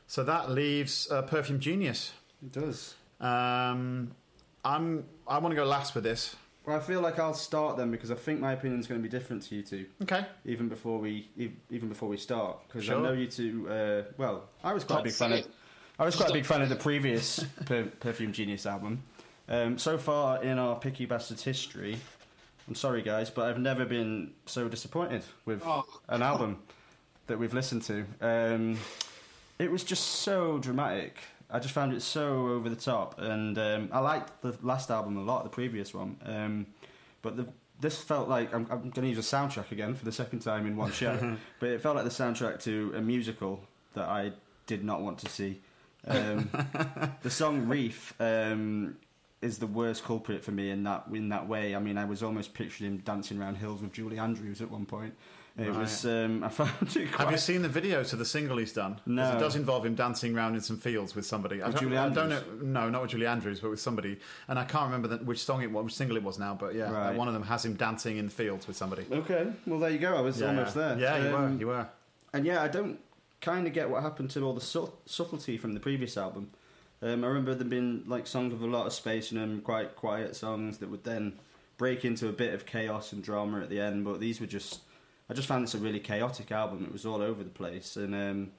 So 0.06 0.24
that 0.24 0.50
leaves 0.50 1.08
uh, 1.10 1.22
Perfume 1.22 1.60
Genius. 1.60 2.12
it 2.42 2.52
does. 2.52 2.94
Um, 3.20 4.12
I'm. 4.68 5.04
I 5.26 5.38
want 5.38 5.52
to 5.52 5.56
go 5.56 5.64
last 5.64 5.94
with 5.94 6.04
this. 6.04 6.36
Well, 6.66 6.76
I 6.76 6.80
feel 6.80 7.00
like 7.00 7.18
I'll 7.18 7.32
start 7.34 7.78
then 7.78 7.90
because 7.90 8.10
I 8.10 8.14
think 8.14 8.40
my 8.40 8.52
opinion's 8.52 8.86
going 8.86 9.00
to 9.00 9.02
be 9.02 9.08
different 9.08 9.42
to 9.44 9.54
you 9.54 9.62
two, 9.62 9.86
Okay. 10.02 10.26
even 10.44 10.68
before 10.68 10.98
we 10.98 11.28
even 11.70 11.88
before 11.88 12.08
we 12.10 12.18
start. 12.18 12.58
Because 12.68 12.84
Sure. 12.84 12.98
I 12.98 13.02
know 13.02 13.12
you 13.12 13.26
two. 13.26 13.68
Uh, 13.68 14.02
well, 14.18 14.44
I 14.62 14.74
was 14.74 14.84
quite 14.84 15.00
a 15.00 15.02
big 15.04 15.12
fan 15.14 15.30
say 15.30 15.40
of. 15.40 15.46
I 15.98 16.04
was 16.04 16.14
quite 16.14 16.30
a 16.30 16.32
big 16.32 16.44
fan 16.44 16.60
of 16.62 16.68
the 16.68 16.76
previous 16.76 17.42
per- 17.66 17.84
Perfume 18.00 18.32
Genius 18.32 18.66
album. 18.66 19.02
Um, 19.48 19.78
so 19.78 19.96
far 19.96 20.42
in 20.42 20.58
our 20.58 20.76
Picky 20.76 21.06
Bastards 21.06 21.42
history, 21.42 21.96
I'm 22.68 22.74
sorry 22.74 23.00
guys, 23.02 23.30
but 23.30 23.46
I've 23.48 23.58
never 23.58 23.86
been 23.86 24.32
so 24.46 24.68
disappointed 24.68 25.24
with 25.46 25.62
Oh. 25.64 25.84
an 26.08 26.20
album 26.22 26.58
that 27.28 27.38
we've 27.38 27.54
listened 27.54 27.82
to. 27.84 28.04
Um, 28.20 28.78
it 29.58 29.70
was 29.72 29.82
just 29.84 30.04
so 30.04 30.58
dramatic. 30.58 31.16
I 31.50 31.58
just 31.58 31.72
found 31.72 31.94
it 31.94 32.02
so 32.02 32.48
over 32.48 32.68
the 32.68 32.76
top, 32.76 33.18
and 33.18 33.58
um, 33.58 33.88
I 33.90 34.00
liked 34.00 34.42
the 34.42 34.56
last 34.62 34.90
album 34.90 35.16
a 35.16 35.22
lot, 35.22 35.44
the 35.44 35.50
previous 35.50 35.94
one. 35.94 36.16
Um, 36.24 36.66
but 37.22 37.36
the, 37.36 37.48
this 37.80 37.98
felt 37.98 38.28
like 38.28 38.52
I'm, 38.52 38.66
I'm 38.70 38.90
going 38.90 39.02
to 39.02 39.08
use 39.08 39.18
a 39.18 39.36
soundtrack 39.36 39.72
again 39.72 39.94
for 39.94 40.04
the 40.04 40.12
second 40.12 40.40
time 40.40 40.66
in 40.66 40.76
one 40.76 40.92
show. 40.92 41.36
but 41.60 41.70
it 41.70 41.80
felt 41.80 41.96
like 41.96 42.04
the 42.04 42.10
soundtrack 42.10 42.62
to 42.64 42.92
a 42.96 43.00
musical 43.00 43.62
that 43.94 44.08
I 44.08 44.32
did 44.66 44.84
not 44.84 45.00
want 45.00 45.18
to 45.20 45.28
see. 45.28 45.60
Um, 46.06 46.50
the 47.22 47.30
song 47.30 47.66
"Reef" 47.66 48.14
um, 48.20 48.96
is 49.40 49.58
the 49.58 49.66
worst 49.66 50.04
culprit 50.04 50.44
for 50.44 50.52
me 50.52 50.70
in 50.70 50.82
that 50.84 51.06
in 51.12 51.30
that 51.30 51.48
way. 51.48 51.74
I 51.74 51.78
mean, 51.78 51.96
I 51.98 52.04
was 52.04 52.22
almost 52.22 52.54
picturing 52.54 52.90
him 52.90 52.98
dancing 52.98 53.40
around 53.40 53.56
hills 53.56 53.80
with 53.80 53.92
Julie 53.92 54.18
Andrews 54.18 54.60
at 54.60 54.70
one 54.70 54.86
point. 54.86 55.14
It 55.58 55.74
was 55.74 56.06
um, 56.06 56.44
I 56.44 56.48
found 56.60 56.70
it 56.96 57.10
quite. 57.12 57.24
Have 57.24 57.30
you 57.32 57.36
seen 57.38 57.62
the 57.62 57.68
video 57.68 58.04
to 58.04 58.14
the 58.16 58.24
single 58.24 58.58
he's 58.58 58.72
done? 58.72 59.00
No. 59.06 59.36
It 59.36 59.40
does 59.40 59.56
involve 59.56 59.84
him 59.84 59.96
dancing 59.96 60.36
around 60.36 60.54
in 60.54 60.60
some 60.60 60.78
fields 60.78 61.16
with 61.16 61.26
somebody. 61.26 61.60
I 61.60 61.66
With 61.66 61.74
don't- 61.76 61.82
Julie 61.84 61.98
I 61.98 62.08
don't 62.10 62.28
know. 62.28 62.42
No, 62.62 62.88
not 62.90 63.02
with 63.02 63.10
Julie 63.10 63.26
Andrews, 63.26 63.58
but 63.60 63.70
with 63.70 63.80
somebody. 63.80 64.18
And 64.46 64.56
I 64.58 64.64
can't 64.64 64.84
remember 64.84 65.08
the, 65.08 65.16
which 65.24 65.40
song 65.44 65.62
it 65.62 65.70
was, 65.72 65.84
which 65.86 65.94
single 65.94 66.16
it 66.16 66.22
was 66.22 66.38
now. 66.38 66.54
But 66.54 66.74
yeah, 66.76 66.90
Right. 66.90 67.16
one 67.16 67.26
of 67.26 67.34
them 67.34 67.42
has 67.42 67.64
him 67.64 67.74
dancing 67.74 68.18
in 68.18 68.26
the 68.26 68.30
fields 68.30 68.68
with 68.68 68.76
somebody. 68.76 69.04
Okay, 69.10 69.52
well 69.66 69.80
there 69.80 69.90
you 69.90 69.98
go. 69.98 70.16
I 70.16 70.20
was 70.20 70.40
yeah, 70.40 70.46
almost 70.48 70.74
there. 70.76 70.96
Yeah, 70.98 71.16
you 71.24 71.30
were. 71.32 71.36
Um, 71.38 71.60
You 71.60 71.66
were. 71.66 71.86
And 72.32 72.46
yeah, 72.46 72.62
I 72.62 72.68
don't 72.68 73.00
kind 73.40 73.66
of 73.66 73.72
get 73.72 73.90
what 73.90 74.02
happened 74.02 74.30
to 74.30 74.42
all 74.44 74.52
the 74.54 74.60
sub- 74.60 74.92
subtlety 75.06 75.58
from 75.58 75.72
the 75.72 75.80
previous 75.80 76.16
album. 76.16 76.50
Um, 77.02 77.24
I 77.24 77.28
remember 77.28 77.54
there 77.54 77.66
being 77.66 78.04
like 78.06 78.26
songs 78.26 78.52
with 78.52 78.62
a 78.62 78.66
lot 78.66 78.86
of 78.86 78.92
space 78.92 79.32
in 79.32 79.38
them, 79.38 79.60
quite 79.60 79.96
quiet 79.96 80.36
songs 80.36 80.78
that 80.78 80.88
would 80.90 81.04
then 81.04 81.34
break 81.78 82.04
into 82.04 82.28
a 82.28 82.32
bit 82.32 82.54
of 82.54 82.66
chaos 82.66 83.12
and 83.12 83.22
drama 83.22 83.60
at 83.60 83.70
the 83.70 83.80
end. 83.80 84.04
But 84.04 84.18
these 84.18 84.40
were 84.40 84.46
just, 84.48 84.80
I 85.30 85.34
just 85.34 85.48
found 85.48 85.62
this 85.62 85.74
a 85.74 85.78
really 85.78 86.00
chaotic 86.00 86.50
album. 86.52 86.84
It 86.84 86.92
was 86.92 87.04
all 87.04 87.20
over 87.20 87.44
the 87.44 87.50
place, 87.50 87.96
and 87.96 88.14
um, 88.14 88.50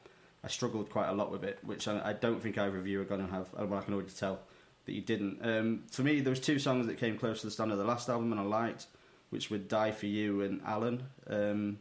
I 0.43 0.47
struggled 0.47 0.89
quite 0.89 1.09
a 1.09 1.13
lot 1.13 1.31
with 1.31 1.43
it, 1.43 1.59
which 1.63 1.87
I, 1.87 2.09
I 2.09 2.13
don't 2.13 2.41
think 2.41 2.57
either 2.57 2.77
of 2.77 2.87
you 2.87 3.01
are 3.01 3.05
going 3.05 3.25
to 3.25 3.31
have. 3.31 3.51
Well, 3.53 3.79
I 3.79 3.81
can 3.81 3.93
already 3.93 4.11
tell 4.11 4.39
that 4.85 4.93
you 4.93 5.01
didn't. 5.01 5.39
Um, 5.43 5.83
for 5.91 6.03
me, 6.03 6.21
there 6.21 6.31
was 6.31 6.39
two 6.39 6.59
songs 6.59 6.87
that 6.87 6.97
came 6.97 7.17
close 7.17 7.41
to 7.41 7.47
the 7.47 7.51
standard 7.51 7.73
of 7.73 7.79
the 7.79 7.85
last 7.85 8.09
album, 8.09 8.31
and 8.31 8.39
I 8.39 8.43
liked, 8.43 8.85
which 9.29 9.49
were 9.49 9.57
"Die 9.57 9.91
for 9.91 10.05
You" 10.05 10.41
and 10.41 10.61
"Alan." 10.65 11.03
Um, 11.27 11.79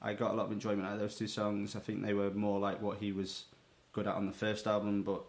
I 0.00 0.14
got 0.14 0.32
a 0.32 0.34
lot 0.34 0.46
of 0.46 0.52
enjoyment 0.52 0.86
out 0.86 0.94
of 0.94 1.00
those 1.00 1.16
two 1.16 1.28
songs. 1.28 1.76
I 1.76 1.80
think 1.80 2.02
they 2.02 2.12
were 2.12 2.30
more 2.30 2.58
like 2.58 2.82
what 2.82 2.98
he 2.98 3.12
was 3.12 3.44
good 3.92 4.06
at 4.06 4.14
on 4.14 4.26
the 4.26 4.32
first 4.32 4.66
album, 4.66 5.02
but 5.02 5.22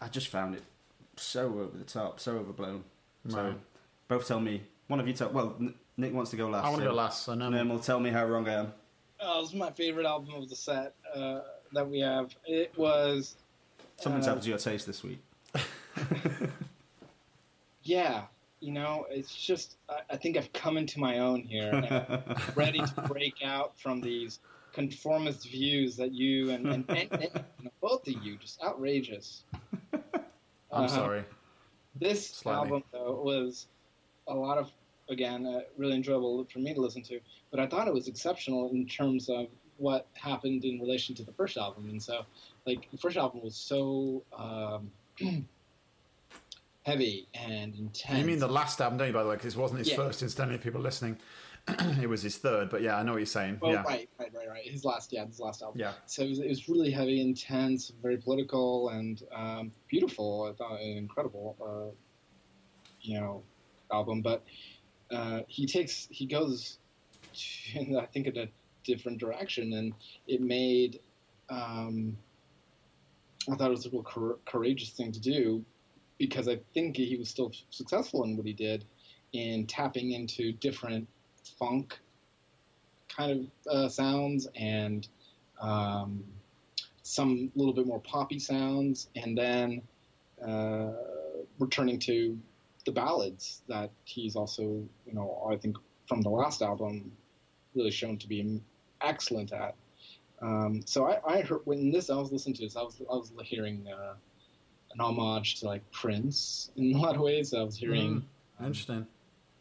I 0.00 0.08
just 0.08 0.28
found 0.28 0.54
it 0.54 0.62
so 1.16 1.46
over 1.46 1.76
the 1.76 1.84
top, 1.84 2.20
so 2.20 2.36
overblown. 2.36 2.84
So 3.28 3.54
both 4.08 4.26
tell 4.28 4.40
me. 4.40 4.62
One 4.86 5.00
of 5.00 5.08
you 5.08 5.14
tell. 5.14 5.30
Well, 5.30 5.56
Nick 5.96 6.12
wants 6.12 6.30
to 6.32 6.36
go 6.36 6.48
last. 6.48 6.64
I 6.64 6.68
want 6.70 6.80
to 6.80 6.86
so- 6.86 6.90
go 6.90 6.96
last. 6.96 7.28
I 7.28 7.34
know. 7.34 7.46
And 7.46 7.54
then 7.54 7.68
will 7.68 7.78
tell 7.78 8.00
me 8.00 8.10
how 8.10 8.24
wrong 8.26 8.48
I 8.48 8.54
am. 8.54 8.72
Oh, 9.20 9.40
this 9.42 9.50
is 9.50 9.56
my 9.56 9.70
favorite 9.70 10.06
album 10.06 10.34
of 10.34 10.48
the 10.48 10.56
set 10.56 10.94
uh, 11.14 11.40
that 11.72 11.88
we 11.88 12.00
have. 12.00 12.34
It 12.46 12.76
was, 12.76 13.36
Something's 13.96 14.26
Uh, 14.26 14.30
happened 14.30 14.42
to 14.44 14.48
your 14.50 14.58
taste 14.58 14.86
this 14.86 15.02
week. 15.04 15.20
yeah, 17.84 18.22
you 18.60 18.72
know, 18.72 19.06
it's 19.10 19.34
just, 19.34 19.76
I, 19.88 20.00
I 20.10 20.16
think 20.16 20.36
I've 20.36 20.52
come 20.52 20.76
into 20.76 20.98
my 20.98 21.18
own 21.18 21.42
here. 21.42 21.70
and 21.70 21.86
I'm 21.86 22.36
ready 22.54 22.80
to 22.80 23.00
break 23.02 23.36
out 23.44 23.78
from 23.78 24.00
these 24.00 24.40
conformist 24.72 25.48
views 25.48 25.96
that 25.96 26.12
you 26.12 26.50
and, 26.50 26.66
and, 26.66 26.84
and, 26.88 27.08
and, 27.12 27.44
you 27.62 27.70
both 27.80 28.06
of 28.08 28.14
you, 28.22 28.36
just 28.36 28.60
outrageous. 28.62 29.42
I'm 29.92 30.84
Uh, 30.84 30.88
sorry. 30.88 31.24
This 31.94 32.28
Slightly. 32.28 32.58
album, 32.64 32.84
though, 32.92 33.22
was 33.24 33.68
a 34.26 34.34
lot 34.34 34.58
of, 34.58 34.70
again, 35.08 35.46
uh, 35.46 35.60
really 35.76 35.94
enjoyable 35.96 36.46
for 36.52 36.58
me 36.58 36.74
to 36.74 36.80
listen 36.80 37.02
to. 37.02 37.20
But 37.50 37.60
I 37.60 37.66
thought 37.66 37.88
it 37.88 37.94
was 37.94 38.08
exceptional 38.08 38.70
in 38.70 38.86
terms 38.86 39.28
of 39.28 39.46
what 39.76 40.06
happened 40.14 40.64
in 40.64 40.80
relation 40.80 41.14
to 41.16 41.24
the 41.24 41.32
first 41.32 41.56
album. 41.56 41.88
And 41.90 42.02
so, 42.02 42.24
like, 42.66 42.90
the 42.90 42.98
first 42.98 43.16
album 43.16 43.42
was 43.42 43.56
so 43.56 44.22
um, 44.36 44.90
heavy 46.84 47.26
and 47.34 47.74
intense. 47.74 48.18
You 48.18 48.24
mean 48.24 48.38
the 48.38 48.48
last 48.48 48.80
album, 48.80 48.98
don't 48.98 49.08
you? 49.08 49.14
By 49.14 49.22
the 49.22 49.28
way, 49.28 49.36
because 49.36 49.54
it 49.54 49.60
wasn't 49.60 49.80
his 49.80 49.90
Yeah. 49.90 49.96
first. 49.96 50.22
Incidentally, 50.22 50.58
people 50.58 50.80
listening, 50.80 51.18
it 52.00 52.08
was 52.08 52.22
his 52.22 52.36
third. 52.36 52.70
But 52.70 52.82
yeah, 52.82 52.96
I 52.96 53.02
know 53.02 53.12
what 53.12 53.18
you're 53.18 53.26
saying. 53.26 53.58
Well, 53.60 53.72
yeah. 53.72 53.82
right, 53.82 54.08
right, 54.18 54.32
right, 54.34 54.48
right. 54.48 54.64
His 54.64 54.84
last, 54.84 55.12
yeah, 55.12 55.26
his 55.26 55.40
last 55.40 55.62
album. 55.62 55.80
Yeah. 55.80 55.92
So 56.06 56.22
it 56.22 56.28
was, 56.28 56.38
it 56.40 56.48
was 56.48 56.68
really 56.68 56.90
heavy, 56.90 57.20
intense, 57.20 57.92
very 58.02 58.16
political, 58.16 58.90
and 58.90 59.22
um, 59.34 59.72
beautiful. 59.88 60.50
I 60.50 60.56
thought 60.56 60.80
an 60.80 60.96
incredible, 60.98 61.56
uh, 61.60 61.94
you 63.00 63.18
know, 63.18 63.42
album. 63.92 64.22
But 64.22 64.44
uh, 65.10 65.40
he 65.48 65.66
takes, 65.66 66.08
he 66.10 66.26
goes, 66.26 66.78
in, 67.74 67.96
I 67.96 68.06
think, 68.06 68.26
in 68.26 68.36
a 68.38 68.48
different 68.84 69.18
direction, 69.18 69.72
and 69.72 69.94
it 70.26 70.40
made. 70.40 71.00
Um, 71.48 72.16
I 73.50 73.56
thought 73.56 73.68
it 73.68 73.70
was 73.70 73.86
a 73.86 73.90
real 73.90 74.02
cour- 74.02 74.38
courageous 74.46 74.90
thing 74.90 75.12
to 75.12 75.20
do, 75.20 75.64
because 76.18 76.48
I 76.48 76.60
think 76.72 76.96
he 76.96 77.16
was 77.16 77.28
still 77.28 77.52
successful 77.70 78.24
in 78.24 78.36
what 78.36 78.46
he 78.46 78.54
did, 78.54 78.84
in 79.32 79.66
tapping 79.66 80.12
into 80.12 80.52
different 80.52 81.06
funk 81.58 81.98
kind 83.08 83.50
of 83.66 83.72
uh, 83.72 83.88
sounds 83.88 84.48
and 84.56 85.08
um, 85.60 86.24
some 87.02 87.50
little 87.54 87.74
bit 87.74 87.86
more 87.86 88.00
poppy 88.00 88.38
sounds, 88.38 89.08
and 89.14 89.36
then 89.36 89.82
uh, 90.46 90.92
returning 91.58 91.98
to 91.98 92.38
the 92.84 92.92
ballads 92.92 93.62
that 93.68 93.90
he's 94.04 94.36
also, 94.36 94.62
you 94.62 95.14
know, 95.14 95.46
I 95.50 95.56
think 95.56 95.76
from 96.06 96.20
the 96.22 96.28
last 96.28 96.62
album, 96.62 97.12
really 97.74 97.90
shown 97.90 98.18
to 98.18 98.28
be 98.28 98.60
excellent 99.00 99.52
at. 99.52 99.74
Um, 100.42 100.82
so 100.84 101.06
I, 101.06 101.20
I 101.26 101.40
heard 101.40 101.60
when 101.64 101.90
this 101.90 102.10
I 102.10 102.16
was 102.16 102.30
listening 102.30 102.54
to 102.56 102.62
this, 102.62 102.76
I 102.76 102.82
was 102.82 103.00
I 103.00 103.14
was 103.14 103.32
hearing 103.42 103.86
uh, 103.88 104.14
an 104.92 105.00
homage 105.00 105.60
to 105.60 105.66
like 105.66 105.88
Prince 105.92 106.70
in 106.76 106.94
a 106.96 106.98
lot 106.98 107.14
of 107.16 107.22
ways. 107.22 107.54
I 107.54 107.62
was 107.62 107.76
hearing. 107.76 108.24
um, 108.58 108.66
Interesting. 108.66 109.06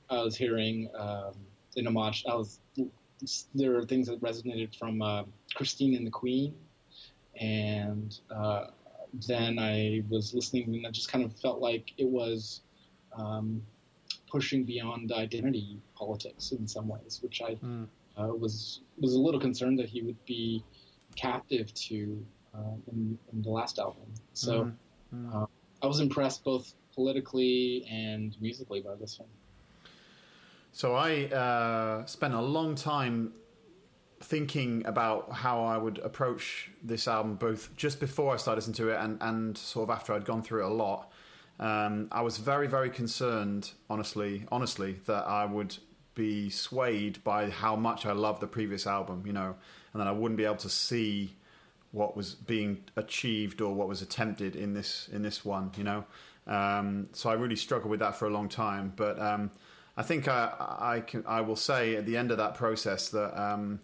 I 0.10 0.22
was 0.22 0.36
hearing 0.36 0.90
um, 0.98 1.34
an 1.78 1.88
homage. 1.88 2.26
I 2.30 2.36
was 2.36 2.60
there 3.56 3.78
are 3.78 3.86
things 3.86 4.08
that 4.08 4.22
resonated 4.22 4.78
from 4.78 5.02
uh, 5.02 5.24
Christine 5.56 5.96
and 5.96 6.06
the 6.06 6.12
Queen, 6.12 6.54
and 7.40 8.20
uh, 8.30 8.66
then 9.28 9.60
I 9.60 10.04
was 10.10 10.34
listening 10.34 10.76
and 10.76 10.88
I 10.88 10.92
just 10.92 11.12
kind 11.12 11.24
of 11.24 11.34
felt 11.40 11.60
like 11.60 11.94
it 11.98 12.08
was 12.08 12.62
um, 13.16 13.61
pushing 14.30 14.64
beyond 14.64 15.11
identity 15.11 15.80
politics 15.95 16.51
in 16.51 16.68
some 16.68 16.88
ways, 16.88 17.20
which 17.22 17.41
I 17.41 17.55
Mm. 17.55 17.88
uh, 18.18 18.28
was 18.28 18.82
was 18.99 19.14
a 19.14 19.20
little 19.20 19.39
concerned 19.39 19.80
that 19.80 19.89
he 19.89 20.01
would 20.01 20.24
be 20.26 20.64
captive 21.16 21.74
to 21.74 22.26
uh, 22.55 22.76
in, 22.91 23.18
in, 23.32 23.41
the 23.41 23.49
last 23.49 23.80
album. 23.80 24.05
So 24.34 24.66
mm-hmm. 25.14 25.36
uh, 25.36 25.45
I 25.82 25.88
was 25.88 25.99
impressed 25.99 26.43
both 26.43 26.74
politically 26.93 27.86
and 27.89 28.36
musically 28.39 28.82
by 28.82 28.95
this 28.95 29.20
one. 29.20 29.30
So 30.72 30.95
I 30.95 31.26
uh, 31.26 32.05
spent 32.05 32.34
a 32.34 32.41
long 32.41 32.76
time 32.76 33.34
thinking 34.22 34.84
about 34.86 35.32
how 35.32 35.64
I 35.64 35.78
would 35.78 35.99
approach 35.99 36.72
this 36.84 37.07
album, 37.07 37.36
both 37.36 37.76
just 37.76 37.99
before 37.99 38.34
I 38.34 38.38
started 38.38 38.59
listening 38.59 38.76
to 38.76 38.89
it 38.89 38.99
and, 38.99 39.18
and 39.22 39.57
sort 39.57 39.89
of 39.89 39.95
after 39.95 40.14
I'd 40.14 40.26
gone 40.26 40.41
through 40.41 40.64
it 40.64 40.72
a 40.72 40.74
lot. 40.74 41.11
Um, 41.60 42.08
I 42.12 42.22
was 42.22 42.38
very, 42.38 42.68
very 42.68 42.89
concerned, 42.89 43.72
honestly, 43.89 44.45
honestly, 44.51 44.99
that 45.06 45.28
I 45.28 45.45
would 45.45 45.78
be 46.16 46.49
swayed 46.49 47.24
by 47.24 47.49
how 47.49 47.76
much 47.76 48.06
I 48.06 48.12
loved 48.12 48.41
the 48.41 48.47
previous 48.47 48.86
album, 48.86 49.24
you 49.26 49.34
know, 49.34 49.56
and 49.93 50.01
that 50.01 50.08
I 50.08 50.12
wouldn't 50.12 50.38
be 50.38 50.45
able 50.45 50.58
to 50.58 50.70
see 50.70 51.36
what 51.91 52.18
was 52.18 52.34
being 52.34 52.84
achieved 52.95 53.62
or 53.62 53.74
what 53.74 53.88
was 53.88 54.01
attempted 54.01 54.56
in 54.56 54.74
this 54.74 55.10
in 55.12 55.22
this 55.22 55.45
one, 55.45 55.72
you 55.78 55.84
know. 55.84 56.04
Um, 56.47 57.08
so 57.14 57.30
I 57.30 57.34
really 57.34 57.56
struggled 57.56 57.89
with 57.89 57.99
that 58.01 58.16
for 58.16 58.28
a 58.28 58.32
long 58.32 58.49
time, 58.49 58.93
but 58.95 59.20
um, 59.20 59.51
I 59.95 60.04
think 60.04 60.28
I 60.28 60.51
I, 60.60 60.99
can, 61.01 61.24
I 61.28 61.41
will 61.41 61.56
say 61.56 61.95
at 61.95 62.06
the 62.06 62.18
end 62.18 62.32
of 62.32 62.38
that 62.38 62.56
process 62.56 63.10
that 63.10 63.39
um, 63.39 63.80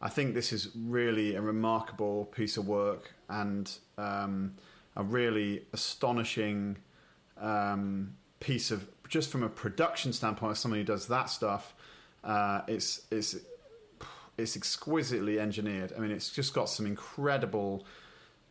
I 0.00 0.08
think 0.08 0.34
this 0.34 0.52
is 0.52 0.70
really 0.74 1.36
a 1.36 1.40
remarkable 1.40 2.26
piece 2.26 2.56
of 2.56 2.66
work 2.66 3.14
and 3.28 3.70
um, 3.96 4.54
a 4.96 5.04
really 5.04 5.62
astonishing 5.72 6.76
um, 7.40 8.14
piece 8.40 8.70
of 8.70 8.86
just 9.08 9.30
from 9.30 9.42
a 9.42 9.48
production 9.48 10.12
standpoint. 10.12 10.52
As 10.52 10.58
somebody 10.58 10.82
who 10.82 10.86
does 10.86 11.08
that 11.08 11.30
stuff, 11.30 11.74
uh, 12.24 12.62
it's 12.68 13.02
it's 13.10 13.36
it's 14.38 14.56
exquisitely 14.56 15.38
engineered. 15.38 15.92
I 15.96 16.00
mean, 16.00 16.10
it's 16.10 16.30
just 16.30 16.54
got 16.54 16.68
some 16.68 16.86
incredible. 16.86 17.84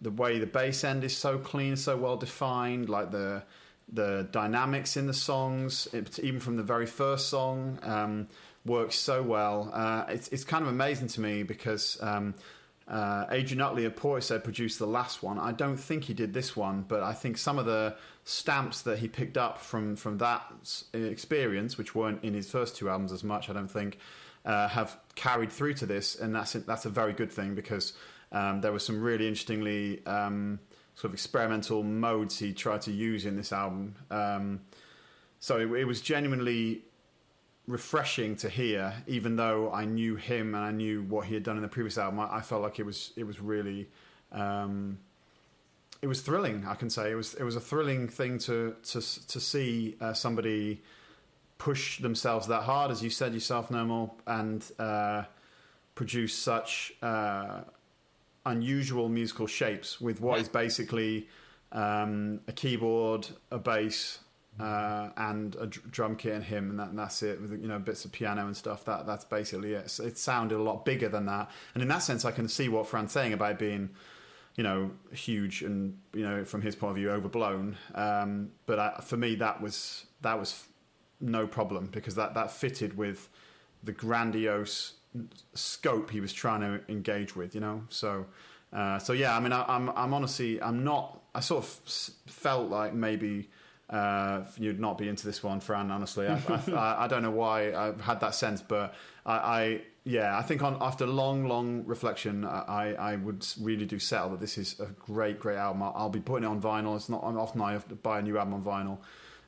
The 0.01 0.11
way 0.11 0.39
the 0.39 0.47
bass 0.47 0.83
end 0.83 1.03
is 1.03 1.15
so 1.15 1.37
clean, 1.37 1.75
so 1.75 1.95
well 1.95 2.17
defined, 2.17 2.89
like 2.89 3.11
the 3.11 3.43
the 3.91 4.27
dynamics 4.31 4.95
in 4.97 5.07
the 5.07 5.13
songs, 5.13 5.87
it, 5.93 6.17
even 6.19 6.39
from 6.39 6.55
the 6.57 6.63
very 6.63 6.85
first 6.85 7.29
song. 7.29 7.79
Um, 7.83 8.27
works 8.65 8.95
so 8.95 9.21
well. 9.21 9.71
Uh, 9.73 10.05
it's, 10.09 10.27
it's 10.29 10.43
kind 10.43 10.63
of 10.63 10.69
amazing 10.69 11.07
to 11.07 11.21
me 11.21 11.43
because 11.43 11.97
um, 12.01 12.33
uh, 12.87 13.25
Adrian 13.29 13.61
Utley 13.61 13.85
of 13.85 13.95
Portishead 13.95 14.43
produced 14.43 14.79
the 14.79 14.87
last 14.87 15.23
one. 15.23 15.39
I 15.39 15.51
don't 15.51 15.77
think 15.77 16.05
he 16.05 16.13
did 16.13 16.33
this 16.33 16.55
one, 16.55 16.85
but 16.87 17.03
I 17.03 17.13
think 17.13 17.37
some 17.37 17.57
of 17.57 17.65
the 17.65 17.95
stamps 18.31 18.81
that 18.83 18.99
he 18.99 19.07
picked 19.07 19.37
up 19.37 19.59
from, 19.59 19.95
from 19.95 20.17
that 20.19 20.41
experience, 20.93 21.77
which 21.77 21.93
weren't 21.93 22.23
in 22.23 22.33
his 22.33 22.49
first 22.49 22.77
two 22.77 22.89
albums 22.89 23.11
as 23.11 23.23
much, 23.23 23.49
I 23.49 23.53
don't 23.53 23.69
think, 23.69 23.97
uh, 24.45 24.69
have 24.69 24.97
carried 25.15 25.51
through 25.51 25.73
to 25.75 25.85
this, 25.85 26.15
and 26.15 26.33
that's 26.33 26.53
that's 26.53 26.85
a 26.85 26.89
very 26.89 27.13
good 27.13 27.31
thing 27.31 27.53
because 27.53 27.93
um, 28.31 28.61
there 28.61 28.71
were 28.71 28.79
some 28.79 29.01
really 29.01 29.27
interestingly 29.27 30.03
um, 30.05 30.59
sort 30.95 31.09
of 31.09 31.13
experimental 31.13 31.83
modes 31.83 32.39
he 32.39 32.53
tried 32.53 32.81
to 32.83 32.91
use 32.91 33.25
in 33.25 33.35
this 33.35 33.51
album. 33.51 33.95
Um, 34.09 34.61
so 35.39 35.59
it, 35.59 35.71
it 35.81 35.85
was 35.85 36.01
genuinely 36.01 36.83
refreshing 37.67 38.35
to 38.37 38.49
hear, 38.49 38.93
even 39.07 39.35
though 39.35 39.71
I 39.71 39.85
knew 39.85 40.15
him 40.15 40.55
and 40.55 40.63
I 40.63 40.71
knew 40.71 41.03
what 41.03 41.25
he 41.25 41.33
had 41.33 41.43
done 41.43 41.57
in 41.57 41.61
the 41.61 41.67
previous 41.67 41.97
album. 41.97 42.19
I, 42.19 42.37
I 42.37 42.41
felt 42.41 42.61
like 42.61 42.79
it 42.79 42.85
was 42.85 43.11
it 43.15 43.25
was 43.25 43.39
really 43.39 43.89
um, 44.31 44.97
it 46.01 46.07
was 46.07 46.21
thrilling. 46.21 46.65
I 46.67 46.75
can 46.75 46.89
say 46.89 47.11
it 47.11 47.15
was 47.15 47.33
it 47.35 47.43
was 47.43 47.55
a 47.55 47.61
thrilling 47.61 48.07
thing 48.07 48.39
to 48.39 48.75
to 48.83 49.01
to 49.27 49.39
see 49.39 49.95
uh, 50.01 50.13
somebody 50.13 50.81
push 51.57 51.99
themselves 51.99 52.47
that 52.47 52.63
hard, 52.63 52.89
as 52.89 53.03
you 53.03 53.09
said 53.09 53.33
yourself, 53.33 53.69
Nermal, 53.69 54.11
and 54.25 54.65
uh, 54.79 55.23
produce 55.93 56.33
such 56.33 56.91
uh, 57.03 57.61
unusual 58.45 59.09
musical 59.09 59.45
shapes 59.45 60.01
with 60.01 60.19
what 60.19 60.39
is 60.39 60.49
basically 60.49 61.27
um, 61.71 62.39
a 62.47 62.51
keyboard, 62.51 63.27
a 63.51 63.59
bass, 63.59 64.19
uh, 64.59 65.09
and 65.17 65.55
a 65.55 65.67
drum 65.67 66.15
kit 66.15 66.33
and 66.33 66.43
him, 66.43 66.71
and, 66.71 66.79
that, 66.79 66.89
and, 66.89 66.99
that's 66.99 67.21
it. 67.23 67.39
With 67.39 67.51
you 67.51 67.67
know 67.67 67.79
bits 67.79 68.05
of 68.05 68.11
piano 68.11 68.45
and 68.45 68.57
stuff. 68.57 68.83
That 68.85 69.05
that's 69.05 69.25
basically 69.25 69.73
it. 69.73 69.89
So 69.91 70.03
it 70.03 70.17
sounded 70.17 70.55
a 70.55 70.63
lot 70.63 70.83
bigger 70.83 71.09
than 71.09 71.25
that, 71.27 71.51
and 71.73 71.81
in 71.81 71.87
that 71.89 71.99
sense, 71.99 72.25
I 72.25 72.31
can 72.31 72.47
see 72.47 72.69
what 72.69 72.87
Fran's 72.87 73.11
saying 73.11 73.33
about 73.33 73.59
being, 73.59 73.91
you 74.55 74.63
know, 74.63 74.91
huge 75.11 75.61
and 75.61 75.97
you 76.13 76.23
know 76.23 76.43
from 76.43 76.61
his 76.61 76.75
point 76.75 76.91
of 76.91 76.97
view 76.97 77.09
overblown. 77.09 77.77
Um, 77.95 78.51
but 78.65 78.79
I, 78.79 79.01
for 79.03 79.17
me, 79.17 79.35
that 79.35 79.61
was 79.61 80.05
that 80.21 80.39
was 80.39 80.63
no 81.19 81.47
problem 81.47 81.89
because 81.91 82.15
that 82.15 82.33
that 82.33 82.51
fitted 82.51 82.97
with 82.97 83.29
the 83.83 83.91
grandiose 83.91 84.93
scope 85.53 86.09
he 86.09 86.19
was 86.19 86.33
trying 86.33 86.61
to 86.61 86.81
engage 86.91 87.35
with. 87.35 87.55
You 87.55 87.61
know, 87.61 87.83
so. 87.89 88.25
Uh, 88.73 88.97
so 88.97 89.11
yeah, 89.11 89.35
I 89.35 89.41
mean, 89.41 89.51
I, 89.51 89.65
I'm 89.67 89.89
I'm 89.89 90.13
honestly 90.13 90.61
I'm 90.61 90.85
not. 90.85 91.21
I 91.35 91.41
sort 91.41 91.65
of 91.65 91.69
felt 92.25 92.69
like 92.69 92.93
maybe 92.93 93.49
uh, 93.91 94.43
you'd 94.57 94.79
not 94.79 94.97
be 94.97 95.09
into 95.09 95.25
this 95.25 95.43
one, 95.43 95.59
Fran. 95.59 95.91
Honestly, 95.91 96.25
I, 96.25 96.39
I, 96.47 96.95
I, 97.03 97.07
don't 97.07 97.21
know 97.21 97.31
why 97.31 97.73
I've 97.73 97.99
had 97.99 98.21
that 98.21 98.33
sense, 98.33 98.61
but 98.61 98.95
I, 99.25 99.33
I 99.33 99.81
yeah, 100.03 100.37
I 100.37 100.41
think 100.41 100.63
on 100.63 100.77
after 100.81 101.05
long, 101.05 101.47
long 101.47 101.85
reflection, 101.85 102.43
I, 102.43 102.95
I 102.95 103.15
would 103.17 103.45
really 103.59 103.85
do 103.85 103.99
settle 103.99 104.31
that 104.31 104.39
this 104.39 104.57
is 104.57 104.79
a 104.79 104.87
great, 104.87 105.39
great 105.39 105.57
album. 105.57 105.83
I'll, 105.83 105.93
I'll 105.95 106.09
be 106.09 106.19
putting 106.19 106.43
it 106.43 106.47
on 106.47 106.59
vinyl. 106.59 106.95
It's 106.95 107.09
not 107.09 107.23
I'm 107.23 107.37
often 107.37 107.61
I 107.61 107.73
have 107.73 107.87
to 107.89 107.95
buy 107.95 108.19
a 108.19 108.21
new 108.21 108.37
album 108.37 108.55
on 108.55 108.63
vinyl, 108.63 108.97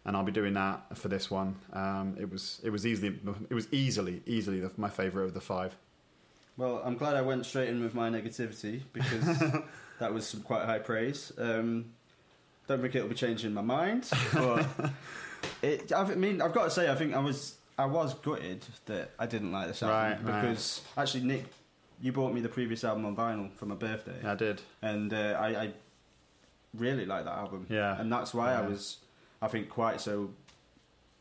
and 0.06 0.16
I'll 0.16 0.24
be 0.24 0.32
doing 0.32 0.54
that 0.54 0.95
for 0.95 1.08
this 1.08 1.32
one. 1.32 1.56
Um, 1.74 2.16
it 2.20 2.30
was 2.30 2.62
it 2.64 2.70
was 2.70 2.86
easily 2.86 3.20
it 3.49 3.54
was 3.54 3.68
easily 3.72 4.22
easily 4.28 4.60
the, 4.60 4.72
my 4.78 4.89
favourite 4.89 5.26
of 5.26 5.34
the 5.34 5.41
five. 5.41 5.76
Well, 6.56 6.84
I'm 6.86 6.97
glad 6.97 7.16
I 7.16 7.22
went 7.22 7.47
straight 7.47 7.70
in 7.70 7.82
with 7.82 7.95
my 7.95 8.12
negativity 8.12 8.82
because 8.93 9.39
that 9.99 10.14
was 10.14 10.28
some 10.28 10.41
quite 10.41 10.66
high 10.66 10.78
praise. 10.78 11.32
Um, 11.39 11.93
don't 12.68 12.80
think 12.80 12.93
it'll 12.93 13.10
be 13.10 13.16
changing 13.16 13.56
my 13.56 13.62
mind, 13.62 14.08
but 14.32 14.68
it, 15.64 15.91
I 15.91 16.06
mean, 16.14 16.43
I've 16.43 16.54
got 16.54 16.66
to 16.66 16.70
say, 16.70 16.91
I 16.91 16.95
think 16.95 17.16
I 17.16 17.20
was 17.20 17.56
I 17.78 17.86
was 17.86 18.13
gutted 18.13 18.65
that 18.86 19.11
I 19.17 19.26
didn't 19.26 19.51
like 19.51 19.67
this 19.67 19.82
album 19.82 20.26
right, 20.26 20.41
because 20.41 20.82
right. 20.95 21.03
actually 21.03 21.24
Nick, 21.24 21.45
you 22.01 22.11
bought 22.11 22.34
me 22.34 22.41
the 22.41 22.49
previous 22.49 22.84
album 22.84 23.05
on 23.05 23.15
vinyl 23.15 23.51
for 23.53 23.65
my 23.65 23.76
birthday. 23.76 24.19
I 24.24 24.36
did, 24.36 24.61
and 24.82 25.13
uh, 25.13 25.38
I, 25.39 25.47
I, 25.47 25.74
really 26.76 27.05
like 27.05 27.26
that 27.26 27.38
album. 27.38 27.65
Yeah, 27.69 27.99
and 27.99 28.11
that's 28.11 28.34
why 28.34 28.51
yeah. 28.51 28.59
I 28.59 28.67
was, 28.67 28.97
I 29.41 29.47
think, 29.47 29.69
quite 29.69 30.01
so 30.01 30.32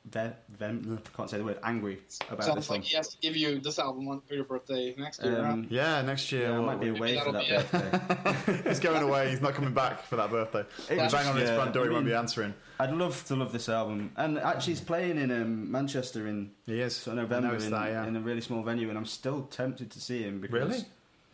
ve- 0.04 0.32
vem- 0.58 1.00
can't 1.16 1.30
say 1.30 1.38
the 1.38 1.44
word 1.44 1.58
angry 1.62 1.98
about 2.28 2.44
Sounds 2.44 2.56
this 2.56 2.70
like 2.70 2.80
one. 2.80 2.82
he 2.86 2.96
has 2.96 3.08
to 3.08 3.16
give 3.18 3.36
you 3.36 3.60
this 3.60 3.78
album 3.78 4.22
for 4.26 4.34
your 4.34 4.44
birthday 4.44 4.94
next 4.98 5.22
year. 5.22 5.44
Um, 5.44 5.66
Yeah, 5.70 6.02
next 6.02 6.30
year. 6.32 6.48
Yeah, 6.50 6.58
I 6.58 6.60
might 6.60 6.80
be 6.80 6.88
away 6.88 7.18
for 7.18 7.32
that 7.32 7.48
birthday. 7.48 8.62
he's 8.68 8.80
going 8.80 9.02
away. 9.02 9.30
He's 9.30 9.40
not 9.40 9.54
coming 9.54 9.72
back 9.72 10.04
for 10.06 10.16
that 10.16 10.30
birthday. 10.30 10.64
He's 10.88 11.12
bang 11.12 11.26
on 11.26 11.36
his 11.36 11.50
front 11.50 11.72
door. 11.72 11.84
I 11.84 11.86
mean, 11.86 11.90
he 11.90 11.94
won't 11.94 12.06
be 12.06 12.14
answering. 12.14 12.54
I'd 12.80 12.92
love 12.92 13.24
to 13.26 13.36
love 13.36 13.52
this 13.52 13.68
album, 13.68 14.10
and 14.16 14.38
actually, 14.38 14.72
he's 14.72 14.80
playing 14.80 15.16
in 15.18 15.30
um, 15.30 15.70
Manchester 15.70 16.26
in 16.26 16.50
he 16.66 16.80
is. 16.80 16.96
So 16.96 17.14
November 17.14 17.54
in, 17.54 17.70
that, 17.70 17.88
yeah. 17.90 18.06
in, 18.06 18.16
a 18.16 18.20
really 18.20 18.40
small 18.40 18.62
venue, 18.64 18.88
and 18.88 18.98
I'm 18.98 19.06
still 19.06 19.42
tempted 19.42 19.90
to 19.92 20.00
see 20.00 20.22
him 20.22 20.40
because. 20.40 20.68
Really? 20.68 20.84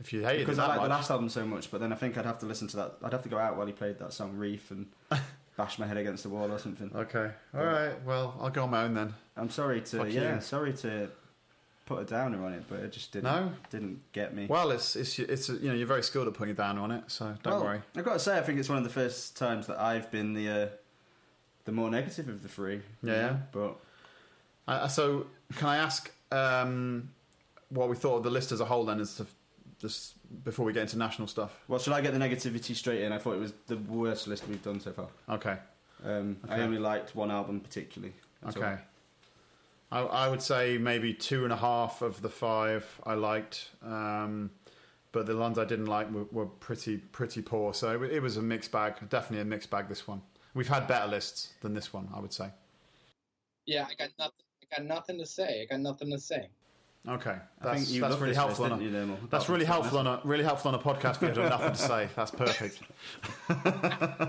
If 0.00 0.12
you 0.12 0.24
hate 0.24 0.38
because 0.38 0.60
I 0.60 0.68
like 0.68 0.82
the 0.82 0.88
last 0.88 1.10
album 1.10 1.28
so 1.28 1.44
much, 1.44 1.72
but 1.72 1.80
then 1.80 1.92
I 1.92 1.96
think 1.96 2.16
I'd 2.16 2.24
have 2.24 2.38
to 2.40 2.46
listen 2.46 2.68
to 2.68 2.76
that. 2.76 2.98
I'd 3.02 3.12
have 3.12 3.24
to 3.24 3.28
go 3.28 3.36
out 3.36 3.56
while 3.56 3.66
he 3.66 3.72
played 3.72 3.98
that 3.98 4.12
song 4.12 4.36
"Reef" 4.36 4.70
and 4.70 4.86
bash 5.58 5.78
my 5.78 5.86
head 5.86 5.96
against 5.96 6.22
the 6.22 6.28
wall 6.30 6.50
or 6.50 6.58
something. 6.58 6.90
Okay. 6.94 7.30
All 7.52 7.64
right. 7.64 7.92
Well, 8.06 8.34
I'll 8.40 8.48
go 8.48 8.62
on 8.62 8.70
my 8.70 8.84
own 8.84 8.94
then. 8.94 9.12
I'm 9.36 9.50
sorry 9.50 9.82
to 9.82 9.98
Fuck 9.98 10.12
yeah, 10.12 10.36
you. 10.36 10.40
sorry 10.40 10.72
to 10.74 11.10
put 11.84 12.00
a 12.00 12.04
downer 12.04 12.42
on 12.46 12.52
it, 12.52 12.62
but 12.68 12.78
it 12.78 12.92
just 12.92 13.12
didn't 13.12 13.24
no? 13.24 13.52
didn't 13.68 14.00
get 14.12 14.34
me. 14.34 14.46
Well, 14.46 14.70
it's 14.70 14.94
it's 14.94 15.18
it's 15.18 15.48
you 15.48 15.68
know 15.68 15.74
you're 15.74 15.86
very 15.86 16.04
skilled 16.04 16.28
at 16.28 16.34
putting 16.34 16.52
a 16.52 16.56
downer 16.56 16.80
on 16.80 16.92
it, 16.92 17.04
so 17.08 17.34
don't 17.42 17.54
well, 17.54 17.64
worry. 17.64 17.80
I've 17.96 18.04
got 18.04 18.14
to 18.14 18.18
say, 18.20 18.38
I 18.38 18.42
think 18.42 18.60
it's 18.60 18.68
one 18.68 18.78
of 18.78 18.84
the 18.84 18.90
first 18.90 19.36
times 19.36 19.66
that 19.66 19.80
I've 19.80 20.10
been 20.12 20.32
the 20.32 20.48
uh, 20.48 20.66
the 21.64 21.72
more 21.72 21.90
negative 21.90 22.28
of 22.28 22.42
the 22.42 22.48
three. 22.48 22.80
Yeah. 23.02 23.38
But 23.50 23.76
uh, 24.68 24.86
so 24.86 25.26
can 25.56 25.68
I 25.68 25.78
ask 25.78 26.10
um, 26.30 27.10
what 27.70 27.88
we 27.88 27.96
thought 27.96 28.18
of 28.18 28.22
the 28.22 28.30
list 28.30 28.52
as 28.52 28.60
a 28.60 28.64
whole 28.64 28.84
then, 28.84 29.00
as 29.00 29.16
to 29.16 29.26
just 29.80 30.14
before 30.44 30.64
we 30.64 30.72
get 30.72 30.82
into 30.82 30.98
national 30.98 31.28
stuff. 31.28 31.60
Well, 31.68 31.78
should 31.78 31.92
I 31.92 32.00
get 32.00 32.12
the 32.12 32.18
negativity 32.18 32.74
straight 32.74 33.02
in? 33.02 33.12
I 33.12 33.18
thought 33.18 33.34
it 33.34 33.40
was 33.40 33.52
the 33.66 33.76
worst 33.76 34.26
list 34.26 34.46
we've 34.48 34.62
done 34.62 34.80
so 34.80 34.92
far. 34.92 35.08
Okay. 35.28 35.56
Um, 36.04 36.36
okay. 36.44 36.54
I 36.54 36.60
only 36.60 36.78
liked 36.78 37.14
one 37.14 37.30
album 37.30 37.60
particularly. 37.60 38.14
Okay. 38.46 38.78
I, 39.90 40.00
I, 40.00 40.28
would 40.28 40.42
say 40.42 40.78
maybe 40.78 41.14
two 41.14 41.44
and 41.44 41.52
a 41.52 41.56
half 41.56 42.02
of 42.02 42.20
the 42.20 42.28
five 42.28 43.00
I 43.04 43.14
liked, 43.14 43.70
um, 43.82 44.50
but 45.12 45.26
the 45.26 45.36
ones 45.36 45.58
I 45.58 45.64
didn't 45.64 45.86
like 45.86 46.12
were, 46.12 46.26
were 46.30 46.46
pretty 46.46 46.98
pretty 46.98 47.40
poor. 47.40 47.72
So 47.72 48.02
it, 48.02 48.12
it, 48.12 48.20
was 48.20 48.36
a 48.36 48.42
mixed 48.42 48.70
bag. 48.70 48.96
Definitely 49.08 49.40
a 49.40 49.44
mixed 49.46 49.70
bag. 49.70 49.88
This 49.88 50.06
one. 50.06 50.20
We've 50.54 50.68
had 50.68 50.86
better 50.86 51.08
lists 51.08 51.54
than 51.62 51.72
this 51.72 51.92
one. 51.92 52.08
I 52.14 52.20
would 52.20 52.32
say. 52.32 52.50
Yeah, 53.66 53.86
I 53.88 53.94
got 53.94 54.10
nothing. 54.18 54.44
I 54.62 54.76
got 54.76 54.86
nothing 54.86 55.18
to 55.18 55.26
say. 55.26 55.62
I 55.62 55.64
got 55.64 55.80
nothing 55.80 56.10
to 56.10 56.18
say. 56.18 56.48
Okay, 57.06 57.30
I 57.30 57.64
that's, 57.64 57.80
think 57.84 57.94
you 57.94 58.00
that's 58.02 58.16
really 58.16 58.34
helpful. 58.34 58.64
list, 58.64 58.72
On 58.74 58.80
a, 58.80 58.84
you, 58.84 58.90
Nermal? 58.90 59.30
that's 59.30 59.48
really 59.48 59.64
helpful 59.64 59.98
on 59.98 60.06
a 60.06 60.20
really 60.24 60.44
helpful 60.44 60.68
on 60.70 60.74
a 60.74 60.78
podcast. 60.78 61.20
where 61.20 61.32
you 61.34 61.40
have 61.40 61.50
nothing 61.50 61.72
to 61.72 61.76
say. 61.76 62.08
That's 62.14 62.30
perfect. 62.30 62.80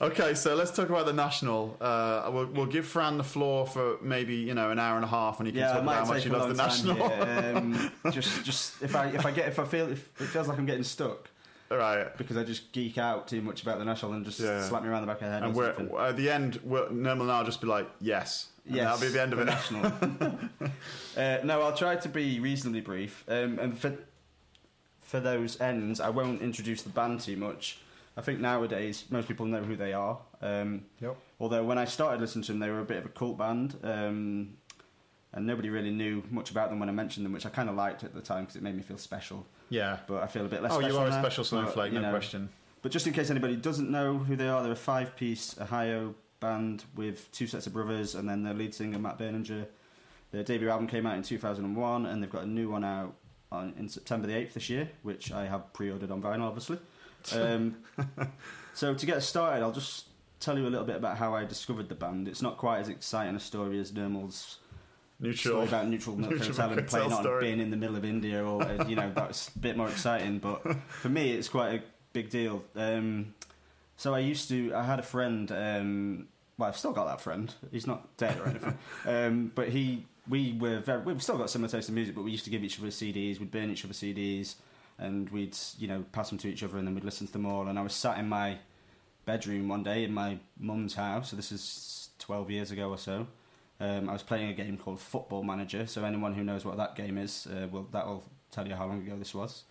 okay, 0.00 0.34
so 0.34 0.54
let's 0.54 0.70
talk 0.70 0.88
about 0.88 1.06
the 1.06 1.12
national. 1.12 1.76
Uh, 1.80 2.30
we'll, 2.32 2.46
we'll 2.46 2.66
give 2.66 2.86
Fran 2.86 3.18
the 3.18 3.24
floor 3.24 3.66
for 3.66 3.96
maybe 4.02 4.34
you 4.36 4.54
know 4.54 4.70
an 4.70 4.78
hour 4.78 4.96
and 4.96 5.04
a 5.04 5.08
half, 5.08 5.38
and 5.40 5.46
he 5.46 5.52
can 5.52 5.60
Yeah, 5.62 5.72
talk 5.72 5.82
about 5.82 5.94
how 5.94 6.04
much 6.06 6.22
take 6.22 6.24
he 6.24 6.30
loves 6.30 6.56
the 6.56 6.62
national. 6.62 7.08
here. 7.08 7.52
Um, 7.56 7.90
just, 8.12 8.44
just 8.44 8.82
if 8.82 8.94
I 8.96 9.06
if 9.08 9.26
I 9.26 9.30
get 9.30 9.48
if 9.48 9.58
I 9.58 9.64
feel 9.64 9.90
if 9.90 10.08
it 10.20 10.26
feels 10.26 10.48
like 10.48 10.58
I'm 10.58 10.66
getting 10.66 10.84
stuck 10.84 11.30
right. 11.70 12.16
because 12.18 12.36
I 12.36 12.44
just 12.44 12.72
geek 12.72 12.98
out 12.98 13.28
too 13.28 13.40
much 13.40 13.62
about 13.62 13.78
the 13.78 13.84
national 13.84 14.12
and 14.12 14.24
just 14.24 14.40
Yeah. 14.40 14.66
slap 14.68 14.82
me 14.82 14.88
around 14.88 15.02
the 15.02 15.06
back 15.06 15.20
of 15.22 15.26
the 15.26 15.32
head. 15.32 15.42
And 15.44 15.54
or 15.54 15.88
we're, 15.90 16.08
at 16.08 16.16
the 16.16 16.28
end, 16.30 16.58
we'll, 16.64 16.88
Nermal 16.88 17.22
and 17.22 17.32
I'll 17.32 17.44
just 17.44 17.60
be 17.60 17.66
like, 17.68 17.88
yes. 18.00 18.48
Yes, 18.64 18.84
that'll 18.84 19.00
be 19.00 19.12
the 19.12 19.22
end 19.22 19.32
of 19.32 19.38
it. 19.40 19.44
National. 19.46 19.86
uh, 21.16 21.38
no, 21.44 21.62
I'll 21.62 21.76
try 21.76 21.96
to 21.96 22.08
be 22.08 22.40
reasonably 22.40 22.80
brief. 22.80 23.24
Um, 23.28 23.58
and 23.58 23.78
for 23.78 23.96
for 25.00 25.18
those 25.20 25.60
ends, 25.60 26.00
I 26.00 26.10
won't 26.10 26.40
introduce 26.40 26.82
the 26.82 26.90
band 26.90 27.20
too 27.20 27.36
much. 27.36 27.78
I 28.16 28.20
think 28.22 28.40
nowadays 28.40 29.04
most 29.10 29.28
people 29.28 29.46
know 29.46 29.62
who 29.62 29.76
they 29.76 29.92
are. 29.92 30.18
Um, 30.42 30.84
Yep. 31.00 31.16
Although 31.40 31.64
when 31.64 31.78
I 31.78 31.84
started 31.86 32.20
listening 32.20 32.44
to 32.44 32.52
them, 32.52 32.60
they 32.60 32.68
were 32.70 32.80
a 32.80 32.84
bit 32.84 32.98
of 32.98 33.06
a 33.06 33.08
cult 33.08 33.38
band, 33.38 33.76
um, 33.82 34.56
and 35.32 35.46
nobody 35.46 35.70
really 35.70 35.90
knew 35.90 36.22
much 36.30 36.50
about 36.50 36.70
them 36.70 36.78
when 36.80 36.88
I 36.88 36.92
mentioned 36.92 37.24
them, 37.24 37.32
which 37.32 37.46
I 37.46 37.48
kind 37.48 37.68
of 37.70 37.76
liked 37.76 38.04
at 38.04 38.14
the 38.14 38.20
time 38.20 38.44
because 38.44 38.56
it 38.56 38.62
made 38.62 38.76
me 38.76 38.82
feel 38.82 38.98
special. 38.98 39.46
Yeah. 39.70 39.98
But 40.06 40.22
I 40.22 40.26
feel 40.26 40.44
a 40.44 40.48
bit 40.48 40.62
less. 40.62 40.72
Oh, 40.72 40.80
you 40.80 40.96
are 40.98 41.06
a 41.06 41.10
now, 41.10 41.20
special 41.20 41.44
snowflake, 41.44 41.92
no 41.92 42.02
know, 42.02 42.10
question. 42.10 42.50
But 42.82 42.92
just 42.92 43.06
in 43.06 43.12
case 43.12 43.30
anybody 43.30 43.56
doesn't 43.56 43.90
know 43.90 44.18
who 44.18 44.36
they 44.36 44.48
are, 44.48 44.62
they're 44.62 44.72
a 44.72 44.76
five-piece 44.76 45.60
Ohio 45.60 46.14
band 46.40 46.84
with 46.96 47.30
two 47.32 47.46
sets 47.46 47.66
of 47.66 47.72
brothers, 47.72 48.14
and 48.14 48.28
then 48.28 48.42
their 48.42 48.54
lead 48.54 48.74
singer 48.74 48.98
Matt 48.98 49.18
Berninger. 49.18 49.66
Their 50.32 50.42
debut 50.42 50.68
album 50.68 50.86
came 50.86 51.06
out 51.06 51.16
in 51.16 51.22
2001, 51.22 52.06
and 52.06 52.22
they've 52.22 52.30
got 52.30 52.44
a 52.44 52.48
new 52.48 52.70
one 52.70 52.84
out 52.84 53.14
on, 53.52 53.74
in 53.78 53.88
September 53.88 54.26
the 54.26 54.34
8th 54.34 54.52
this 54.54 54.70
year, 54.70 54.88
which 55.02 55.32
I 55.32 55.46
have 55.46 55.72
pre-ordered 55.72 56.10
on 56.10 56.22
vinyl, 56.22 56.42
obviously. 56.42 56.78
Um, 57.34 57.76
so 58.72 58.94
to 58.94 59.04
get 59.04 59.22
started, 59.22 59.62
I'll 59.62 59.72
just 59.72 60.06
tell 60.40 60.56
you 60.58 60.66
a 60.66 60.70
little 60.70 60.86
bit 60.86 60.96
about 60.96 61.18
how 61.18 61.34
I 61.34 61.44
discovered 61.44 61.90
the 61.90 61.94
band. 61.94 62.28
It's 62.28 62.40
not 62.40 62.56
quite 62.56 62.78
as 62.78 62.88
exciting 62.88 63.36
a 63.36 63.40
story 63.40 63.78
as 63.78 63.92
Nermal's 63.92 64.56
Neutral. 65.20 65.52
story 65.52 65.68
about 65.68 65.88
Neutral 65.88 66.16
Milk 66.18 66.30
Neutral 66.32 66.48
Hotel 66.48 66.78
and 66.78 66.88
playing 66.88 67.12
on 67.12 67.22
story. 67.22 67.44
being 67.44 67.60
in 67.60 67.70
the 67.70 67.76
middle 67.76 67.94
of 67.96 68.06
India, 68.06 68.42
or 68.42 68.62
uh, 68.62 68.86
you 68.86 68.96
know 68.96 69.12
that's 69.14 69.48
a 69.48 69.58
bit 69.58 69.76
more 69.76 69.90
exciting. 69.90 70.38
But 70.38 70.62
for 70.88 71.10
me, 71.10 71.32
it's 71.32 71.50
quite 71.50 71.74
a 71.74 71.82
big 72.14 72.30
deal. 72.30 72.64
Um, 72.74 73.34
so 74.00 74.14
I 74.14 74.20
used 74.20 74.48
to. 74.48 74.72
I 74.74 74.82
had 74.82 74.98
a 74.98 75.02
friend. 75.02 75.52
Um, 75.52 76.28
well, 76.56 76.70
I've 76.70 76.78
still 76.78 76.94
got 76.94 77.04
that 77.04 77.20
friend. 77.20 77.52
He's 77.70 77.86
not 77.86 78.16
dead 78.16 78.38
or 78.40 78.48
anything. 78.48 78.78
um, 79.06 79.52
but 79.54 79.68
he, 79.68 80.06
we 80.26 80.56
were 80.58 80.78
very. 80.78 81.02
We've 81.02 81.22
still 81.22 81.36
got 81.36 81.50
similar 81.50 81.70
taste 81.70 81.90
in 81.90 81.94
music, 81.94 82.14
but 82.14 82.22
we 82.22 82.30
used 82.30 82.44
to 82.44 82.50
give 82.50 82.64
each 82.64 82.78
other 82.78 82.88
CDs. 82.88 83.38
We'd 83.38 83.50
burn 83.50 83.70
each 83.70 83.84
other 83.84 83.92
CDs, 83.92 84.54
and 84.98 85.28
we'd 85.28 85.54
you 85.78 85.86
know 85.86 86.02
pass 86.12 86.30
them 86.30 86.38
to 86.38 86.48
each 86.48 86.62
other, 86.62 86.78
and 86.78 86.86
then 86.86 86.94
we'd 86.94 87.04
listen 87.04 87.26
to 87.26 87.32
them 87.34 87.44
all. 87.44 87.68
And 87.68 87.78
I 87.78 87.82
was 87.82 87.92
sat 87.92 88.16
in 88.16 88.26
my 88.26 88.56
bedroom 89.26 89.68
one 89.68 89.82
day 89.82 90.04
in 90.04 90.14
my 90.14 90.38
mum's 90.58 90.94
house. 90.94 91.28
So 91.28 91.36
this 91.36 91.52
is 91.52 92.08
twelve 92.18 92.50
years 92.50 92.70
ago 92.70 92.88
or 92.88 92.98
so. 92.98 93.26
Um, 93.80 94.08
I 94.08 94.14
was 94.14 94.22
playing 94.22 94.48
a 94.48 94.54
game 94.54 94.78
called 94.78 94.98
Football 94.98 95.42
Manager. 95.42 95.86
So 95.86 96.06
anyone 96.06 96.32
who 96.32 96.42
knows 96.42 96.64
what 96.64 96.78
that 96.78 96.96
game 96.96 97.18
is, 97.18 97.46
uh, 97.46 97.66
well, 97.70 97.86
that 97.92 98.06
will 98.06 98.24
tell 98.50 98.66
you 98.66 98.74
how 98.74 98.86
long 98.86 99.02
ago 99.06 99.18
this 99.18 99.34
was. 99.34 99.64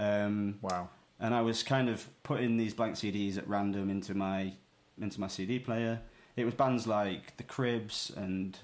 Um, 0.00 0.58
Wow. 0.62 0.88
And 1.20 1.34
I 1.34 1.40
was 1.42 1.62
kind 1.62 1.88
of 1.88 2.08
putting 2.22 2.56
these 2.56 2.74
blank 2.74 2.94
CDs 2.96 3.36
at 3.38 3.48
random 3.48 3.90
into 3.90 4.14
my 4.14 4.52
into 5.00 5.20
my 5.20 5.28
CD 5.28 5.58
player. 5.58 6.00
It 6.36 6.44
was 6.44 6.54
bands 6.54 6.86
like 6.86 7.36
The 7.36 7.42
Cribs 7.44 8.10
and 8.16 8.56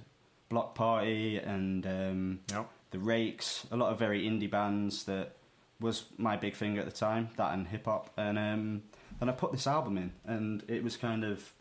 Block 0.49 0.75
Party 0.75 1.39
and 1.39 1.87
um, 1.87 2.41
Yep. 2.51 2.69
The 2.91 2.99
Rakes, 3.01 3.67
a 3.73 3.77
lot 3.77 3.91
of 3.93 3.99
very 3.99 4.23
indie 4.25 4.51
bands 4.51 5.05
that 5.05 5.33
was 5.81 6.05
my 6.19 6.37
big 6.37 6.55
thing 6.55 6.79
at 6.79 6.85
the 6.85 6.93
time, 6.93 7.31
that 7.37 7.53
and 7.53 7.67
hip 7.69 7.87
hop. 7.87 8.11
And 8.17 8.39
um, 8.39 8.83
then 9.19 9.29
I 9.29 9.33
put 9.33 9.51
this 9.53 9.67
album 9.67 9.99
in, 9.99 10.13
and 10.25 10.63
it 10.69 10.85
was 10.85 10.97
kind 10.97 11.25
of 11.25 11.53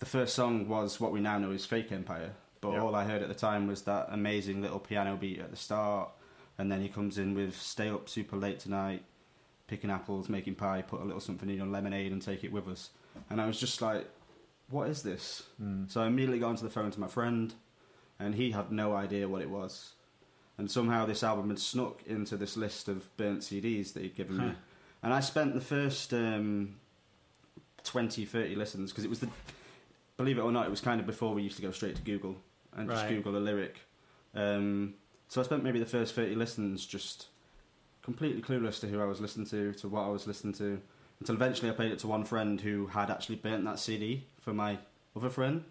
the 0.00 0.06
first 0.06 0.34
song 0.34 0.68
was 0.68 1.00
what 1.00 1.10
we 1.12 1.20
now 1.20 1.38
know 1.38 1.50
as 1.52 1.64
Fake 1.66 1.90
Empire. 1.90 2.32
But 2.60 2.72
Yeah. 2.72 2.80
all 2.82 2.94
I 2.94 3.04
heard 3.04 3.22
at 3.22 3.28
the 3.28 3.34
time 3.34 3.66
was 3.66 3.82
that 3.82 4.08
amazing 4.10 4.60
little 4.62 4.78
piano 4.80 5.16
beat 5.16 5.38
at 5.38 5.50
the 5.50 5.56
start, 5.56 6.10
and 6.58 6.70
then 6.70 6.82
he 6.82 6.88
comes 6.88 7.16
in 7.18 7.34
with 7.34 7.56
"Stay 7.60 7.88
up 7.88 8.08
super 8.08 8.36
late 8.36 8.58
tonight." 8.58 9.04
Picking 9.68 9.90
apples, 9.90 10.28
making 10.28 10.56
pie, 10.56 10.82
put 10.82 11.00
a 11.00 11.04
little 11.04 11.20
something 11.20 11.48
in 11.48 11.56
your 11.58 11.66
lemonade 11.66 12.10
and 12.10 12.20
take 12.20 12.42
it 12.42 12.50
with 12.50 12.66
us. 12.66 12.90
And 13.30 13.40
I 13.40 13.46
was 13.46 13.60
just 13.60 13.80
like, 13.80 14.08
what 14.70 14.88
is 14.88 15.02
this? 15.02 15.44
Mm. 15.62 15.88
So 15.90 16.00
I 16.02 16.06
immediately 16.08 16.40
got 16.40 16.48
onto 16.48 16.64
the 16.64 16.70
phone 16.70 16.90
to 16.90 16.98
my 17.00 17.06
friend, 17.08 17.54
and 18.18 18.34
he 18.34 18.50
had 18.50 18.72
no 18.72 18.96
idea 18.96 19.28
what 19.28 19.42
it 19.42 19.50
was. 19.50 19.92
And 20.56 20.68
somehow 20.70 21.06
this 21.06 21.22
album 21.22 21.50
had 21.50 21.58
snuck 21.60 22.02
into 22.06 22.36
this 22.36 22.56
list 22.56 22.88
of 22.88 23.14
burnt 23.16 23.40
CDs 23.40 23.92
that 23.92 24.02
he'd 24.02 24.16
given 24.16 24.38
Huh. 24.38 24.46
me. 24.46 24.52
And 25.02 25.14
I 25.14 25.20
spent 25.20 25.54
the 25.54 25.60
first 25.60 26.12
um, 26.12 26.76
20, 27.84 28.24
30 28.24 28.56
listens, 28.56 28.90
because 28.90 29.04
it 29.04 29.10
was 29.10 29.20
the, 29.20 29.28
believe 30.16 30.38
it 30.38 30.42
or 30.42 30.50
not, 30.50 30.66
it 30.66 30.70
was 30.70 30.80
kind 30.80 30.98
of 31.00 31.06
before 31.06 31.32
we 31.34 31.42
used 31.42 31.56
to 31.56 31.62
go 31.62 31.70
straight 31.70 31.94
to 31.96 32.02
Google 32.02 32.36
and 32.76 32.88
just 32.90 33.02
Right. 33.04 33.10
Google 33.14 33.36
a 33.36 33.38
lyric. 33.38 33.76
Um, 34.34 34.94
so 35.28 35.40
I 35.40 35.44
spent 35.44 35.62
maybe 35.62 35.78
the 35.78 35.86
first 35.86 36.14
30 36.14 36.34
listens 36.34 36.84
just 36.86 37.26
completely 38.08 38.42
clueless 38.42 38.80
to 38.80 38.86
who 38.88 39.00
I 39.00 39.04
was 39.04 39.20
listening 39.20 39.46
to, 39.48 39.72
to 39.80 39.88
what 39.88 40.02
I 40.02 40.08
was 40.08 40.26
listening 40.26 40.54
to, 40.54 40.80
until 41.20 41.34
eventually 41.34 41.70
I 41.70 41.74
played 41.74 41.92
it 41.92 41.98
to 42.00 42.06
one 42.06 42.24
friend 42.24 42.60
who 42.60 42.86
had 42.86 43.10
actually 43.10 43.36
burnt 43.36 43.64
that 43.64 43.78
CD 43.78 44.26
for 44.40 44.52
my 44.52 44.78
other 45.16 45.30
friend. 45.30 45.64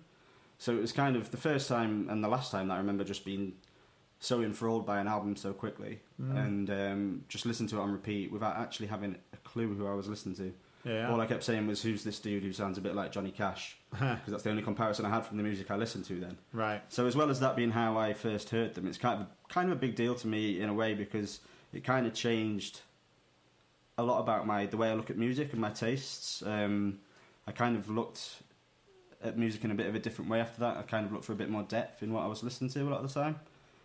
So 0.59 0.71
it 0.77 0.81
was 0.81 0.91
kind 0.91 1.15
of 1.15 1.31
the 1.31 1.37
first 1.37 1.67
time 1.67 2.07
and 2.09 2.23
the 2.23 2.27
last 2.27 2.51
time 2.51 2.67
that 2.67 2.75
I 2.75 2.77
remember 2.77 3.03
just 3.03 3.25
being 3.25 3.53
so 4.19 4.41
enthralled 4.41 4.85
by 4.85 4.99
an 4.99 5.07
album 5.07 5.35
so 5.35 5.53
quickly 5.53 5.99
Mm. 6.21 6.35
and 6.45 6.69
um, 6.71 7.23
just 7.29 7.45
listened 7.45 7.69
to 7.69 7.77
it 7.77 7.81
on 7.81 7.91
repeat 7.91 8.31
without 8.31 8.57
actually 8.57 8.87
having 8.87 9.17
a 9.33 9.37
clue 9.37 9.75
who 9.75 9.85
I 9.85 9.93
was 9.93 10.07
listening 10.07 10.35
to. 10.37 10.51
Yeah. 10.83 11.11
All 11.11 11.21
I 11.21 11.27
kept 11.27 11.43
saying 11.43 11.67
was, 11.67 11.81
"Who's 11.83 12.03
this 12.03 12.17
dude 12.19 12.41
who 12.43 12.51
sounds 12.53 12.77
a 12.79 12.81
bit 12.81 12.95
like 12.95 13.11
Johnny 13.11 13.29
Cash?" 13.29 13.77
Because 13.91 14.19
that's 14.31 14.41
the 14.43 14.49
only 14.49 14.63
comparison 14.63 15.05
I 15.05 15.09
had 15.11 15.25
from 15.27 15.37
the 15.37 15.43
music 15.43 15.69
I 15.69 15.75
listened 15.75 16.05
to 16.05 16.19
then. 16.19 16.37
right. 16.53 16.81
So 16.89 17.05
as 17.05 17.15
well 17.15 17.29
as 17.29 17.39
that 17.41 17.55
being 17.55 17.69
how 17.71 17.97
I 17.99 18.13
first 18.13 18.49
heard 18.49 18.73
them, 18.73 18.87
it's 18.87 18.97
kind 18.97 19.21
of 19.21 19.27
kind 19.49 19.69
of 19.71 19.77
a 19.77 19.79
big 19.79 19.93
deal 19.95 20.15
to 20.15 20.27
me 20.27 20.59
in 20.59 20.69
a 20.69 20.73
way 20.73 20.95
because 20.95 21.39
it 21.73 21.83
kind 21.83 22.07
of 22.07 22.13
changed 22.13 22.81
a 23.97 24.03
lot 24.03 24.19
about 24.19 24.45
my 24.45 24.65
the 24.65 24.77
way 24.77 24.89
I 24.89 24.93
look 24.93 25.09
at 25.09 25.17
music 25.17 25.51
and 25.53 25.61
my 25.61 25.71
tastes. 25.71 26.43
Um, 26.45 26.99
I 27.47 27.51
kind 27.51 27.75
of 27.75 27.89
looked 27.89 28.41
at 29.23 29.37
music 29.37 29.63
in 29.63 29.71
a 29.71 29.75
bit 29.75 29.87
of 29.87 29.95
a 29.95 29.99
different 29.99 30.29
way 30.29 30.39
after 30.39 30.59
that. 30.61 30.77
I 30.77 30.83
kind 30.83 31.05
of 31.05 31.11
looked 31.11 31.25
for 31.25 31.33
a 31.33 31.35
bit 31.35 31.49
more 31.49 31.63
depth 31.63 32.03
in 32.03 32.13
what 32.13 32.23
I 32.23 32.27
was 32.27 32.43
listening 32.43 32.69
to 32.71 32.81
a 32.81 32.89
lot 32.89 33.03
of 33.03 33.13
the 33.13 33.19
time, 33.19 33.39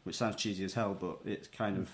which 0.05 0.16
sounds 0.16 0.37
cheesy 0.37 0.64
as 0.64 0.74
hell, 0.74 0.97
but 0.99 1.18
it 1.24 1.51
kind 1.53 1.78
of 1.78 1.89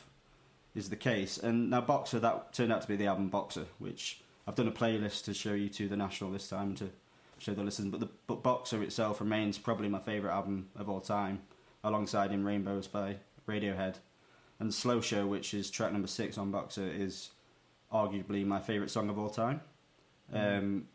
is 0.74 0.90
the 0.90 0.96
case. 0.96 1.38
And 1.38 1.70
now 1.70 1.80
Boxer 1.80 2.18
that 2.20 2.52
turned 2.52 2.72
out 2.72 2.82
to 2.82 2.88
be 2.88 2.96
the 2.96 3.06
album 3.06 3.28
Boxer, 3.28 3.66
which 3.78 4.20
I've 4.46 4.54
done 4.54 4.68
a 4.68 4.72
playlist 4.72 5.24
to 5.24 5.34
show 5.34 5.52
you 5.52 5.68
to 5.70 5.88
the 5.88 5.96
National 5.96 6.30
this 6.30 6.48
time 6.48 6.74
to 6.76 6.90
show 7.38 7.54
the 7.54 7.62
listeners. 7.62 7.90
But 7.90 8.00
the 8.00 8.08
but 8.26 8.42
Boxer 8.42 8.82
itself 8.82 9.20
remains 9.20 9.58
probably 9.58 9.88
my 9.88 10.00
favourite 10.00 10.34
album 10.34 10.68
of 10.76 10.88
all 10.88 11.00
time, 11.00 11.42
alongside 11.84 12.32
In 12.32 12.44
Rainbows 12.44 12.88
by 12.88 13.16
Radiohead, 13.46 13.96
and 14.60 14.72
Slow 14.72 15.00
Show, 15.00 15.26
which 15.26 15.54
is 15.54 15.70
track 15.70 15.92
number 15.92 16.08
six 16.08 16.36
on 16.38 16.50
Boxer, 16.50 16.88
is 16.88 17.30
arguably 17.92 18.44
my 18.44 18.60
favourite 18.60 18.90
song 18.90 19.08
of 19.08 19.18
all 19.18 19.30
time. 19.30 19.60
Um, 20.32 20.88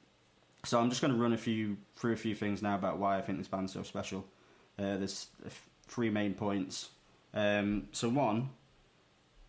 so 0.65 0.79
I'm 0.79 0.89
just 0.89 1.01
going 1.01 1.13
to 1.13 1.19
run 1.19 1.33
a 1.33 1.37
few 1.37 1.77
through 1.95 2.13
a 2.13 2.17
few 2.17 2.35
things 2.35 2.61
now 2.61 2.75
about 2.75 2.97
why 2.97 3.17
I 3.17 3.21
think 3.21 3.37
this 3.37 3.47
band's 3.47 3.73
so 3.73 3.83
special. 3.83 4.25
Uh, 4.77 4.97
there's 4.97 5.27
three 5.87 6.09
main 6.09 6.33
points. 6.33 6.89
Um, 7.33 7.87
so 7.91 8.09
one 8.09 8.49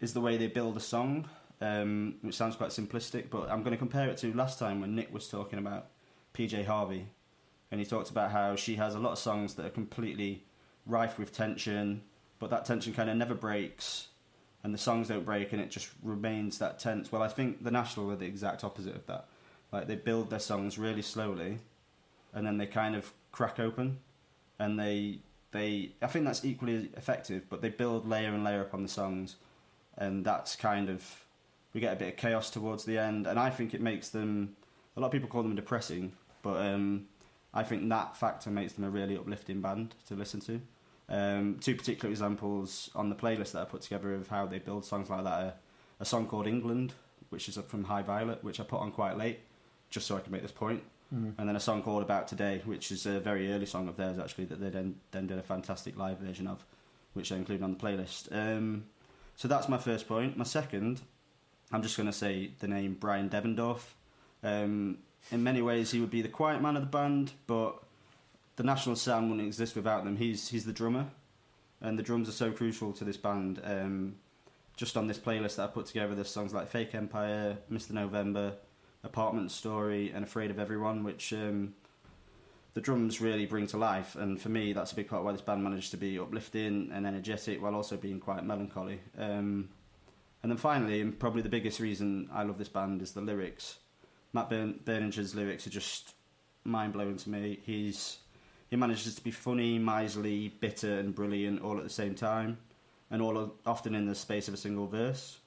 is 0.00 0.14
the 0.14 0.20
way 0.20 0.36
they 0.36 0.46
build 0.46 0.76
a 0.76 0.80
song, 0.80 1.28
um, 1.60 2.16
which 2.22 2.34
sounds 2.34 2.56
quite 2.56 2.70
simplistic, 2.70 3.30
but 3.30 3.50
I'm 3.50 3.62
going 3.62 3.72
to 3.72 3.78
compare 3.78 4.08
it 4.08 4.16
to 4.18 4.32
last 4.34 4.58
time 4.58 4.80
when 4.80 4.94
Nick 4.94 5.12
was 5.12 5.28
talking 5.28 5.58
about 5.58 5.88
PJ 6.34 6.66
Harvey, 6.66 7.08
and 7.70 7.80
he 7.80 7.86
talked 7.86 8.10
about 8.10 8.30
how 8.30 8.56
she 8.56 8.76
has 8.76 8.94
a 8.94 8.98
lot 8.98 9.12
of 9.12 9.18
songs 9.18 9.54
that 9.54 9.66
are 9.66 9.70
completely 9.70 10.44
rife 10.86 11.18
with 11.18 11.32
tension, 11.32 12.02
but 12.44 12.50
that 12.50 12.66
tension 12.66 12.92
kind 12.92 13.08
of 13.08 13.16
never 13.16 13.32
breaks, 13.34 14.08
and 14.62 14.74
the 14.74 14.78
songs 14.78 15.08
don't 15.08 15.24
break, 15.24 15.54
and 15.54 15.62
it 15.62 15.70
just 15.70 15.88
remains 16.02 16.58
that 16.58 16.78
tense. 16.78 17.10
Well, 17.10 17.22
I 17.22 17.28
think 17.28 17.64
the 17.64 17.70
National 17.70 18.10
are 18.10 18.16
the 18.16 18.26
exact 18.26 18.62
opposite 18.62 18.94
of 18.94 19.06
that. 19.06 19.24
Like 19.72 19.86
they 19.86 19.96
build 19.96 20.28
their 20.28 20.38
songs 20.38 20.78
really 20.78 21.00
slowly, 21.00 21.60
and 22.34 22.46
then 22.46 22.58
they 22.58 22.66
kind 22.66 22.96
of 22.96 23.14
crack 23.32 23.58
open, 23.58 24.00
and 24.58 24.78
they 24.78 25.20
they 25.52 25.92
I 26.02 26.06
think 26.06 26.26
that's 26.26 26.44
equally 26.44 26.90
effective. 26.98 27.48
But 27.48 27.62
they 27.62 27.70
build 27.70 28.06
layer 28.06 28.28
and 28.28 28.44
layer 28.44 28.60
upon 28.60 28.82
the 28.82 28.90
songs, 28.90 29.36
and 29.96 30.22
that's 30.22 30.54
kind 30.54 30.90
of 30.90 31.24
we 31.72 31.80
get 31.80 31.94
a 31.94 31.96
bit 31.96 32.08
of 32.08 32.16
chaos 32.18 32.50
towards 32.50 32.84
the 32.84 32.98
end, 32.98 33.26
and 33.26 33.40
I 33.40 33.48
think 33.48 33.72
it 33.72 33.80
makes 33.80 34.10
them. 34.10 34.54
A 34.98 35.00
lot 35.00 35.06
of 35.06 35.12
people 35.12 35.30
call 35.30 35.44
them 35.44 35.56
depressing, 35.56 36.12
but 36.42 36.60
um, 36.60 37.06
I 37.54 37.62
think 37.62 37.88
that 37.88 38.18
factor 38.18 38.50
makes 38.50 38.74
them 38.74 38.84
a 38.84 38.90
really 38.90 39.16
uplifting 39.16 39.62
band 39.62 39.94
to 40.08 40.14
listen 40.14 40.40
to. 40.40 40.60
Um, 41.08 41.58
two 41.60 41.74
particular 41.74 42.10
examples 42.10 42.90
on 42.94 43.08
the 43.10 43.14
playlist 43.14 43.52
that 43.52 43.62
I 43.62 43.64
put 43.64 43.82
together 43.82 44.14
of 44.14 44.28
how 44.28 44.46
they 44.46 44.58
build 44.58 44.84
songs 44.84 45.10
like 45.10 45.24
that 45.24 45.42
are 45.42 45.54
a 46.00 46.04
song 46.04 46.26
called 46.26 46.46
England, 46.46 46.94
which 47.28 47.48
is 47.48 47.58
from 47.68 47.84
High 47.84 48.02
Violet, 48.02 48.42
which 48.42 48.58
I 48.60 48.64
put 48.64 48.80
on 48.80 48.90
quite 48.90 49.16
late, 49.16 49.40
just 49.90 50.06
so 50.06 50.16
I 50.16 50.20
can 50.20 50.32
make 50.32 50.42
this 50.42 50.50
point. 50.50 50.82
Mm. 51.14 51.34
And 51.36 51.48
then 51.48 51.56
a 51.56 51.60
song 51.60 51.82
called 51.82 52.02
About 52.02 52.26
Today, 52.26 52.62
which 52.64 52.90
is 52.90 53.06
a 53.06 53.20
very 53.20 53.52
early 53.52 53.66
song 53.66 53.88
of 53.88 53.96
theirs 53.96 54.18
actually 54.18 54.46
that 54.46 54.60
they 54.60 54.70
then 54.70 54.96
then 55.10 55.26
did 55.26 55.38
a 55.38 55.42
fantastic 55.42 55.96
live 55.96 56.18
version 56.18 56.46
of. 56.46 56.64
which 57.14 57.32
I 57.32 57.36
include 57.36 57.62
on 57.62 57.72
the 57.72 57.78
playlist. 57.78 58.28
Um, 58.30 58.84
so 59.36 59.48
that's 59.48 59.68
my 59.68 59.78
first 59.78 60.06
point. 60.06 60.36
My 60.36 60.44
second, 60.44 61.00
I'm 61.72 61.82
just 61.82 61.96
going 61.96 62.08
to 62.08 62.12
say 62.12 62.50
the 62.58 62.68
name 62.68 62.94
Bryan 62.94 63.30
Devendorf. 63.30 63.80
Um, 64.42 64.98
in 65.32 65.42
many 65.42 65.62
ways, 65.62 65.90
he 65.92 66.00
would 66.00 66.10
be 66.10 66.22
the 66.22 66.28
quiet 66.28 66.60
man 66.60 66.76
of 66.76 66.82
the 66.82 66.88
band, 66.88 67.32
but 67.46 67.82
the 68.56 68.62
national 68.62 68.96
sound 68.96 69.30
wouldn't 69.30 69.46
exist 69.46 69.76
without 69.76 70.04
them. 70.04 70.16
He's 70.16 70.48
he's 70.48 70.64
the 70.64 70.72
drummer, 70.72 71.06
and 71.80 71.98
the 71.98 72.02
drums 72.02 72.28
are 72.28 72.32
so 72.32 72.52
crucial 72.52 72.92
to 72.92 73.04
this 73.04 73.16
band. 73.16 73.60
Um, 73.64 74.16
just 74.76 74.96
on 74.96 75.06
this 75.06 75.18
playlist 75.18 75.56
that 75.56 75.64
I 75.64 75.66
put 75.68 75.86
together, 75.86 76.14
there's 76.14 76.30
songs 76.30 76.52
like 76.52 76.68
Fake 76.68 76.94
Empire, 76.94 77.58
Mr. 77.70 77.92
November, 77.92 78.54
Apartment 79.04 79.50
Story, 79.52 80.10
and 80.12 80.24
Afraid 80.24 80.50
of 80.50 80.58
Everyone, 80.58 81.04
which 81.04 81.32
um, 81.32 81.74
the 82.74 82.80
drums 82.80 83.20
really 83.20 83.46
bring 83.46 83.68
to 83.68 83.76
life. 83.76 84.16
And 84.16 84.40
for 84.40 84.48
me, 84.48 84.72
that's 84.72 84.90
a 84.90 84.96
big 84.96 85.08
part 85.08 85.20
of 85.20 85.26
why 85.26 85.32
this 85.32 85.40
band 85.40 85.62
managed 85.62 85.92
to 85.92 85.96
be 85.96 86.18
uplifting 86.18 86.90
and 86.92 87.06
energetic 87.06 87.62
while 87.62 87.74
also 87.74 87.96
being 87.96 88.18
quite 88.18 88.44
melancholy. 88.44 89.00
Um, 89.16 89.68
and 90.42 90.50
then 90.50 90.58
finally, 90.58 91.00
and 91.00 91.18
probably 91.18 91.42
the 91.42 91.48
biggest 91.48 91.78
reason 91.80 92.28
I 92.32 92.42
love 92.42 92.58
this 92.58 92.68
band 92.68 93.00
is 93.00 93.12
the 93.12 93.20
lyrics. 93.20 93.78
Matt 94.32 94.50
Bern- 94.50 94.80
Berninger's 94.84 95.34
lyrics 95.34 95.66
are 95.66 95.70
just 95.70 96.14
mind 96.64 96.92
blowing 96.92 97.16
to 97.16 97.30
me. 97.30 97.60
He's 97.64 98.18
he 98.74 98.76
manages 98.76 99.14
to 99.14 99.22
be 99.22 99.30
funny, 99.30 99.78
miserly, 99.78 100.48
bitter, 100.48 100.98
and 100.98 101.14
brilliant 101.14 101.62
all 101.62 101.78
at 101.78 101.84
the 101.84 101.88
same 101.88 102.12
time, 102.12 102.58
and 103.08 103.22
all 103.22 103.52
often 103.64 103.94
in 103.94 104.04
the 104.04 104.16
space 104.16 104.48
of 104.48 104.54
a 104.54 104.56
single 104.56 104.88
verse. 104.88 105.38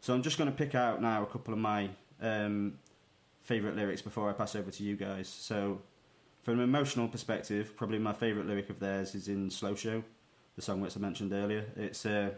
So 0.00 0.14
I'm 0.14 0.22
just 0.22 0.38
going 0.38 0.50
to 0.50 0.56
pick 0.56 0.74
out 0.74 1.02
now 1.02 1.22
a 1.22 1.26
couple 1.26 1.52
of 1.52 1.60
my 1.60 1.90
um, 2.22 2.78
favourite 3.42 3.76
lyrics 3.76 4.00
before 4.00 4.30
I 4.30 4.32
pass 4.32 4.56
over 4.56 4.70
to 4.70 4.82
you 4.82 4.96
guys. 4.96 5.28
So, 5.28 5.82
from 6.42 6.54
an 6.54 6.64
emotional 6.64 7.06
perspective, 7.06 7.76
probably 7.76 7.98
my 7.98 8.14
favourite 8.14 8.48
lyric 8.48 8.70
of 8.70 8.80
theirs 8.80 9.14
is 9.14 9.28
in 9.28 9.50
Slow 9.50 9.74
Show, 9.74 10.02
the 10.56 10.62
song 10.62 10.80
which 10.80 10.96
I 10.96 11.00
mentioned 11.00 11.34
earlier. 11.34 11.66
It's 11.76 12.06
a 12.06 12.32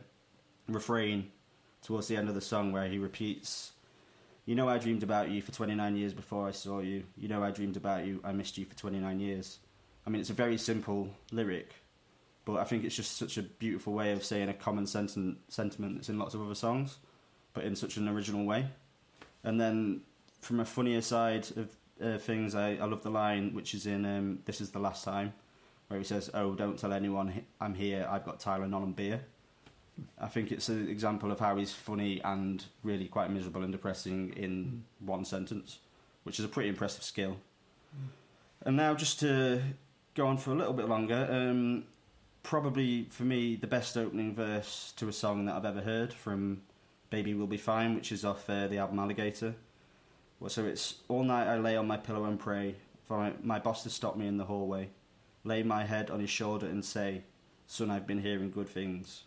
refrain 0.67 1.31
towards 1.83 2.09
the 2.09 2.17
end 2.17 2.29
of 2.29 2.35
the 2.35 2.41
song 2.41 2.73
where 2.73 2.89
he 2.89 2.99
repeats 2.99 3.75
you 4.45 4.57
know 4.57 4.69
I 4.69 4.79
dreamed 4.79 5.05
about 5.05 5.31
you 5.31 5.41
for 5.41 5.53
29 5.53 5.97
years 5.97 6.13
before 6.15 6.49
I 6.49 6.51
saw 6.51 6.81
you. 6.81 7.05
You 7.17 7.29
know 7.29 7.45
I 7.45 7.53
dreamed 7.53 7.77
about 7.77 8.05
you. 8.05 8.21
I 8.25 8.33
missed 8.33 8.59
you 8.59 8.65
for 8.65 8.75
29 8.75 9.21
years. 9.21 9.59
I 10.07 10.11
mean, 10.11 10.21
it's 10.21 10.31
a 10.31 10.35
very 10.35 10.59
simple 10.59 11.11
lyric, 11.31 11.75
but 12.45 12.57
I 12.57 12.65
think 12.65 12.85
it's 12.85 12.97
just 12.97 13.17
such 13.17 13.39
a 13.39 13.43
beautiful 13.43 13.93
way 13.93 14.13
of 14.13 14.25
saying 14.25 14.49
a 14.49 14.55
common 14.55 14.87
sentiment, 14.87 15.39
sentiment 15.49 15.97
that's 15.97 16.09
in 16.09 16.19
lots 16.19 16.35
of 16.35 16.43
other 16.43 16.55
songs, 16.55 16.99
but 17.55 17.65
in 17.65 17.77
such 17.77 17.97
an 17.97 18.09
original 18.09 18.45
way. 18.45 18.67
And 19.45 19.61
then 19.61 20.03
from 20.41 20.61
a 20.61 20.65
funnier 20.65 21.01
side 21.01 21.47
of 21.57 21.71
uh, 22.03 22.19
things, 22.19 22.55
I, 22.55 22.73
I 22.75 22.85
love 22.85 23.03
the 23.03 23.11
line 23.11 23.55
which 23.55 23.75
is 23.75 23.87
in 23.87 24.05
um, 24.05 24.41
This 24.45 24.61
Is 24.61 24.71
the 24.71 24.81
Last 24.81 25.05
Time, 25.05 25.35
where 25.89 25.99
he 25.99 26.05
says, 26.05 26.31
Oh, 26.35 26.55
don't 26.55 26.79
tell 26.79 26.93
anyone 26.93 27.45
I'm 27.61 27.75
here, 27.75 28.07
I've 28.11 28.25
got 28.25 28.41
Tylenol 28.41 28.83
and 28.83 28.97
beer. 28.97 29.21
I 30.19 30.27
think 30.27 30.51
it's 30.51 30.69
an 30.69 30.89
example 30.89 31.31
of 31.31 31.39
how 31.39 31.57
he's 31.57 31.73
funny 31.73 32.21
and 32.25 32.65
really 32.83 33.07
quite 33.07 33.31
miserable 33.31 33.63
and 33.63 33.71
depressing 33.71 34.33
in 34.37 34.65
mm. 34.65 35.07
one 35.07 35.25
sentence, 35.25 35.79
which 36.25 36.39
is 36.39 36.45
a 36.45 36.49
pretty 36.49 36.71
impressive 36.71 37.05
skill. 37.05 37.37
Mm. 37.95 38.09
And 38.65 38.77
now, 38.77 38.95
just 38.95 39.21
to 39.21 39.63
go 40.15 40.27
on 40.27 40.37
for 40.37 40.53
a 40.53 40.55
little 40.55 40.73
bit 40.73 40.89
longer, 40.89 41.27
um, 41.31 41.85
probably 42.43 43.07
for 43.11 43.23
me, 43.23 43.57
the 43.57 43.67
best 43.67 43.97
opening 43.97 44.35
verse 44.35 44.93
to 44.97 45.09
a 45.09 45.13
song 45.13 45.47
that 45.47 45.55
I've 45.55 45.65
ever 45.65 45.81
heard 45.81 46.13
from 46.13 46.63
Baby 47.11 47.35
We'll 47.35 47.47
Be 47.47 47.57
Fine, 47.57 47.95
which 47.95 48.13
is 48.13 48.25
off 48.25 48.49
uh, 48.49 48.67
the 48.69 48.79
album 48.79 48.99
Alligator. 48.99 49.55
Well, 50.39 50.51
so 50.51 50.65
it's 50.65 50.97
All 51.09 51.25
night 51.25 51.47
I 51.47 51.57
lay 51.57 51.77
on 51.77 51.87
my 51.87 51.97
pillow 51.97 52.25
and 52.25 52.39
pray 52.39 52.75
for 53.07 53.17
my, 53.17 53.33
my 53.43 53.59
boss 53.59 53.83
to 53.85 53.91
stop 53.91 54.17
me 54.17 54.27
in 54.27 54.37
the 54.37 54.45
hallway, 54.45 54.91
lay 55.45 55.63
my 55.63 55.85
head 55.85 56.11
on 56.11 56.21
his 56.21 56.31
shoulder 56.31 56.67
and 56.67 56.85
say, 56.85 57.23
Son, 57.67 57.91
I've 57.91 58.07
been 58.07 58.21
hearing 58.21 58.51
good 58.51 58.69
things. 58.69 59.23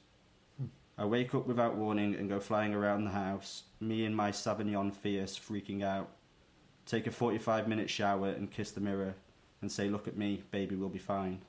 I 0.97 1.05
wake 1.05 1.33
up 1.33 1.47
without 1.47 1.75
warning 1.75 2.15
and 2.15 2.29
go 2.29 2.39
flying 2.39 2.73
around 2.73 3.05
the 3.05 3.11
house, 3.11 3.63
me 3.81 4.05
and 4.05 4.15
my 4.15 4.31
Sauvignon 4.31 4.93
fierce 4.93 5.37
freaking 5.37 5.83
out. 5.83 6.09
Take 6.85 7.07
a 7.07 7.11
45 7.11 7.67
minute 7.67 7.89
shower 7.89 8.29
and 8.29 8.51
kiss 8.51 8.71
the 8.71 8.81
mirror 8.81 9.15
and 9.61 9.71
say, 9.71 9.89
Look 9.89 10.07
at 10.07 10.17
me, 10.17 10.43
baby, 10.51 10.75
we'll 10.75 10.89
be 10.89 10.99
fine. 10.99 11.41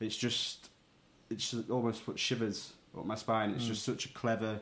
It's 0.00 0.16
just, 0.16 0.68
it's 1.30 1.50
just 1.50 1.70
almost 1.70 2.04
put 2.04 2.18
shivers 2.18 2.72
up 2.96 3.06
my 3.06 3.14
spine. 3.14 3.50
It's 3.50 3.64
mm. 3.64 3.68
just 3.68 3.84
such 3.84 4.06
a 4.06 4.08
clever. 4.10 4.60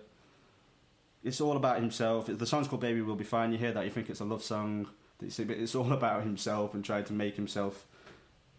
It's 1.23 1.41
all 1.41 1.57
about 1.57 1.77
himself. 1.77 2.27
The 2.27 2.47
song's 2.47 2.69
called 2.69 2.83
Baby 2.83 3.01
We'll 3.01 3.17
Be 3.17 3.25
Fine. 3.25 3.53
You 3.53 3.59
hear 3.59 3.73
that, 3.73 3.85
you 3.85 3.91
think 3.91 4.11
it's 4.11 4.21
a 4.21 4.25
love 4.25 4.43
song. 4.43 4.89
But 5.19 5.39
it's 5.39 5.75
all 5.75 5.93
about 5.93 6.23
himself 6.23 6.75
and 6.75 6.85
trying 6.85 7.05
to 7.05 7.13
make 7.13 7.37
himself 7.37 7.87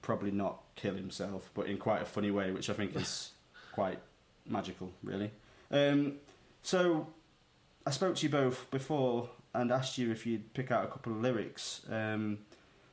probably 0.01 0.31
not 0.31 0.61
kill 0.75 0.95
himself, 0.95 1.49
but 1.53 1.67
in 1.67 1.77
quite 1.77 2.01
a 2.01 2.05
funny 2.05 2.31
way, 2.31 2.51
which 2.51 2.69
I 2.69 2.73
think 2.73 2.95
is 2.95 3.31
quite 3.73 3.99
magical, 4.47 4.91
really. 5.03 5.31
Um, 5.71 6.13
so 6.61 7.07
I 7.85 7.91
spoke 7.91 8.15
to 8.15 8.23
you 8.25 8.29
both 8.29 8.69
before 8.71 9.29
and 9.53 9.71
asked 9.71 9.97
you 9.97 10.11
if 10.11 10.25
you'd 10.25 10.53
pick 10.53 10.71
out 10.71 10.85
a 10.85 10.87
couple 10.87 11.13
of 11.13 11.21
lyrics. 11.21 11.81
Um, 11.89 12.39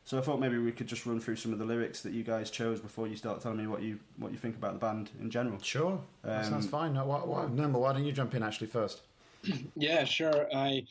so 0.05 0.19
I 0.19 0.21
thought 0.21 0.41
maybe 0.41 0.59
we 0.59 0.73
could 0.73 0.89
just 0.89 1.07
run 1.07 1.21
through 1.21 1.37
some 1.37 1.53
of 1.53 1.59
the 1.59 1.65
lyrics 1.65 2.03
that 2.03 2.13
you 2.13 2.25
guys 2.25 2.51
chose 2.51 2.81
before 2.81 3.07
you 3.07 3.17
start 3.17 3.41
telling 3.41 3.59
me 3.59 3.67
what 3.67 3.83
you 3.83 4.01
what 4.17 4.33
you 4.33 4.39
think 4.39 4.57
about 4.57 4.73
the 4.73 4.79
band 4.79 5.11
in 5.21 5.31
general. 5.31 5.59
Sure, 5.63 6.01
that 6.23 6.45
sounds 6.45 6.67
um, 6.67 6.71
fine. 6.71 6.95
No, 6.95 7.07
why, 7.07 7.19
why, 7.19 7.47
no, 7.47 7.69
why 7.69 7.93
don't 7.93 8.05
you 8.05 8.13
jump 8.13 8.35
in 8.35 8.43
actually 8.43 8.67
first? 8.67 9.03
yeah, 9.77 10.05
sure. 10.05 10.49
I 10.55 10.85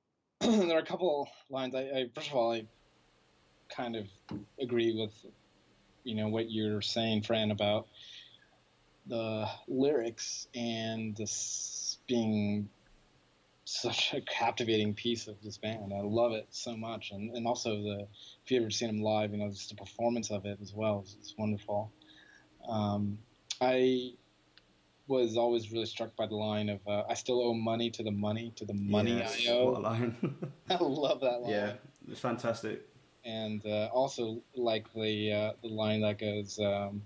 there 0.40 0.76
are 0.76 0.80
a 0.80 0.86
couple 0.86 1.28
lines. 1.50 1.74
I, 1.74 1.80
I 1.80 2.10
first 2.14 2.28
of 2.28 2.34
all, 2.34 2.52
I 2.52 2.66
kind 3.74 3.96
of 3.96 4.06
agree 4.60 4.94
with 4.94 5.12
you 6.04 6.14
know 6.14 6.28
what 6.28 6.50
you're 6.50 6.82
saying, 6.82 7.22
Fran, 7.22 7.50
about 7.50 7.86
the 9.06 9.48
lyrics 9.66 10.46
and 10.54 11.16
this 11.16 11.98
being 12.06 12.68
such 13.68 14.14
a 14.14 14.22
captivating 14.22 14.94
piece 14.94 15.28
of 15.28 15.36
this 15.42 15.58
band. 15.58 15.92
I 15.92 16.00
love 16.00 16.32
it 16.32 16.46
so 16.50 16.74
much, 16.74 17.10
and 17.10 17.36
and 17.36 17.46
also 17.46 17.82
the 17.82 18.08
if 18.44 18.50
you 18.50 18.60
ever 18.60 18.70
seen 18.70 18.88
them 18.88 19.02
live, 19.02 19.32
you 19.32 19.36
know 19.36 19.50
just 19.50 19.68
the 19.68 19.76
performance 19.76 20.30
of 20.30 20.46
it 20.46 20.58
as 20.62 20.72
well. 20.72 21.00
It's, 21.04 21.16
it's 21.20 21.34
wonderful. 21.36 21.92
Um, 22.66 23.18
I 23.60 24.14
was 25.06 25.36
always 25.36 25.70
really 25.70 25.84
struck 25.84 26.16
by 26.16 26.26
the 26.26 26.34
line 26.34 26.70
of 26.70 26.80
uh, 26.88 27.02
"I 27.10 27.14
still 27.14 27.42
owe 27.42 27.52
money 27.52 27.90
to 27.90 28.02
the 28.02 28.10
money 28.10 28.52
to 28.56 28.64
the 28.64 28.72
money 28.72 29.18
yes, 29.18 29.46
I 29.46 29.52
owe." 29.52 29.72
What 29.72 29.78
a 29.78 29.80
line! 29.80 30.16
I 30.70 30.76
love 30.80 31.20
that 31.20 31.42
line. 31.42 31.50
Yeah, 31.50 31.72
it's 32.10 32.20
fantastic. 32.20 32.88
And 33.24 33.64
uh, 33.66 33.90
also 33.92 34.40
like 34.56 34.86
the 34.94 35.32
uh, 35.32 35.52
the 35.60 35.68
line 35.68 36.00
that 36.00 36.18
goes. 36.18 36.58
Um, 36.58 37.02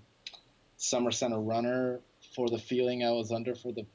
Summer 0.77 1.11
Center 1.11 1.39
runner 1.39 2.01
for 2.35 2.49
the 2.49 2.57
feeling 2.57 3.05
I 3.05 3.11
was 3.11 3.31
under, 3.31 3.55
for 3.55 3.71
the 3.71 3.85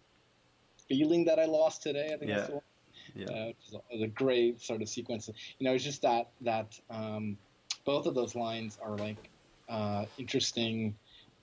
feeling 0.89 1.24
that 1.26 1.39
I 1.39 1.45
lost 1.45 1.82
today. 1.82 2.11
I 2.14 2.16
think 2.16 2.30
yeah. 2.30 2.36
that's 2.36 2.49
the 2.49 2.55
one. 2.55 2.62
Yeah. 3.14 3.26
Uh, 3.72 4.03
a 4.05 4.07
great 4.07 4.61
sort 4.61 4.82
of 4.82 4.89
sequence. 4.89 5.30
You 5.59 5.66
know, 5.66 5.74
it's 5.74 5.84
just 5.84 6.03
that 6.03 6.30
that 6.43 6.78
um, 6.91 7.36
both 7.84 8.07
of 8.07 8.14
those 8.14 8.34
lines 8.34 8.78
are 8.82 8.97
like 8.97 9.30
uh, 9.68 10.05
interesting 10.18 10.95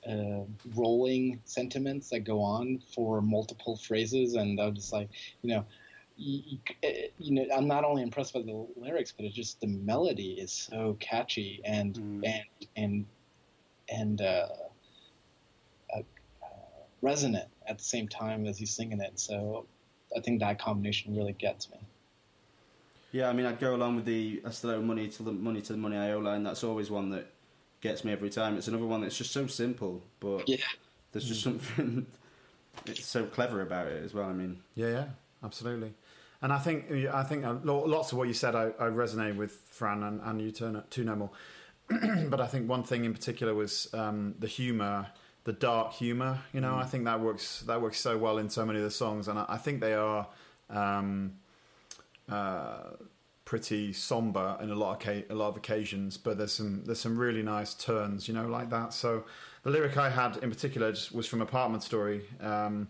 uh, 0.07 0.43
rolling 0.75 1.41
sentiments 1.45 2.09
that 2.09 2.19
go 2.19 2.41
on 2.41 2.81
for 2.93 3.21
multiple 3.21 3.77
phrases, 3.77 4.35
and 4.35 4.59
I'm 4.59 4.75
just 4.75 4.93
like, 4.93 5.09
you 5.41 5.49
know. 5.49 5.65
You, 6.17 6.59
you, 7.17 7.33
know, 7.33 7.45
I'm 7.53 7.67
not 7.67 7.83
only 7.83 8.01
impressed 8.01 8.33
by 8.33 8.41
the 8.41 8.65
lyrics, 8.77 9.11
but 9.11 9.25
it's 9.25 9.35
just 9.35 9.59
the 9.59 9.67
melody 9.67 10.35
is 10.39 10.49
so 10.49 10.95
catchy 11.01 11.59
and 11.65 11.93
mm. 11.93 12.21
and 12.23 12.67
and 12.77 13.05
and 13.89 14.21
uh, 14.21 14.47
resonant 17.05 17.47
at 17.67 17.77
the 17.77 17.83
same 17.83 18.07
time 18.07 18.47
as 18.47 18.57
he's 18.57 18.75
singing 18.75 18.99
it. 18.99 19.19
So 19.19 19.65
I 20.15 20.19
think 20.19 20.39
that 20.39 20.59
combination 20.59 21.15
really 21.15 21.33
gets 21.33 21.69
me. 21.69 21.77
Yeah, 23.11 23.29
I 23.29 23.33
mean, 23.33 23.45
I'd 23.45 23.59
go 23.59 23.75
along 23.75 23.95
with 23.95 24.05
the 24.05 24.41
"I 24.45 24.49
still 24.49 24.71
owe 24.71 24.81
money 24.81 25.07
to 25.07 25.23
the 25.23 25.31
money 25.31 25.61
to 25.61 25.73
the 25.73 25.79
money 25.79 25.95
I 25.95 26.11
owe" 26.11 26.19
line. 26.19 26.43
That's 26.43 26.63
always 26.63 26.91
one 26.91 27.11
that 27.11 27.27
gets 27.79 28.03
me 28.03 28.11
every 28.11 28.29
time. 28.29 28.57
It's 28.57 28.67
another 28.67 28.85
one 28.85 29.01
that's 29.01 29.17
just 29.17 29.31
so 29.31 29.47
simple, 29.47 30.03
but 30.19 30.49
yeah. 30.49 30.57
there's 31.11 31.25
just 31.25 31.41
something 31.41 32.07
it's 32.85 33.05
so 33.05 33.25
clever 33.25 33.61
about 33.61 33.87
it 33.87 34.03
as 34.03 34.13
well. 34.13 34.25
I 34.25 34.33
mean, 34.33 34.59
yeah, 34.73 34.89
yeah, 34.89 35.05
absolutely. 35.43 35.93
And 36.41 36.51
I 36.51 36.59
think 36.59 36.91
I 36.91 37.23
think 37.23 37.45
uh, 37.45 37.55
lots 37.63 38.11
of 38.11 38.17
what 38.17 38.27
you 38.27 38.33
said 38.33 38.55
I, 38.55 38.65
I 38.79 38.87
resonate 38.89 39.37
with 39.37 39.53
Fran 39.69 40.03
and, 40.03 40.21
and 40.21 40.41
you 40.41 40.51
too, 40.51 40.83
too 40.89 41.03
no 41.03 41.15
more. 41.15 41.31
but 42.29 42.41
I 42.41 42.47
think 42.47 42.67
one 42.67 42.83
thing 42.83 43.05
in 43.05 43.13
particular 43.13 43.53
was 43.53 43.87
um, 43.93 44.35
the 44.39 44.47
humour 44.47 45.07
the 45.45 45.53
dark 45.53 45.93
humor. 45.93 46.39
You 46.53 46.61
know, 46.61 46.73
mm. 46.73 46.83
I 46.83 46.85
think 46.85 47.05
that 47.05 47.21
works 47.21 47.61
that 47.61 47.81
works 47.81 47.99
so 47.99 48.17
well 48.17 48.37
in 48.37 48.49
so 48.49 48.65
many 48.65 48.79
of 48.79 48.85
the 48.85 48.91
songs, 48.91 49.27
and 49.27 49.39
I, 49.39 49.45
I 49.49 49.57
think 49.57 49.79
they 49.79 49.93
are 49.93 50.27
um, 50.69 51.35
uh, 52.29 52.89
pretty 53.45 53.93
somber 53.93 54.57
in 54.61 54.69
a 54.69 54.75
lot 54.75 54.97
of 54.97 54.99
ca- 54.99 55.25
a 55.29 55.35
lot 55.35 55.49
of 55.49 55.57
occasions. 55.57 56.17
But 56.17 56.37
there's 56.37 56.53
some 56.53 56.83
there's 56.85 56.99
some 56.99 57.17
really 57.17 57.43
nice 57.43 57.73
turns, 57.73 58.27
you 58.27 58.33
know, 58.33 58.47
like 58.47 58.69
that. 58.71 58.93
So 58.93 59.23
the 59.63 59.69
lyric 59.69 59.97
I 59.97 60.09
had 60.09 60.37
in 60.37 60.49
particular 60.49 60.93
was 61.13 61.25
from 61.27 61.41
Apartment 61.41 61.83
Story. 61.83 62.21
Um, 62.41 62.89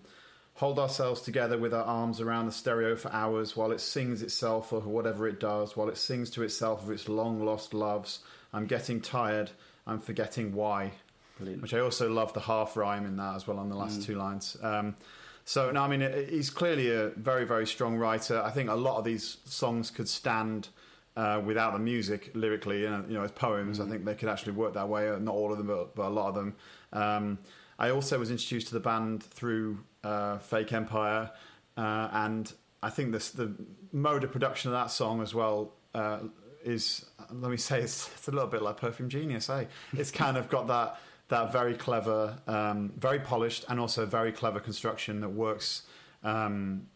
Hold 0.60 0.80
ourselves 0.80 1.20
together 1.20 1.58
with 1.58 1.74
our 1.74 1.84
arms 1.84 2.22
around 2.22 2.46
the 2.46 2.52
stereo 2.54 2.96
for 2.96 3.12
hours 3.12 3.58
while 3.58 3.74
it 3.74 3.82
sings 3.82 4.22
itself 4.22 4.72
or 4.72 4.80
whatever 4.80 5.28
it 5.28 5.38
does, 5.38 5.76
while 5.76 5.90
it 5.90 5.98
sings 5.98 6.30
to 6.30 6.44
itself 6.44 6.82
of 6.82 6.92
its 6.92 7.10
long 7.10 7.44
lost 7.44 7.74
loves. 7.74 8.20
I'm 8.54 8.66
getting 8.66 9.02
tired. 9.02 9.52
I'm 9.86 10.00
forgetting 10.00 10.54
why. 10.54 10.94
Brilliant. 11.38 11.62
which 11.62 11.74
I 11.74 11.80
also 11.80 12.10
love 12.12 12.34
the 12.34 12.40
half 12.42 12.78
rhyme 12.78 13.06
in 13.06 13.18
that 13.18 13.36
as 13.36 13.46
well 13.48 13.60
on 13.60 13.70
the 13.70 13.76
Mm. 13.76 13.80
last 13.80 14.04
two 14.04 14.16
lines. 14.16 14.56
Um, 14.62 14.96
so 15.44 15.70
no, 15.72 15.82
I 15.82 15.88
mean 15.88 16.02
he's 16.30 16.50
clearly 16.50 16.92
a 16.92 17.10
very 17.10 17.46
very 17.46 17.68
strong 17.68 17.98
writer. 17.98 18.42
I 18.42 18.52
think 18.52 18.70
a 18.70 18.76
lot 18.76 18.98
of 18.98 19.04
these 19.06 19.38
songs 19.46 19.92
could 19.92 20.08
stand. 20.10 20.70
Uh, 21.18 21.42
without 21.46 21.72
the 21.72 21.80
music, 21.80 22.30
lyrically, 22.34 22.82
you 22.82 22.90
know, 22.90 23.06
you 23.08 23.14
know 23.14 23.24
as 23.24 23.32
poems, 23.32 23.80
Mm. 23.80 23.86
I 23.86 23.90
think 23.90 24.04
they 24.04 24.16
could 24.16 24.28
actually 24.28 24.52
work 24.52 24.74
that 24.74 24.90
way. 24.90 25.10
Uh, 25.10 25.18
Not 25.18 25.34
all 25.34 25.50
of 25.50 25.58
them, 25.58 25.68
but, 25.68 25.96
but 25.96 26.08
a 26.08 26.10
lot 26.10 26.28
of 26.28 26.36
them. 26.36 26.56
Um, 26.92 27.38
I 27.80 27.90
also 27.92 28.20
was 28.20 28.30
introduced 28.32 28.68
to 28.68 28.74
the 28.74 28.82
band 28.82 29.24
through 29.24 29.80
uh, 30.04 30.40
Fake 30.40 30.74
Empire, 30.74 31.32
uh, 31.78 32.10
and 32.12 32.52
I 32.84 32.90
think 32.90 33.14
this, 33.14 33.30
the 33.30 33.54
mode 33.94 34.26
of 34.26 34.34
production 34.34 34.72
of 34.72 34.74
that 34.74 34.92
song 34.92 35.22
as 35.22 35.34
well 35.34 35.72
uh, 35.94 36.20
is, 36.66 37.06
let 37.32 37.50
me 37.50 37.56
say, 37.56 37.80
it's, 37.82 38.10
it's 38.14 38.28
a 38.28 38.32
little 38.32 38.50
bit 38.50 38.62
like 38.62 38.76
Perfume 38.76 39.08
Genius. 39.08 39.50
Eh? 39.50 39.66
It's 39.94 40.12
kind 40.12 40.36
of 40.36 40.50
got 40.50 40.68
that 40.68 41.00
that 41.30 41.52
very 41.52 41.74
clever, 41.74 42.38
um, 42.48 42.94
very 42.98 43.20
polished, 43.20 43.66
and 43.70 43.80
also 43.80 44.06
very 44.06 44.32
clever 44.32 44.60
construction 44.60 45.22
that 45.22 45.30
works. 45.30 45.84
Um, 46.24 46.88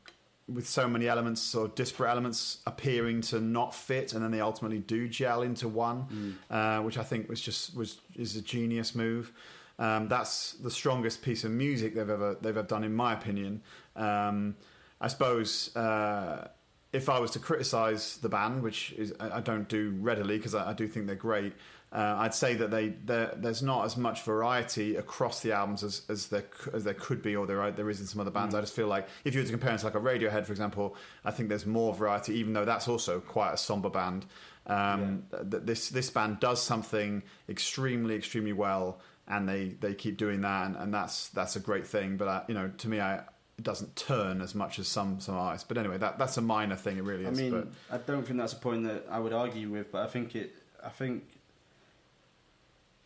with 0.48 0.68
so 0.68 0.88
many 0.88 1.08
elements 1.08 1.54
or 1.54 1.68
disparate 1.68 2.10
elements 2.10 2.60
appearing 2.66 3.22
to 3.22 3.40
not 3.40 3.74
fit, 3.76 4.14
and 4.14 4.24
then 4.24 4.32
they 4.32 4.42
ultimately 4.42 4.80
do 4.80 5.08
gel 5.08 5.44
into 5.44 5.68
one, 5.68 6.38
uh, 6.50 6.80
which 6.80 6.98
I 6.98 7.04
think 7.04 7.30
was 7.30 7.40
just 7.40 7.76
was 7.76 8.02
is 8.16 8.36
a 8.36 8.42
genius 8.42 8.96
move. 8.96 9.32
Um, 9.78 10.08
that's 10.08 10.54
the 10.54 10.72
strongest 10.72 11.22
piece 11.22 11.44
of 11.44 11.52
music 11.52 11.96
they've 11.96 12.10
ever 12.10 12.36
they've 12.42 12.58
ever 12.58 12.68
done, 12.68 12.84
in 12.84 12.94
my 12.94 13.14
opinion. 13.14 13.62
Um, 13.96 14.56
I 15.00 15.08
suppose 15.08 15.76
uh, 15.76 16.50
if 16.92 17.10
I 17.10 17.20
was 17.20 17.32
to 17.32 17.40
criticise 17.40 18.18
the 18.18 18.30
band, 18.30 18.64
which 18.64 18.92
is 18.94 19.14
I 19.20 19.38
I 19.38 19.42
don't 19.42 19.70
do 19.70 19.96
readily 20.00 20.38
because 20.38 20.56
I, 20.56 20.72
I 20.72 20.74
do 20.74 20.88
think 20.88 21.06
they're 21.06 21.16
great, 21.16 21.54
uh, 21.92 22.16
I'd 22.20 22.36
say 22.36 22.54
that 22.56 22.70
they 22.70 22.90
there's 22.90 23.64
not 23.64 23.86
as 23.86 23.98
much 23.98 24.24
variety 24.24 24.96
across 24.96 25.42
the 25.42 25.54
albums 25.54 25.84
as, 25.84 26.04
as 26.08 26.28
there 26.28 26.46
as 26.74 26.84
there 26.84 26.94
could 26.94 27.22
be, 27.22 27.36
or 27.36 27.48
there 27.48 27.62
are, 27.62 27.72
there 27.72 27.90
is 27.90 28.00
in 28.00 28.06
some 28.06 28.22
other 28.22 28.32
bands. 28.32 28.54
I 28.54 28.62
just 28.62 28.76
feel 28.76 28.88
like 28.88 29.08
if 29.24 29.34
you 29.34 29.42
were 29.42 29.46
to 29.46 29.52
compare 29.52 29.74
it 29.74 29.80
to 29.80 29.86
like 29.86 29.96
a 29.96 30.00
Radiohead, 30.00 30.46
for 30.46 30.52
example, 30.52 30.96
I 31.26 31.32
think 31.32 31.50
there's 31.50 31.66
more 31.66 31.94
variety, 31.94 32.36
even 32.36 32.54
though 32.54 32.66
that's 32.66 32.88
also 32.88 33.20
quite 33.20 33.54
a 33.54 33.58
somber 33.58 33.90
band. 33.90 34.26
Um, 34.68 35.24
th- 35.32 35.64
This 35.64 35.90
this 35.90 36.12
band 36.12 36.40
does 36.40 36.62
something 36.62 37.24
extremely 37.48 38.16
extremely 38.16 38.54
well, 38.54 39.00
and 39.28 39.50
they, 39.50 39.70
they 39.80 39.96
keep 39.96 40.18
doing 40.18 40.42
that, 40.42 40.68
and, 40.68 40.76
and 40.76 40.94
that's 40.94 41.30
that's 41.30 41.56
a 41.56 41.60
great 41.60 41.88
thing. 41.88 42.18
But 42.18 42.28
I, 42.28 42.44
you 42.48 42.54
know, 42.54 42.70
to 42.78 42.88
me, 42.88 43.00
I, 43.00 43.16
it 43.58 43.64
doesn't 43.64 43.96
turn 43.96 44.42
as 44.42 44.54
much 44.54 44.78
as 44.78 44.88
some 44.88 45.20
some 45.22 45.34
artists. 45.36 45.68
But 45.68 45.80
anyway, 45.80 45.98
that 45.98 46.20
that's 46.20 46.38
a 46.38 46.42
minor 46.42 46.76
thing. 46.76 46.98
It 46.98 47.04
really 47.04 47.26
is. 47.26 47.40
I 47.40 47.42
mean, 47.42 47.52
but 47.52 47.68
I 47.90 47.98
don't 47.98 48.28
think 48.28 48.38
that's 48.38 48.54
a 48.54 48.58
point 48.58 48.84
that 48.84 49.08
I 49.10 49.20
would 49.20 49.34
argue 49.34 49.70
with, 49.72 49.92
but 49.92 50.04
I 50.04 50.08
think 50.08 50.36
it. 50.36 50.54
I 50.86 50.90
think. 50.90 51.24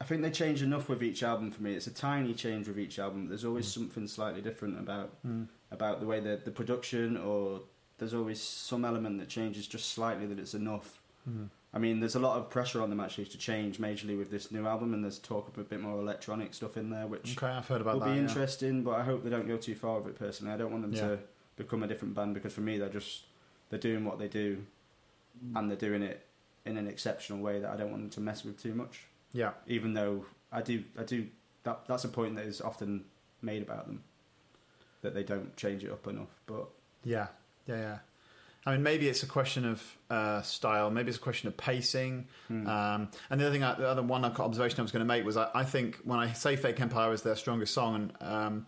I 0.03 0.05
think 0.05 0.21
they 0.21 0.31
change 0.31 0.61
enough 0.61 0.89
with 0.89 1.01
each 1.01 1.23
album 1.23 1.49
for 1.49 1.63
me. 1.63 1.75
It's 1.75 1.87
a 1.87 1.93
tiny 1.93 2.33
change 2.33 2.67
with 2.67 2.77
each 2.77 2.99
album. 2.99 3.29
There's 3.29 3.45
always 3.45 3.67
Mm. 3.67 3.73
something 3.73 4.07
slightly 4.07 4.41
different 4.41 4.77
about 4.77 5.11
about 5.71 6.01
the 6.01 6.05
way 6.05 6.19
that 6.19 6.43
the 6.45 6.51
production, 6.51 7.15
or 7.17 7.61
there's 7.99 8.13
always 8.13 8.39
some 8.41 8.83
element 8.85 9.17
that 9.19 9.29
changes 9.29 9.65
just 9.65 9.91
slightly. 9.91 10.25
That 10.27 10.39
it's 10.39 10.53
enough. 10.53 10.99
Mm. 11.27 11.47
I 11.73 11.79
mean, 11.79 12.01
there's 12.01 12.15
a 12.15 12.19
lot 12.19 12.37
of 12.37 12.49
pressure 12.49 12.81
on 12.81 12.89
them 12.89 12.99
actually 12.99 13.25
to 13.27 13.37
change 13.37 13.77
majorly 13.79 14.17
with 14.17 14.29
this 14.29 14.51
new 14.51 14.67
album, 14.67 14.93
and 14.93 15.01
there's 15.05 15.17
talk 15.19 15.47
of 15.47 15.57
a 15.57 15.63
bit 15.63 15.79
more 15.79 15.97
electronic 16.01 16.53
stuff 16.53 16.75
in 16.75 16.89
there, 16.89 17.07
which 17.07 17.37
okay, 17.37 17.47
I've 17.47 17.67
heard 17.69 17.79
about 17.81 17.93
will 17.95 18.01
that. 18.01 18.11
be 18.11 18.17
yeah. 18.17 18.27
interesting. 18.27 18.83
But 18.83 18.99
I 18.99 19.03
hope 19.03 19.23
they 19.23 19.29
don't 19.29 19.47
go 19.47 19.55
too 19.57 19.73
far 19.73 19.99
with 20.01 20.15
it. 20.15 20.19
Personally, 20.19 20.53
I 20.53 20.57
don't 20.57 20.71
want 20.71 20.83
them 20.83 20.93
Yeah. 20.93 21.07
to 21.15 21.19
become 21.55 21.81
a 21.81 21.87
different 21.87 22.13
band 22.13 22.33
because 22.33 22.51
for 22.53 22.61
me, 22.61 22.77
they're 22.77 22.89
just 22.89 23.23
they're 23.69 23.79
doing 23.79 24.03
what 24.03 24.19
they 24.19 24.27
do, 24.27 24.65
and 25.55 25.69
they're 25.69 25.77
doing 25.89 26.03
it 26.03 26.27
in 26.65 26.75
an 26.77 26.87
exceptional 26.87 27.39
way 27.39 27.59
that 27.61 27.71
I 27.71 27.77
don't 27.77 27.89
want 27.89 28.03
them 28.03 28.09
to 28.11 28.19
mess 28.21 28.43
with 28.43 28.61
too 28.61 28.75
much. 28.75 29.05
Yeah, 29.33 29.51
Even 29.67 29.93
though 29.93 30.25
I 30.51 30.61
do, 30.61 30.83
I 30.97 31.03
do. 31.03 31.27
That 31.63 31.87
that's 31.87 32.03
a 32.03 32.09
point 32.09 32.35
that 32.35 32.45
is 32.45 32.61
often 32.61 33.05
made 33.41 33.61
about 33.61 33.87
them 33.87 34.03
that 35.01 35.13
they 35.13 35.23
don't 35.23 35.55
change 35.57 35.83
it 35.83 35.91
up 35.91 36.07
enough. 36.07 36.39
But 36.45 36.67
yeah, 37.03 37.27
yeah, 37.67 37.75
yeah. 37.75 37.97
I 38.65 38.71
mean, 38.71 38.83
maybe 38.83 39.09
it's 39.09 39.23
a 39.23 39.27
question 39.27 39.65
of 39.65 39.97
uh, 40.09 40.41
style. 40.41 40.89
Maybe 40.89 41.09
it's 41.09 41.17
a 41.17 41.21
question 41.21 41.49
of 41.49 41.57
pacing. 41.57 42.27
Hmm. 42.47 42.65
Um, 42.65 43.09
and 43.29 43.41
the 43.41 43.45
other 43.45 43.53
thing, 43.53 43.63
I, 43.63 43.75
the 43.75 43.87
other 43.87 44.01
one 44.01 44.23
observation 44.23 44.79
I 44.79 44.83
was 44.83 44.91
going 44.91 45.01
to 45.01 45.05
make 45.05 45.25
was, 45.25 45.35
I, 45.35 45.49
I 45.53 45.63
think 45.65 45.97
when 46.05 46.19
I 46.19 46.31
say 46.31 46.55
"Fake 46.55 46.79
Empire" 46.79 47.11
is 47.11 47.23
their 47.23 47.35
strongest 47.35 47.73
song, 47.73 47.95
and 47.95 48.13
um, 48.21 48.65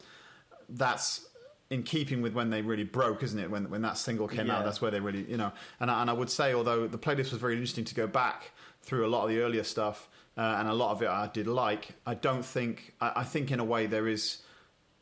that's 0.68 1.26
in 1.70 1.84
keeping 1.84 2.22
with 2.22 2.34
when 2.34 2.50
they 2.50 2.62
really 2.62 2.84
broke, 2.84 3.24
isn't 3.24 3.40
it? 3.40 3.50
When 3.50 3.70
when 3.70 3.82
that 3.84 3.98
single 3.98 4.28
came 4.28 4.52
out, 4.52 4.66
that's 4.66 4.82
where 4.82 4.92
they 4.92 5.00
really, 5.00 5.30
you 5.30 5.38
know. 5.38 5.52
And 5.80 5.90
I, 5.90 6.02
and 6.02 6.10
I 6.10 6.14
would 6.14 6.30
say, 6.30 6.54
although 6.54 6.88
the 6.88 6.98
playlist 6.98 7.32
was 7.32 7.40
very 7.40 7.54
interesting 7.54 7.86
to 7.86 7.96
go 7.96 8.08
back 8.08 8.52
through 8.82 9.06
a 9.06 9.10
lot 9.10 9.24
of 9.24 9.30
the 9.30 9.40
earlier 9.40 9.64
stuff, 9.64 10.10
uh, 10.38 10.58
and 10.60 10.68
a 10.68 10.74
lot 10.74 10.92
of 10.92 11.02
it 11.02 11.10
I 11.10 11.28
did 11.28 11.48
like. 11.48 11.90
I 12.06 12.14
don't 12.14 12.46
think. 12.46 12.94
I, 13.00 13.14
I 13.18 13.24
think 13.24 13.52
in 13.52 13.60
a 13.60 13.64
way 13.64 13.86
there 13.86 14.08
is 14.08 14.42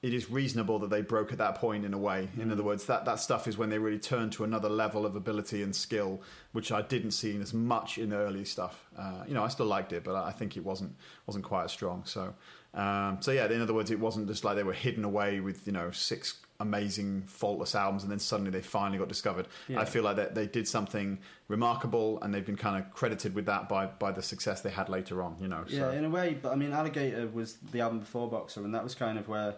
it 0.03 0.13
is 0.13 0.29
reasonable 0.29 0.79
that 0.79 0.89
they 0.89 1.01
broke 1.01 1.31
at 1.31 1.37
that 1.37 1.55
point 1.55 1.85
in 1.85 1.93
a 1.93 1.97
way. 1.97 2.27
In 2.37 2.51
other 2.51 2.61
words, 2.61 2.85
that, 2.87 3.05
that 3.05 3.21
stuff 3.21 3.47
is 3.47 3.57
when 3.57 3.69
they 3.69 3.77
really 3.77 3.97
turned 3.97 4.33
to 4.33 4.43
another 4.43 4.67
level 4.67 5.05
of 5.05 5.15
ability 5.15 5.63
and 5.63 5.73
skill, 5.73 6.21
which 6.51 6.73
I 6.73 6.81
didn't 6.81 7.11
see 7.11 7.39
as 7.39 7.53
much 7.53 7.97
in 7.97 8.09
the 8.09 8.17
early 8.17 8.43
stuff. 8.43 8.85
Uh, 8.97 9.23
you 9.25 9.33
know, 9.33 9.45
I 9.45 9.47
still 9.47 9.65
liked 9.65 9.93
it, 9.93 10.03
but 10.03 10.15
I 10.15 10.31
think 10.31 10.57
it 10.57 10.65
wasn't 10.65 10.93
wasn't 11.25 11.45
quite 11.45 11.63
as 11.63 11.71
strong. 11.71 12.03
So, 12.03 12.33
um, 12.73 13.19
so 13.21 13.31
yeah. 13.31 13.45
In 13.45 13.61
other 13.61 13.73
words, 13.73 13.91
it 13.91 13.99
wasn't 13.99 14.27
just 14.27 14.43
like 14.43 14.57
they 14.57 14.63
were 14.63 14.73
hidden 14.73 15.05
away 15.05 15.39
with 15.39 15.65
you 15.65 15.71
know 15.71 15.89
six 15.91 16.33
amazing 16.63 17.23
faultless 17.27 17.75
albums 17.75 18.01
and 18.03 18.11
then 18.11 18.17
suddenly 18.19 18.49
they 18.49 18.61
finally 18.61 18.97
got 18.97 19.07
discovered. 19.07 19.47
Yeah. 19.67 19.79
I 19.81 19.85
feel 19.85 20.01
like 20.03 20.15
that 20.15 20.33
they 20.33 20.47
did 20.47 20.67
something 20.67 21.19
remarkable 21.47 22.19
and 22.21 22.33
they've 22.33 22.45
been 22.45 22.57
kind 22.57 22.83
of 22.83 22.91
credited 22.93 23.35
with 23.35 23.45
that 23.45 23.69
by 23.69 23.85
by 23.85 24.11
the 24.11 24.21
success 24.23 24.61
they 24.61 24.71
had 24.71 24.89
later 24.89 25.21
on. 25.21 25.35
You 25.39 25.47
know, 25.49 25.63
yeah, 25.67 25.79
so. 25.79 25.91
in 25.91 26.05
a 26.05 26.09
way. 26.09 26.37
But 26.41 26.51
I 26.53 26.55
mean, 26.55 26.73
Alligator 26.73 27.27
was 27.27 27.57
the 27.71 27.81
album 27.81 27.99
before 27.99 28.27
Boxer, 28.29 28.63
and 28.63 28.73
that 28.73 28.83
was 28.83 28.95
kind 28.95 29.19
of 29.19 29.27
where 29.27 29.55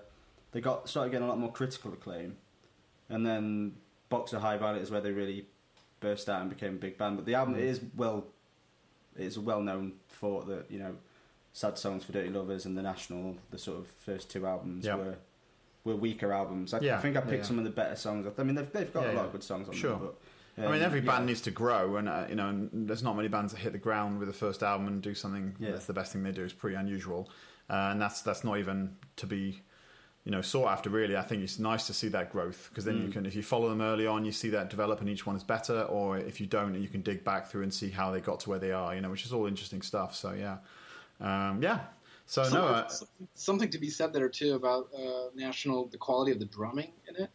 they 0.51 0.59
got 0.61 0.89
started 0.89 1.11
getting 1.11 1.25
a 1.25 1.29
lot 1.29 1.39
more 1.39 1.51
critical 1.51 1.93
acclaim, 1.93 2.35
and 3.09 3.25
then 3.25 3.75
Boxer 4.09 4.39
High 4.39 4.57
Violet 4.57 4.81
is 4.81 4.91
where 4.91 5.01
they 5.01 5.11
really 5.11 5.45
burst 5.99 6.27
out 6.29 6.41
and 6.41 6.49
became 6.49 6.73
a 6.73 6.77
big 6.77 6.97
band. 6.97 7.15
But 7.17 7.25
the 7.25 7.35
album 7.35 7.55
Mm. 7.55 7.59
is 7.61 7.81
well, 7.95 8.25
it's 9.15 9.37
a 9.37 9.41
well-known 9.41 9.93
thought 10.09 10.47
that 10.47 10.69
you 10.69 10.79
know, 10.79 10.95
Sad 11.53 11.77
Songs 11.77 12.03
for 12.03 12.11
Dirty 12.11 12.29
Lovers 12.29 12.65
and 12.65 12.77
The 12.77 12.81
National, 12.81 13.37
the 13.51 13.57
sort 13.57 13.79
of 13.79 13.87
first 13.87 14.29
two 14.29 14.45
albums 14.45 14.85
Yeah. 14.85 14.95
were 14.95 15.15
were 15.85 15.95
weaker 15.95 16.33
albums. 16.33 16.73
I, 16.73 16.79
Yeah, 16.81 16.97
I 16.97 17.01
think 17.01 17.15
I 17.15 17.21
picked 17.21 17.43
yeah. 17.43 17.47
some 17.47 17.57
of 17.57 17.63
the 17.63 17.69
better 17.69 17.95
songs. 17.95 18.27
I 18.37 18.43
mean, 18.43 18.55
they've 18.55 18.71
they've 18.73 18.91
got 18.93 19.05
a 19.07 19.13
lot 19.13 19.25
of 19.25 19.31
good 19.31 19.43
songs 19.43 19.69
on 19.69 19.73
Sure. 19.75 19.91
them. 19.91 19.99
But, 20.01 20.15
I 20.57 20.71
mean, 20.71 20.75
um, 20.81 20.85
every 20.85 21.01
band 21.01 21.25
needs 21.25 21.41
to 21.41 21.51
grow, 21.51 21.97
and 21.97 22.07
uh, 22.09 22.25
you 22.29 22.35
know, 22.35 22.47
and 22.49 22.69
there's 22.89 23.03
not 23.03 23.15
many 23.15 23.27
bands 23.27 23.51
that 23.53 23.59
hit 23.59 23.71
the 23.73 23.77
ground 23.77 24.19
with 24.19 24.27
the 24.27 24.33
first 24.33 24.63
album 24.63 24.87
and 24.87 25.01
do 25.01 25.13
something 25.13 25.55
that's 25.59 25.85
the 25.85 25.93
best 25.93 26.11
thing 26.13 26.23
they 26.23 26.31
do. 26.31 26.43
It's 26.43 26.53
pretty 26.53 26.75
unusual, 26.77 27.29
uh, 27.69 27.89
and 27.91 28.01
that's 28.01 28.21
that's 28.21 28.43
not 28.45 28.57
even 28.57 28.95
to 29.17 29.27
be, 29.27 29.61
you 30.23 30.31
know, 30.31 30.41
sought 30.41 30.69
after. 30.71 30.89
Really, 30.89 31.17
I 31.17 31.23
think 31.23 31.43
it's 31.43 31.59
nice 31.59 31.87
to 31.87 31.93
see 31.93 32.07
that 32.07 32.31
growth 32.31 32.69
because 32.69 32.85
then 32.85 32.95
you 33.01 33.09
Mm. 33.09 33.11
can, 33.11 33.25
if 33.25 33.35
you 33.35 33.43
follow 33.43 33.67
them 33.67 33.81
early 33.81 34.07
on, 34.07 34.23
you 34.23 34.31
see 34.31 34.49
that 34.51 34.69
develop, 34.69 35.01
and 35.01 35.09
each 35.09 35.25
one 35.27 35.35
is 35.35 35.43
better. 35.43 35.81
Or 35.83 36.17
if 36.17 36.39
you 36.39 36.47
don't, 36.47 36.73
you 36.81 36.87
can 36.87 37.01
dig 37.01 37.25
back 37.25 37.47
through 37.47 37.63
and 37.63 37.73
see 37.73 37.89
how 37.89 38.11
they 38.11 38.21
got 38.21 38.39
to 38.41 38.49
where 38.49 38.59
they 38.59 38.71
are. 38.71 38.95
You 38.95 39.01
know, 39.01 39.09
which 39.11 39.25
is 39.25 39.33
all 39.33 39.47
interesting 39.47 39.81
stuff. 39.81 40.15
So 40.15 40.31
yeah, 40.31 40.57
um, 41.19 41.61
yeah. 41.61 41.79
So 42.27 42.41
no, 42.43 42.47
something, 42.49 42.59
uh, 42.63 42.87
something- 42.87 43.27
something 43.35 43.69
to 43.69 43.77
be 43.77 43.89
said 43.89 44.11
there 44.13 44.29
too 44.29 44.55
about 44.55 44.89
uh, 44.97 45.29
national 45.35 45.87
the 45.87 45.97
quality 45.97 46.31
of 46.31 46.39
the 46.39 46.45
drumming 46.45 46.91
in 47.07 47.23
it. 47.23 47.29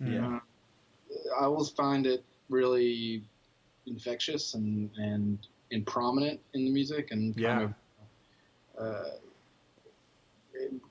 Yeah. 0.00 0.36
Uh, 0.36 1.40
I 1.40 1.44
always 1.44 1.68
find 1.70 2.06
it 2.06 2.24
really 2.48 3.22
infectious 3.86 4.54
and 4.54 4.90
and 4.96 5.46
and 5.72 5.86
prominent 5.86 6.40
in 6.54 6.64
the 6.64 6.70
music 6.70 7.10
and 7.10 7.36
kind 7.36 7.74
of 8.78 8.84
uh, 8.84 9.04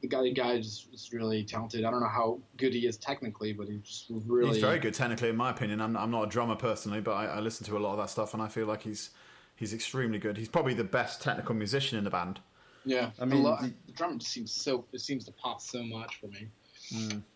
the 0.02 0.08
guy 0.08 0.22
the 0.24 0.34
guy 0.34 0.54
is, 0.54 0.88
is 0.93 1.12
really 1.14 1.43
talented. 1.43 1.86
I 1.86 1.91
don't 1.91 2.02
know 2.02 2.08
how 2.08 2.39
good 2.58 2.74
he 2.74 2.86
is 2.88 2.97
technically, 2.97 3.54
but 3.54 3.68
he's 3.68 3.82
just 3.82 4.06
really 4.10 4.54
he's 4.54 4.62
very 4.62 4.80
good 4.80 4.93
technically, 4.93 5.30
in 5.30 5.36
my 5.38 5.50
opinion. 5.50 5.82
I'm, 5.82 5.95
I'm 5.97 6.12
not 6.12 6.24
a 6.24 6.28
drummer 6.28 6.56
personally, 6.56 7.02
but 7.02 7.14
I, 7.14 7.26
I 7.26 7.39
listen 7.39 7.66
to 7.68 7.78
a 7.78 7.80
lot 7.80 7.91
of 7.93 7.97
that 7.97 8.10
stuff, 8.10 8.34
and 8.34 8.41
I 8.41 8.47
feel 8.47 8.66
like 8.66 8.84
he's 8.84 9.12
he's 9.56 9.74
extremely 9.74 10.18
good. 10.20 10.38
He's 10.38 10.50
probably 10.50 10.74
the 10.74 10.84
best 10.84 11.22
technical 11.22 11.56
musician 11.56 11.97
in 11.97 12.04
the 12.04 12.10
band. 12.10 12.39
Yeah, 12.86 13.12
I 13.20 13.26
mean, 13.26 13.44
the, 13.44 13.50
lo- 13.50 13.58
the- 13.62 13.74
the 13.88 13.92
drum 13.94 14.20
just 14.20 14.32
seems 14.32 14.52
so 14.52 14.86
it 14.94 15.02
seems 15.02 15.26
to 15.26 15.32
pop 15.34 15.62
so 15.62 15.84
much 15.84 16.16
for 16.20 16.28
me. 16.28 16.48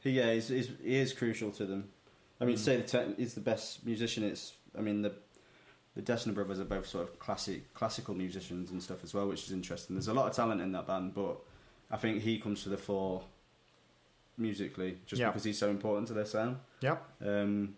He, 0.02 0.12
yeah, 0.12 0.34
he's, 0.34 0.48
he's, 0.48 0.70
he 0.84 0.96
is 0.96 1.14
crucial 1.14 1.52
to 1.52 1.66
them. 1.66 1.89
I 2.41 2.44
Mm. 2.44 2.48
mean, 2.48 2.56
to 2.58 2.62
say 2.64 2.78
the 2.78 2.84
te- 2.84 3.14
he's 3.18 3.34
the 3.36 3.41
best 3.41 3.86
musician. 3.86 4.24
It's, 4.24 4.54
I 4.78 4.82
mean, 4.82 5.02
the 5.04 5.14
the 5.96 6.02
Dessner 6.02 6.34
brothers 6.34 6.60
are 6.60 6.64
both 6.66 6.88
sort 6.88 7.04
of 7.08 7.20
classic 7.20 7.72
classical 7.76 8.16
musicians 8.16 8.72
and 8.72 8.82
stuff 8.82 9.04
as 9.04 9.14
well, 9.14 9.28
which 9.28 9.44
is 9.44 9.52
interesting. 9.52 9.96
There's 9.96 10.08
a 10.08 10.14
lot 10.14 10.28
of 10.28 10.36
talent 10.36 10.60
in 10.62 10.72
that 10.72 10.88
band, 10.88 11.14
but 11.14 11.38
I 11.91 11.98
think 11.98 12.24
he 12.24 12.39
comes 12.39 12.64
to 12.64 12.70
the 12.70 12.78
fore 12.78 13.24
musically 14.38 14.98
just 15.06 15.20
Yeah. 15.20 15.28
because 15.30 15.44
he's 15.44 15.58
so 15.60 15.70
important 15.70 16.08
to 16.08 16.14
their 16.14 16.26
sound. 16.26 16.58
Yep. 16.82 17.04
Um, 17.24 17.78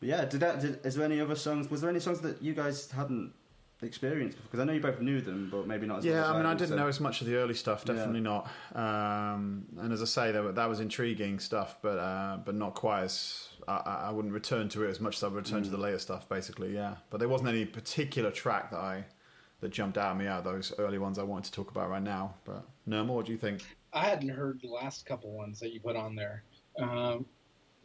but 0.00 0.08
yeah, 0.10 0.24
did 0.26 0.40
that? 0.40 0.60
Did, 0.60 0.84
is 0.84 0.96
there 0.96 1.04
any 1.06 1.20
other 1.20 1.34
songs? 1.36 1.70
Was 1.70 1.80
there 1.80 1.88
any 1.90 2.00
songs 2.00 2.20
that 2.20 2.42
you 2.42 2.52
guys 2.52 2.90
hadn't 2.90 3.32
experienced? 3.82 4.38
Because 4.42 4.60
I 4.60 4.64
know 4.64 4.72
you 4.72 4.80
both 4.80 5.00
knew 5.00 5.20
them, 5.20 5.48
but 5.50 5.66
maybe 5.66 5.86
not. 5.86 5.98
as 5.98 6.04
well 6.06 6.14
Yeah, 6.14 6.22
as 6.24 6.28
I 6.30 6.36
mean, 6.36 6.46
I 6.46 6.54
didn't 6.54 6.68
so- 6.70 6.76
know 6.76 6.88
as 6.88 7.00
much 7.00 7.20
of 7.20 7.26
the 7.26 7.36
early 7.36 7.54
stuff. 7.54 7.84
Yeah. 7.86 7.94
Definitely 7.94 8.20
not. 8.20 8.48
Um, 8.74 9.66
and 9.78 9.92
as 9.92 10.02
I 10.02 10.06
say, 10.06 10.32
that, 10.32 10.54
that 10.54 10.68
was 10.68 10.80
intriguing 10.80 11.38
stuff, 11.38 11.78
but 11.82 11.98
uh, 11.98 12.38
but 12.44 12.54
not 12.54 12.74
quite 12.74 13.02
as. 13.04 13.48
I, 13.68 13.76
I 13.76 13.94
I 14.08 14.10
wouldn't 14.10 14.32
return 14.32 14.68
to 14.70 14.84
it 14.84 14.90
as 14.90 15.00
much 15.00 15.16
as 15.16 15.24
I 15.24 15.28
would 15.28 15.36
return 15.44 15.62
to 15.62 15.68
Mm. 15.68 15.72
the 15.72 15.78
later 15.78 15.98
stuff. 15.98 16.28
Basically, 16.28 16.72
yeah. 16.74 16.96
But 17.10 17.18
there 17.18 17.28
wasn't 17.28 17.48
any 17.50 17.64
particular 17.64 18.30
track 18.30 18.70
that 18.70 18.80
I 18.80 19.04
that 19.60 19.70
jumped 19.70 19.96
out 19.98 20.12
at 20.12 20.16
me 20.18 20.26
out 20.26 20.38
of 20.40 20.44
those 20.44 20.72
early 20.78 20.98
ones 20.98 21.18
I 21.18 21.22
wanted 21.22 21.46
to 21.46 21.52
talk 21.52 21.70
about 21.70 21.88
right 21.90 22.02
now. 22.02 22.34
But 22.44 22.62
Nermal, 22.88 23.14
what 23.14 23.26
do 23.26 23.32
you 23.32 23.38
think? 23.38 23.62
I 23.92 24.04
hadn't 24.04 24.28
heard 24.28 24.60
the 24.62 24.68
last 24.68 25.06
couple 25.06 25.32
ones 25.32 25.58
that 25.60 25.72
you 25.72 25.80
put 25.80 25.96
on 25.96 26.14
there. 26.14 26.42
Um, 26.78 27.24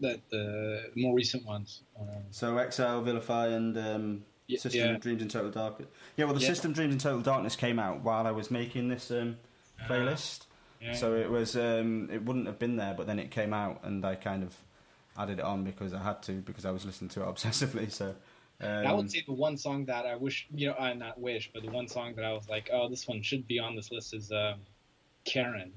that 0.02 0.20
the 0.30 0.92
more 0.96 1.16
recent 1.16 1.46
ones. 1.46 1.82
Um, 2.00 2.08
So 2.32 2.58
Exile, 2.58 3.02
Vilify, 3.02 3.48
and 3.48 3.78
um, 3.78 4.24
Y- 4.52 4.58
System 4.58 4.82
yeah. 4.82 4.96
of 4.96 5.02
Dreams 5.02 5.22
in 5.22 5.30
Total 5.30 5.52
Darkness. 5.52 5.88
Yeah, 6.18 6.26
well, 6.26 6.34
the 6.34 6.42
Yeah. 6.42 6.48
System 6.48 6.74
Dreams 6.74 6.94
in 6.94 7.00
Total 7.00 7.22
Darkness 7.22 7.56
came 7.56 7.80
out 7.80 8.02
while 8.02 8.28
I 8.28 8.32
was 8.32 8.52
making 8.52 8.90
this 8.90 9.10
um, 9.12 9.38
playlist. 9.88 10.46
yeah. 10.82 10.94
So 10.94 11.16
it 11.16 11.30
was 11.30 11.56
um, 11.56 12.10
it 12.12 12.24
wouldn't 12.24 12.48
have 12.48 12.60
been 12.60 12.76
there, 12.78 12.94
but 12.96 13.08
then 13.08 13.20
it 13.20 13.32
came 13.32 13.54
out, 13.54 13.82
and 13.84 14.04
I 14.06 14.16
kind 14.16 14.44
of 14.44 14.56
added 15.18 15.40
it 15.40 15.46
on 15.46 15.64
because 15.64 15.94
I 15.94 16.02
had 16.02 16.22
to 16.24 16.34
because 16.34 16.66
I 16.66 16.72
was 16.72 16.86
listening 16.86 17.10
to 17.10 17.22
it 17.22 17.26
obsessively. 17.36 17.92
So 17.92 18.16
um, 18.62 18.86
I 18.88 18.94
would 18.94 19.10
say 19.12 19.24
the 19.26 19.34
one 19.34 19.58
song 19.58 19.86
that 19.86 20.06
I 20.06 20.16
wish, 20.16 20.48
you 20.54 20.68
know, 20.68 20.76
I 20.76 20.94
not 20.94 21.20
wish, 21.20 21.50
but 21.54 21.64
the 21.64 21.70
one 21.70 21.88
song 21.88 22.14
that 22.16 22.26
I 22.26 22.34
was 22.34 22.48
like, 22.50 22.70
oh, 22.72 22.88
this 22.90 23.08
one 23.08 23.22
should 23.22 23.48
be 23.48 23.60
on 23.60 23.76
this 23.76 23.92
list 23.92 24.14
is 24.14 24.32
um, 24.32 24.56
Karen. 25.26 25.72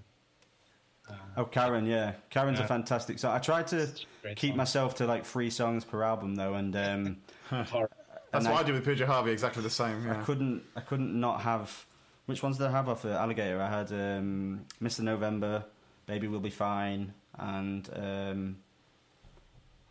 Uh, 1.08 1.14
oh, 1.36 1.44
Karen, 1.44 1.84
yeah, 1.86 2.12
Karen's 2.30 2.60
a 2.60 2.66
fantastic 2.66 3.18
song. 3.18 3.34
I 3.34 3.38
tried 3.38 3.66
to 3.68 3.88
keep 4.36 4.50
song. 4.52 4.56
myself 4.56 4.94
to 4.96 5.06
like 5.06 5.26
three 5.26 5.50
songs 5.50 5.84
per 5.84 6.02
album 6.02 6.34
though, 6.34 6.54
and 6.54 6.74
um. 6.76 7.16
That's 8.34 8.46
and 8.46 8.54
what 8.54 8.64
I, 8.64 8.66
do 8.66 8.72
with 8.72 8.84
PJ 8.84 9.06
Harvey, 9.06 9.30
exactly 9.30 9.62
the 9.62 9.70
same. 9.70 10.10
I 10.10 10.22
couldn't 10.22 10.62
I 10.76 10.80
couldn't 10.80 11.18
not 11.18 11.40
have. 11.42 11.86
Which 12.26 12.42
ones 12.42 12.58
did 12.58 12.66
I 12.66 12.70
have 12.70 12.88
off 12.88 13.04
uh, 13.04 13.10
Alligator? 13.10 13.60
I 13.60 13.68
had 13.68 13.92
um, 13.92 14.64
Mr. 14.82 15.00
November, 15.00 15.64
Baby 16.06 16.26
We'll 16.26 16.40
Be 16.40 16.50
Fine, 16.50 17.12
and 17.38 17.88
um, 17.94 18.56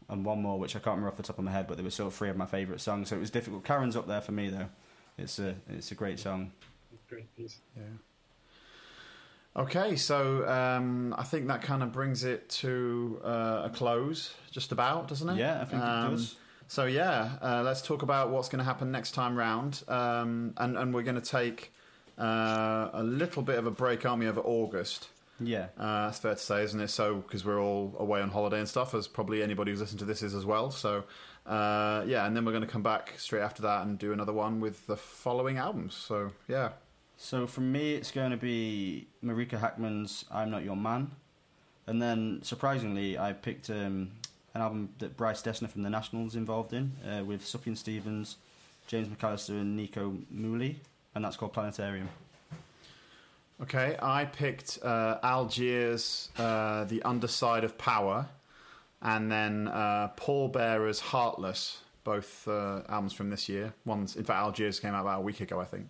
and 0.09 0.25
one 0.25 0.41
more 0.41 0.59
which 0.59 0.75
I 0.75 0.79
can't 0.79 0.95
remember 0.95 1.09
off 1.09 1.17
the 1.17 1.23
top 1.23 1.37
of 1.37 1.45
my 1.45 1.51
head, 1.51 1.67
but 1.67 1.77
they 1.77 1.83
were 1.83 1.89
sort 1.91 2.07
of 2.07 2.15
three 2.15 2.29
of 2.29 2.37
my 2.37 2.45
favourite 2.45 2.81
songs. 2.81 3.09
So 3.09 3.15
it 3.15 3.19
was 3.19 3.29
difficult. 3.29 3.63
Karen's 3.63 3.95
up 3.95 4.07
there 4.07 4.21
for 4.21 4.31
me 4.31 4.49
though. 4.49 4.67
It's 5.17 5.39
a 5.39 5.55
it's 5.69 5.91
a 5.91 5.95
great 5.95 6.19
song. 6.19 6.51
Great 7.09 7.33
piece. 7.37 7.59
Yeah. 7.77 7.83
Okay, 9.55 9.95
so 9.95 10.47
um, 10.49 11.13
I 11.15 11.23
think 11.23 11.47
that 11.47 11.61
kind 11.61 11.83
of 11.83 11.91
brings 11.91 12.23
it 12.23 12.49
to 12.49 13.21
uh, 13.23 13.61
a 13.65 13.71
close, 13.71 14.33
just 14.49 14.71
about, 14.71 15.07
doesn't 15.07 15.29
it? 15.29 15.37
Yeah, 15.37 15.61
I 15.61 15.65
think 15.65 15.83
Um, 15.83 16.07
it 16.07 16.09
does. 16.09 16.35
So 16.73 16.85
yeah, 16.85 17.37
uh, 17.39 17.61
let's 17.61 17.83
talk 17.83 18.01
about 18.01 18.31
what's 18.31 18.49
going 18.49 18.57
to 18.57 18.65
happen 18.65 18.91
next 18.91 19.11
time 19.11 19.35
round, 19.35 19.83
um, 19.87 20.55
and 20.57 20.75
and 20.75 20.91
we're 20.91 21.03
going 21.03 21.21
to 21.21 21.21
take 21.21 21.71
uh, 22.17 22.89
a 22.93 23.03
little 23.03 23.43
bit 23.43 23.59
of 23.59 23.67
a 23.67 23.69
break, 23.69 24.05
we, 24.05 24.27
over 24.27 24.41
August? 24.41 25.09
Yeah. 25.39 25.67
Uh, 25.77 26.07
that's 26.07 26.17
fair 26.17 26.33
to 26.33 26.39
say, 26.39 26.63
isn't 26.63 26.81
it? 26.81 26.87
So 26.87 27.17
because 27.17 27.45
we're 27.45 27.61
all 27.61 27.95
away 27.99 28.21
on 28.21 28.31
holiday 28.31 28.57
and 28.57 28.67
stuff, 28.67 28.95
as 28.95 29.07
probably 29.07 29.43
anybody 29.43 29.69
who's 29.69 29.81
listened 29.81 29.99
to 29.99 30.05
this 30.05 30.23
is 30.23 30.33
as 30.33 30.47
well. 30.47 30.71
So 30.71 31.03
uh, 31.45 32.05
yeah, 32.07 32.25
and 32.25 32.35
then 32.35 32.43
we're 32.43 32.53
going 32.53 32.65
to 32.65 32.71
come 32.71 32.81
back 32.81 33.13
straight 33.17 33.43
after 33.43 33.61
that 33.61 33.85
and 33.85 33.99
do 33.99 34.11
another 34.11 34.33
one 34.33 34.59
with 34.59 34.87
the 34.87 34.97
following 34.97 35.59
albums. 35.59 35.93
So 35.93 36.31
yeah, 36.47 36.69
So 37.17 37.45
for 37.45 37.61
me, 37.61 37.93
it's 37.93 38.09
going 38.09 38.31
to 38.31 38.37
be 38.37 39.05
Marika 39.23 39.59
Hackman's 39.59 40.25
"I'm 40.31 40.49
Not 40.49 40.63
Your 40.63 40.75
Man," 40.75 41.11
and 41.85 42.01
then 42.01 42.39
surprisingly, 42.41 43.19
I 43.19 43.33
picked 43.33 43.69
um, 43.69 44.13
an 44.53 44.61
album 44.61 44.89
that 44.99 45.17
Bryce 45.17 45.41
Dessner 45.41 45.69
from 45.69 45.83
the 45.83 45.89
Nationals 45.89 46.31
is 46.31 46.35
involved 46.35 46.73
in 46.73 46.91
uh, 47.07 47.23
with 47.23 47.43
Sufjan 47.43 47.77
Stevens, 47.77 48.37
James 48.87 49.07
McAllister, 49.07 49.49
and 49.49 49.75
Nico 49.75 50.17
Muhly, 50.33 50.75
and 51.15 51.25
that's 51.25 51.37
called 51.37 51.53
Planetarium. 51.53 52.09
Okay, 53.61 53.95
I 54.01 54.25
picked 54.25 54.79
uh, 54.83 55.19
Algiers, 55.23 56.29
uh, 56.37 56.83
The 56.85 57.01
Underside 57.03 57.63
of 57.63 57.77
Power, 57.77 58.27
and 59.01 59.31
then 59.31 59.67
uh, 59.69 60.09
Pallbearer's 60.17 60.99
Heartless, 60.99 61.79
both 62.03 62.47
uh, 62.47 62.81
albums 62.89 63.13
from 63.13 63.29
this 63.29 63.47
year. 63.47 63.73
One's, 63.85 64.15
in 64.15 64.23
fact, 64.23 64.37
Algiers 64.37 64.79
came 64.79 64.93
out 64.93 65.01
about 65.01 65.19
a 65.19 65.21
week 65.21 65.39
ago, 65.39 65.59
I 65.61 65.65
think. 65.65 65.87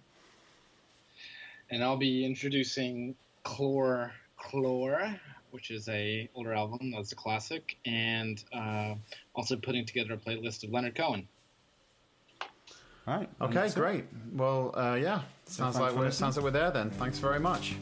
And 1.70 1.84
I'll 1.84 1.98
be 1.98 2.26
introducing 2.26 3.16
Chlor 3.44 4.12
Chlor, 4.40 5.20
which 5.54 5.70
is 5.70 5.88
a 5.88 6.28
older 6.34 6.54
album 6.54 6.92
that's 6.92 7.12
a 7.12 7.16
classic, 7.16 7.78
and 7.86 8.44
uh, 8.54 8.96
also 9.36 9.56
putting 9.56 9.86
together 9.86 10.14
a 10.14 10.18
playlist 10.18 10.64
of 10.64 10.72
Leonard 10.72 10.96
Cohen. 10.96 11.28
All 13.06 13.18
right. 13.18 13.30
Okay, 13.42 13.54
that's 13.54 13.76
it. 13.76 13.80
great. 13.80 14.06
Well, 14.34 14.74
uh, 14.76 14.96
yeah, 14.96 15.22
sounds 15.46 15.76
thanks 15.76 15.80
like 15.80 15.94
we're, 15.94 16.06
listening. 16.06 16.12
sounds 16.12 16.38
like 16.38 16.44
we're 16.44 16.52
there 16.52 16.72
then. 16.72 16.90
Thanks 16.90 17.20
very 17.20 17.40
much. 17.40 17.76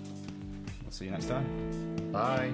We'll 0.84 0.91
see 0.91 1.05
you 1.05 1.11
next 1.11 1.28
time. 1.28 2.11
Bye. 2.11 2.51